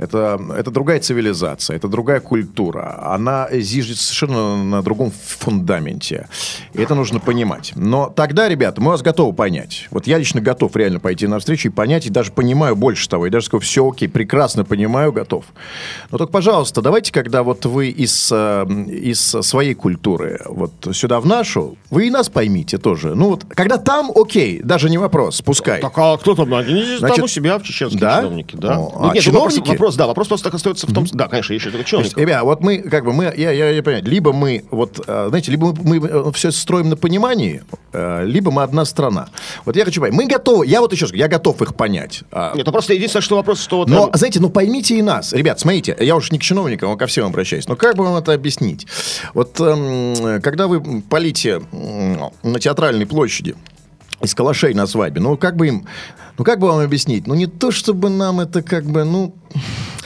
Это, 0.00 0.40
это 0.56 0.70
другая 0.70 0.98
цивилизация, 0.98 1.76
это 1.76 1.86
другая 1.86 2.20
культура. 2.20 2.98
Она 3.02 3.48
зиждется 3.52 4.02
совершенно 4.02 4.56
на 4.64 4.82
другом 4.82 5.10
фундаменте. 5.10 6.26
И 6.72 6.80
это 6.80 6.94
нужно 6.94 7.20
понимать. 7.20 7.72
Но 7.76 8.08
тогда, 8.08 8.48
ребята, 8.48 8.80
мы 8.80 8.92
вас 8.92 9.02
готовы 9.02 9.34
понять. 9.34 9.88
Вот 9.90 10.06
я 10.06 10.16
лично 10.16 10.40
готов 10.40 10.74
реально 10.74 11.00
пойти 11.00 11.26
навстречу 11.26 11.68
и 11.68 11.70
понять, 11.70 12.06
и 12.06 12.10
даже 12.10 12.32
понимаю 12.32 12.76
больше 12.76 13.10
того. 13.10 13.26
И 13.26 13.30
даже 13.30 13.46
скажу, 13.46 13.60
все 13.62 13.86
окей, 13.86 14.08
прекрасно 14.08 14.64
понимаю, 14.64 15.12
готов. 15.12 15.44
Но 16.10 16.16
только, 16.16 16.32
пожалуйста, 16.32 16.80
давайте, 16.80 17.12
когда 17.12 17.42
вот 17.42 17.66
вы 17.66 17.88
из, 17.90 18.30
э, 18.32 18.64
из 18.88 19.20
своей 19.20 19.74
культуры 19.74 20.40
вот 20.46 20.72
сюда 20.92 21.20
в 21.20 21.26
нашу, 21.26 21.76
вы 21.90 22.06
и 22.06 22.10
нас 22.10 22.30
поймите 22.30 22.78
тоже. 22.78 23.14
Ну 23.14 23.28
вот, 23.28 23.44
когда 23.50 23.76
там, 23.76 24.10
окей, 24.14 24.60
даже 24.62 24.88
не 24.88 24.96
вопрос, 24.96 25.42
пускай. 25.42 25.82
Так 25.82 25.92
а 25.96 26.16
кто 26.16 26.34
там? 26.34 26.54
Они 26.54 26.96
Значит, 26.96 27.16
там 27.16 27.24
у 27.26 27.28
себя, 27.28 27.58
в 27.58 27.62
чеченские 27.64 28.00
да? 28.00 28.20
чиновники, 28.20 28.56
да. 28.56 28.78
О, 28.78 28.78
Ну, 28.78 29.10
а 29.10 29.14
нет, 29.14 29.24
ну, 29.26 29.32
вопрос- 29.32 29.54
чиновники? 29.54 29.89
Вопрос, 29.90 29.96
да, 29.96 30.06
вопрос 30.06 30.28
просто 30.28 30.44
так 30.44 30.54
остается 30.54 30.86
в 30.86 30.92
том... 30.92 31.06
Да, 31.12 31.28
конечно, 31.28 31.52
еще 31.52 31.70
только 31.70 31.84
чиновников. 31.84 32.18
Ребят, 32.18 32.42
вот 32.42 32.60
мы, 32.60 32.78
как 32.78 33.04
бы, 33.04 33.12
мы, 33.12 33.24
я, 33.36 33.50
я, 33.50 33.70
я 33.70 33.82
понимаю, 33.82 34.04
либо 34.04 34.32
мы, 34.32 34.64
вот, 34.70 35.00
э, 35.06 35.26
знаете, 35.28 35.50
либо 35.50 35.74
мы, 35.82 36.32
все 36.32 36.50
строим 36.50 36.88
на 36.88 36.96
понимании, 36.96 37.62
э, 37.92 38.24
либо 38.24 38.50
мы 38.50 38.62
одна 38.62 38.84
страна. 38.84 39.28
Вот 39.64 39.76
я 39.76 39.84
хочу 39.84 40.00
понять, 40.00 40.16
мы 40.16 40.26
готовы, 40.26 40.66
я 40.66 40.80
вот 40.80 40.92
еще 40.92 41.06
раз 41.06 41.14
я 41.14 41.28
готов 41.28 41.60
их 41.62 41.74
понять. 41.74 42.22
А, 42.30 42.54
Нет, 42.54 42.66
ну 42.66 42.72
просто 42.72 42.94
единственное, 42.94 43.22
что 43.22 43.36
вопрос, 43.36 43.60
что 43.60 43.78
вот... 43.78 43.88
Но, 43.88 44.10
э, 44.12 44.16
знаете, 44.16 44.40
ну 44.40 44.50
поймите 44.50 44.96
и 44.96 45.02
нас. 45.02 45.32
Ребят, 45.32 45.58
смотрите, 45.58 45.96
я 45.98 46.16
уж 46.16 46.30
не 46.30 46.38
к 46.38 46.42
чиновникам, 46.42 46.90
а 46.90 46.96
ко 46.96 47.06
всем 47.06 47.26
обращаюсь. 47.26 47.66
Но 47.66 47.76
как 47.76 47.96
бы 47.96 48.04
вам 48.04 48.16
это 48.16 48.32
объяснить? 48.32 48.86
Вот 49.34 49.60
эм, 49.60 50.40
когда 50.40 50.66
вы 50.66 51.02
полите 51.02 51.62
на 52.42 52.60
театральной 52.60 53.06
площади 53.06 53.56
из 54.22 54.34
калашей 54.34 54.74
на 54.74 54.86
свадьбе, 54.86 55.20
ну 55.20 55.36
как 55.36 55.56
бы 55.56 55.68
им, 55.68 55.86
ну 56.38 56.44
как 56.44 56.58
бы 56.58 56.68
вам 56.68 56.80
объяснить? 56.80 57.26
Ну 57.26 57.34
не 57.34 57.46
то, 57.46 57.70
чтобы 57.70 58.10
нам 58.10 58.40
это 58.40 58.62
как 58.62 58.84
бы, 58.84 59.04
ну... 59.04 59.34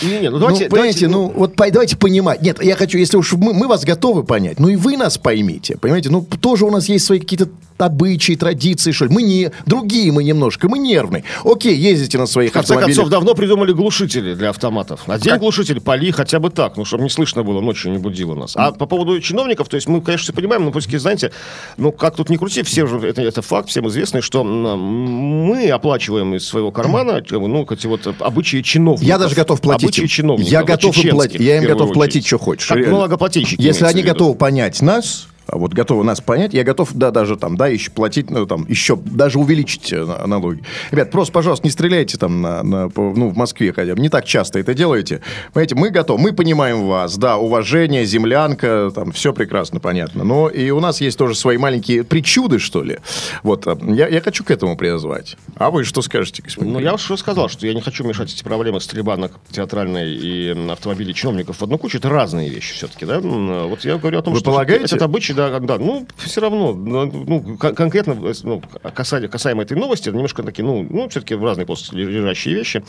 Не, 0.02 0.20
не, 0.20 0.30
ну 0.30 0.38
давайте... 0.38 0.64
ну, 0.64 0.70
понимаете, 0.70 1.06
давайте, 1.06 1.08
ну, 1.08 1.32
вот 1.34 1.54
по- 1.54 1.70
давайте 1.70 1.96
понимать. 1.96 2.42
Нет, 2.42 2.62
я 2.62 2.76
хочу, 2.76 2.98
если 2.98 3.16
уж 3.16 3.32
мы, 3.34 3.54
мы 3.54 3.68
вас 3.68 3.84
готовы 3.84 4.24
понять, 4.24 4.58
ну 4.58 4.68
и 4.68 4.76
вы 4.76 4.96
нас 4.96 5.18
поймите, 5.18 5.76
понимаете? 5.78 6.10
Ну, 6.10 6.22
тоже 6.22 6.64
у 6.64 6.70
нас 6.70 6.88
есть 6.88 7.04
свои 7.04 7.20
какие-то 7.20 7.48
обычаи, 7.78 8.34
традиции, 8.34 8.92
что 8.92 9.06
ли. 9.06 9.14
Мы 9.14 9.22
не... 9.22 9.50
Другие 9.66 10.12
мы 10.12 10.24
немножко, 10.24 10.68
мы 10.68 10.78
нервные. 10.78 11.24
Окей, 11.44 11.76
ездите 11.76 12.18
на 12.18 12.26
своих 12.26 12.50
В 12.50 12.54
конце 12.54 12.74
автомобилях. 12.74 12.96
концов, 12.96 13.10
давно 13.10 13.34
придумали 13.34 13.72
глушители 13.72 14.34
для 14.34 14.50
автоматов. 14.50 15.06
Надень 15.08 15.36
глушитель, 15.38 15.80
пали 15.80 16.10
хотя 16.10 16.38
бы 16.38 16.50
так, 16.50 16.76
ну, 16.76 16.84
чтобы 16.84 17.04
не 17.04 17.10
слышно 17.10 17.42
было, 17.42 17.60
ночью 17.60 17.90
не 17.92 17.98
будило 17.98 18.34
нас. 18.34 18.52
А 18.56 18.72
по 18.72 18.86
поводу 18.86 19.20
чиновников, 19.20 19.68
то 19.68 19.76
есть 19.76 19.88
мы, 19.88 20.00
конечно, 20.00 20.24
все 20.24 20.32
понимаем, 20.32 20.64
но 20.64 20.70
пусть, 20.70 20.90
знаете, 20.98 21.32
ну, 21.76 21.92
как 21.92 22.16
тут 22.16 22.30
ни 22.30 22.36
крути, 22.36 22.62
все 22.62 22.86
же, 22.86 22.98
это, 22.98 23.22
это 23.22 23.42
факт, 23.42 23.68
всем 23.68 23.88
известный, 23.88 24.20
что 24.20 24.44
мы 24.44 25.68
оплачиваем 25.70 26.34
из 26.34 26.46
своего 26.46 26.70
кармана, 26.70 27.22
ну, 27.30 27.66
эти 27.70 27.86
вот 27.86 28.06
обычаи 28.20 28.62
чиновников. 28.62 29.06
Я 29.06 29.18
даже 29.18 29.34
готов 29.34 29.60
платить 29.60 29.84
Обычаи 29.88 30.02
им. 30.02 30.08
чиновников. 30.08 30.52
Я 30.52 30.62
готов 30.62 30.96
им 30.96 31.10
платить. 31.10 31.40
Я 31.40 31.58
им 31.58 31.64
готов 31.64 31.92
платить, 31.92 32.26
что 32.26 32.38
хочешь. 32.38 32.68
Как 32.68 32.78
Реально. 32.78 32.96
налогоплательщики. 32.96 33.60
Если 33.60 33.84
они 33.84 34.02
готовы 34.02 34.34
понять 34.34 34.80
нас, 34.82 35.26
вот 35.48 35.72
готовы 35.74 36.04
нас 36.04 36.20
понять, 36.20 36.54
я 36.54 36.64
готов, 36.64 36.92
да, 36.94 37.10
даже 37.10 37.36
там, 37.36 37.56
да, 37.56 37.66
еще 37.68 37.90
платить, 37.90 38.30
ну, 38.30 38.46
там, 38.46 38.66
еще 38.68 38.96
даже 38.96 39.38
увеличить 39.38 39.92
э, 39.92 40.04
на- 40.04 40.26
налоги. 40.26 40.62
Ребят, 40.90 41.10
просто, 41.10 41.32
пожалуйста, 41.32 41.66
не 41.66 41.70
стреляйте 41.70 42.16
там, 42.18 42.40
на, 42.42 42.62
на- 42.62 42.90
ну, 42.96 43.28
в 43.30 43.36
Москве 43.36 43.72
хотя 43.72 43.94
бы. 43.94 44.00
Не 44.00 44.08
так 44.08 44.24
часто 44.24 44.58
это 44.58 44.74
делаете. 44.74 45.20
Понимаете, 45.52 45.74
мы 45.74 45.90
готовы, 45.90 46.20
мы 46.20 46.32
понимаем 46.32 46.86
вас, 46.86 47.16
да, 47.18 47.36
уважение, 47.36 48.04
землянка, 48.04 48.90
там, 48.94 49.12
все 49.12 49.32
прекрасно, 49.32 49.80
понятно. 49.80 50.24
Но 50.24 50.48
и 50.48 50.70
у 50.70 50.80
нас 50.80 51.00
есть 51.00 51.18
тоже 51.18 51.34
свои 51.34 51.58
маленькие 51.58 52.04
причуды, 52.04 52.58
что 52.58 52.82
ли. 52.82 52.98
Вот, 53.42 53.66
э, 53.66 53.76
я, 53.94 54.08
я 54.08 54.20
хочу 54.20 54.44
к 54.44 54.50
этому 54.50 54.76
призвать. 54.76 55.36
А 55.56 55.70
вы 55.70 55.84
что 55.84 56.00
скажете, 56.02 56.42
господин? 56.42 56.72
Ну, 56.72 56.78
я 56.80 56.94
уж 56.94 57.04
уже 57.10 57.18
сказал, 57.18 57.48
что 57.48 57.66
я 57.66 57.74
не 57.74 57.80
хочу 57.80 58.04
мешать 58.04 58.32
эти 58.32 58.42
проблемы 58.42 58.80
стрельба 58.80 59.16
на 59.16 59.30
театральной 59.50 60.14
и 60.14 60.48
м, 60.50 60.70
автомобиле 60.70 61.12
чиновников 61.12 61.58
в 61.58 61.62
одну 61.62 61.78
кучу. 61.78 61.98
Это 61.98 62.08
разные 62.08 62.48
вещи 62.48 62.74
все-таки, 62.74 63.04
да? 63.04 63.20
Вот 63.20 63.84
я 63.84 63.96
говорю 63.98 64.18
о 64.18 64.22
том, 64.22 64.32
Вы 64.34 64.40
что 64.40 64.50
полагаете? 64.50 64.84
этот 64.84 65.02
обычай 65.02 65.33
да, 65.34 65.60
да, 65.60 65.78
ну, 65.78 66.06
все 66.16 66.40
равно, 66.40 66.72
ну, 66.72 67.56
кон- 67.58 67.74
конкретно 67.74 68.14
ну, 68.14 68.62
касаемо, 68.94 69.28
касаемо 69.28 69.62
этой 69.62 69.76
новости, 69.76 70.08
немножко 70.08 70.42
такие, 70.42 70.64
ну, 70.64 70.86
ну 70.88 71.08
все-таки 71.08 71.34
в 71.34 71.44
разные 71.44 71.66
после 71.66 72.04
лежащие 72.04 72.54
вещи. 72.54 72.84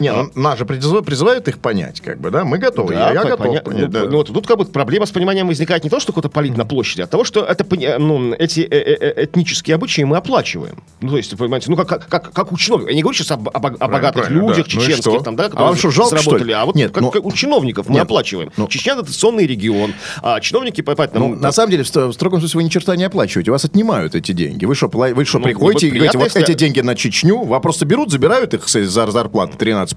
Не, 0.00 0.12
ну, 0.12 0.30
нас 0.34 0.58
же 0.58 0.64
призыв- 0.64 1.02
призывают 1.04 1.46
их 1.48 1.58
понять, 1.58 2.00
как 2.00 2.18
бы, 2.20 2.30
да? 2.30 2.44
Мы 2.44 2.58
готовы, 2.58 2.94
я, 2.94 3.12
я 3.12 3.20
по- 3.22 3.28
готов 3.28 3.46
поня- 3.46 3.62
понять, 3.62 3.82
ну, 3.82 3.88
да. 3.88 4.04
ну, 4.04 4.16
вот 4.18 4.26
тут 4.28 4.46
как 4.46 4.58
бы 4.58 4.64
проблема 4.64 5.06
с 5.06 5.10
пониманием 5.10 5.46
возникает 5.46 5.84
не 5.84 5.90
то, 5.90 6.00
что 6.00 6.12
кто-то 6.12 6.28
палит 6.28 6.56
на 6.56 6.64
площади, 6.64 7.02
а 7.02 7.06
того, 7.06 7.24
что 7.24 7.44
это, 7.44 7.64
ну, 7.98 8.32
эти 8.32 8.60
э- 8.60 8.66
э- 8.70 8.96
э- 9.16 9.24
этнические 9.24 9.74
обычаи 9.76 10.02
мы 10.02 10.16
оплачиваем. 10.16 10.82
Ну, 11.00 11.10
то 11.10 11.16
есть, 11.18 11.36
понимаете, 11.36 11.70
ну, 11.70 11.76
как, 11.76 12.08
как, 12.08 12.32
как, 12.32 12.52
у 12.52 12.56
чиновников. 12.56 12.90
Я 12.90 12.96
не 12.96 13.02
говорю 13.02 13.16
сейчас 13.18 13.30
об, 13.32 13.48
об- 13.48 13.66
о 13.66 13.88
богатых 13.88 14.22
правильно, 14.26 14.40
людях, 14.48 14.66
да. 14.68 14.72
Ну 14.74 14.80
чеченских, 14.80 15.12
что? 15.12 15.20
там, 15.20 15.36
да, 15.36 15.44
А 15.44 15.48
которые 15.50 15.68
вам 15.68 15.76
что, 15.76 15.90
жалко, 15.90 16.16
что 16.16 16.24
сработали, 16.24 16.48
ли? 16.48 16.54
а 16.54 16.64
вот 16.64 16.74
Нет, 16.74 16.92
как, 16.92 17.02
ну- 17.02 17.10
как 17.10 17.24
у 17.24 17.32
чиновников 17.32 17.88
мы 17.88 17.94
Нет, 17.96 18.04
оплачиваем. 18.04 18.50
ну- 18.56 18.68
Чечня– 18.68 18.94
дотационный 18.96 19.46
регион, 19.46 19.92
а 20.22 20.40
чиновники, 20.40 20.80
поэтому... 20.80 21.28
Ну, 21.28 21.34
на 21.36 21.52
самом 21.52 21.70
деле, 21.70 21.82
в 21.84 21.88
ст- 21.88 21.96
в 21.96 22.12
строгом 22.12 22.40
смысле, 22.40 22.58
вы 22.58 22.64
ни 22.64 22.68
черта 22.68 22.96
не 22.96 23.04
оплачиваете. 23.04 23.50
У 23.50 23.54
вас 23.54 23.64
отнимают 23.64 24.14
эти 24.14 24.32
деньги. 24.32 24.64
Вы 24.64 24.74
что, 24.74 24.88
вы 24.88 25.24
что 25.24 25.38
Ну, 25.38 25.44
приходите 25.44 25.88
и 25.88 25.90
говорите, 25.90 26.18
вот 26.18 26.34
эти 26.36 26.54
деньги 26.54 26.80
на 26.80 26.94
Чечню, 26.94 27.42
вас 27.44 27.60
просто 27.62 27.84
берут, 27.84 28.10
забирают 28.10 28.54
их 28.54 28.68
за 28.68 28.84
зарплаты 28.86 29.56
13%, 29.56 29.89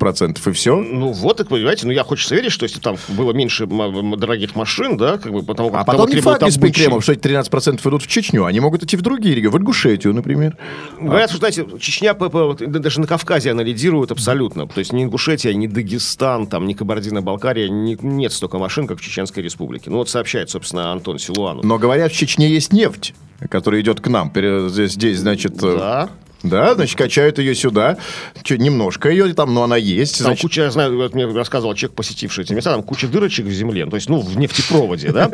и 0.47 0.51
все. 0.51 0.75
Ну 0.75 1.11
вот, 1.11 1.37
так 1.37 1.47
понимаете, 1.47 1.85
ну 1.87 1.91
я 1.93 2.03
хочется 2.03 2.35
верить, 2.35 2.51
что 2.51 2.63
если 2.63 2.79
там 2.79 2.97
было 3.09 3.31
меньше 3.33 3.65
дорогих 3.65 4.55
машин, 4.55 4.97
да, 4.97 5.17
как 5.17 5.31
бы 5.31 5.43
потому 5.43 5.69
как 5.71 5.81
А 5.81 5.83
потом 5.83 6.09
не 6.09 6.21
факт, 6.21 6.41
господин 6.41 6.63
обычаи. 6.67 6.83
Кремов, 6.83 7.03
что 7.03 7.13
эти 7.13 7.19
13% 7.27 7.87
идут 7.89 8.03
в 8.03 8.07
Чечню. 8.07 8.45
Они 8.45 8.59
могут 8.59 8.83
идти 8.83 8.97
в 8.97 9.01
другие 9.01 9.35
регионы, 9.35 9.57
в 9.57 9.59
Ингушетию, 9.59 10.13
например. 10.13 10.57
Говорят, 10.99 11.29
что, 11.29 11.39
знаете, 11.39 11.65
Чечня 11.79 12.13
даже 12.13 12.99
на 12.99 13.07
Кавказе 13.07 13.51
она 13.51 13.63
лидирует 13.63 14.11
абсолютно. 14.11 14.67
То 14.67 14.79
есть 14.79 14.93
ни 14.93 15.03
Ингушетия, 15.03 15.53
ни 15.53 15.67
Дагестан, 15.67 16.47
там, 16.47 16.65
ни 16.67 16.73
Кабардино-Балкария, 16.73 17.69
ни- 17.69 17.97
нет 18.01 18.31
столько 18.33 18.57
машин, 18.57 18.87
как 18.87 18.99
в 18.99 19.01
Чеченской 19.01 19.43
Республике. 19.43 19.89
Ну 19.89 19.97
вот 19.97 20.09
сообщает, 20.09 20.49
собственно, 20.49 20.91
Антон 20.91 21.19
Силуанов. 21.19 21.63
Но 21.63 21.77
говорят, 21.77 22.11
в 22.11 22.15
Чечне 22.15 22.49
есть 22.49 22.73
нефть, 22.73 23.13
которая 23.49 23.81
идет 23.81 23.99
к 24.01 24.07
нам. 24.07 24.31
Здесь, 24.69 24.93
здесь 24.93 25.19
значит... 25.19 25.61
э, 25.63 25.77
Да. 25.77 26.09
Да, 26.43 26.75
значит, 26.75 26.97
качают 26.97 27.39
ее 27.39 27.55
сюда. 27.55 27.97
Чё, 28.43 28.57
немножко 28.57 29.09
ее 29.09 29.33
там, 29.33 29.53
но 29.53 29.63
она 29.63 29.77
есть. 29.77 30.17
Там 30.17 30.27
Значит, 30.27 30.41
куча, 30.41 30.61
я 30.63 30.71
знаю, 30.71 31.09
мне 31.13 31.25
рассказывал 31.25 31.73
человек, 31.73 31.95
посетивший 31.95 32.43
эти 32.43 32.53
места, 32.53 32.71
там 32.71 32.83
куча 32.83 33.07
дырочек 33.07 33.45
в 33.45 33.51
земле, 33.51 33.85
то 33.85 33.95
есть, 33.95 34.09
ну, 34.09 34.19
в 34.19 34.37
нефтепроводе, 34.37 35.11
да, 35.11 35.31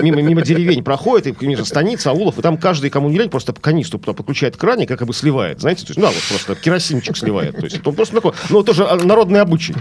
мимо, 0.00 0.22
мимо 0.22 0.42
деревень 0.42 0.84
проходит, 0.84 1.26
и 1.42 1.46
мимо 1.46 1.64
станиц, 1.64 2.06
аулов, 2.06 2.38
и 2.38 2.42
там 2.42 2.56
каждый, 2.56 2.90
кому 2.90 3.08
не 3.08 3.18
лень, 3.18 3.28
просто 3.28 3.52
по 3.52 3.60
канистру 3.60 3.98
туда 3.98 4.12
подключает 4.12 4.56
кране, 4.56 4.86
как 4.86 5.04
бы 5.04 5.12
сливает, 5.12 5.60
знаете, 5.60 5.84
то 5.84 5.90
есть, 5.90 5.98
ну, 5.98 6.06
вот 6.06 6.22
просто 6.28 6.54
керосинчик 6.54 7.16
сливает, 7.16 7.56
то 7.56 7.64
есть, 7.64 7.78
это 7.78 7.90
просто 7.90 8.14
такой, 8.14 8.32
ну, 8.50 8.62
тоже 8.62 8.84
а, 8.84 8.96
народный 8.96 9.40
обычай. 9.40 9.74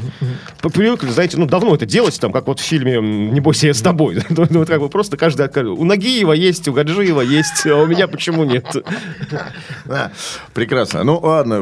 Привыкли, 0.61 1.09
знаете, 1.09 1.37
ну, 1.37 1.45
давно 1.45 1.73
это 1.73 1.85
делать, 1.85 2.19
там, 2.19 2.33
как 2.33 2.47
вот 2.47 2.59
в 2.59 2.63
фильме 2.63 2.99
«Не 2.99 3.39
бойся, 3.39 3.67
я 3.67 3.73
с 3.73 3.81
тобой», 3.81 4.17
Ну, 4.29 4.59
вот 4.59 4.67
как 4.67 4.79
бы 4.79 4.89
просто 4.89 5.15
каждый, 5.15 5.47
у 5.65 5.83
Нагиева 5.85 6.33
есть, 6.33 6.67
у 6.67 6.73
Гаджиева 6.73 7.21
есть, 7.21 7.65
а 7.65 7.75
у 7.75 7.87
меня 7.87 8.07
почему 8.07 8.43
нет? 8.43 8.65
Да, 9.85 10.11
прекрасно. 10.53 11.03
Ну, 11.03 11.19
ладно, 11.19 11.55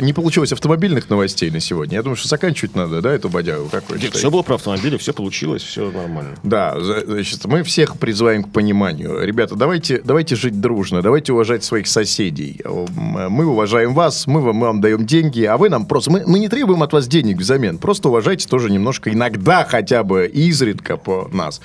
не 0.00 0.12
получилось 0.12 0.52
автомобильных 0.52 1.08
новостей 1.10 1.50
на 1.50 1.60
сегодня. 1.60 1.96
Я 1.96 2.02
думаю, 2.02 2.16
что 2.16 2.28
заканчивать 2.28 2.74
надо, 2.74 3.00
да, 3.00 3.12
эту 3.12 3.28
бодягу? 3.28 3.68
Как 3.68 3.88
вы 3.88 3.98
Нет, 3.98 4.14
все 4.14 4.30
было 4.30 4.42
про 4.42 4.56
автомобили, 4.56 4.96
все 4.96 5.12
получилось, 5.12 5.62
все 5.62 5.90
нормально. 5.90 6.34
Да, 6.42 6.76
значит, 6.80 7.44
мы 7.44 7.62
всех 7.62 7.98
призываем 7.98 8.44
к 8.44 8.50
пониманию. 8.50 9.24
Ребята, 9.24 9.54
давайте, 9.54 10.00
давайте 10.02 10.34
жить 10.34 10.60
дружно, 10.60 11.02
давайте 11.02 11.32
уважать 11.32 11.62
своих 11.62 11.86
соседей. 11.86 12.60
Мы 12.64 13.46
уважаем 13.46 13.94
вас, 13.94 14.26
мы 14.26 14.40
вам, 14.40 14.56
мы 14.56 14.66
вам 14.66 14.80
даем 14.80 15.06
деньги, 15.06 15.44
а 15.44 15.56
вы 15.56 15.68
нам 15.68 15.86
просто... 15.86 16.10
Мы, 16.10 16.24
мы 16.26 16.38
не 16.38 16.48
требуем 16.48 16.82
от 16.82 16.92
вас 16.92 17.06
денег 17.06 17.38
взамен, 17.38 17.78
просто 17.78 18.08
уважайте 18.22 18.48
тоже 18.48 18.70
немножко, 18.70 19.10
иногда 19.12 19.64
хотя 19.64 20.04
бы, 20.04 20.26
изредка 20.26 20.96
по 20.96 21.28
нас. 21.32 21.60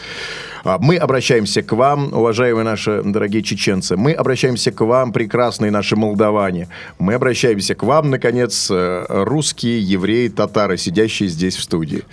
А, 0.63 0.79
Мы 0.79 0.97
обращаемся 0.97 1.61
к 1.61 1.71
вам, 1.73 2.11
уважаемые 2.13 2.65
наши 2.65 3.01
дорогие 3.05 3.43
чеченцы. 3.43 3.95
Мы 3.95 4.11
обращаемся 4.11 4.71
к 4.71 4.81
вам, 4.81 5.13
прекрасные 5.13 5.69
наши 5.71 5.95
молдаване. 5.95 6.67
Мы 6.99 7.13
обращаемся 7.13 7.75
к 7.75 7.83
вам, 7.83 8.09
наконец, 8.09 8.69
э, 8.71 9.05
русские, 9.07 9.81
евреи, 9.81 10.29
татары, 10.29 10.77
сидящие 10.77 11.29
здесь 11.29 11.55
в 11.55 11.61
студии. 11.61 12.03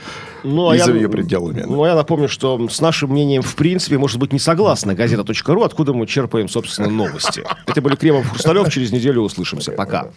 Ну, 0.44 0.72
И 0.74 0.78
а 0.78 0.84
за 0.84 0.92
я, 0.92 0.98
ее 0.98 1.08
пределами. 1.08 1.64
ну, 1.66 1.82
а 1.82 1.88
я 1.88 1.94
напомню, 1.94 2.28
что 2.28 2.68
с 2.68 2.80
нашим 2.82 3.10
мнением, 3.10 3.40
в 3.42 3.54
принципе, 3.54 3.96
может 3.96 4.18
быть 4.18 4.32
не 4.32 4.38
согласна 4.38 4.94
газета.ру, 4.94 5.62
откуда 5.62 5.94
мы 5.94 6.06
черпаем, 6.06 6.48
собственно, 6.48 6.88
новости. 6.88 7.42
Это 7.66 7.80
были 7.80 7.96
Кремов 7.96 8.28
Хрусталев. 8.28 8.70
Через 8.70 8.92
неделю 8.92 9.22
услышимся. 9.22 9.72
Пока. 9.72 10.08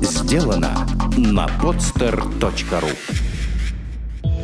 Сделано 0.00 0.70
на 1.16 1.46
podster.ru 1.62 3.33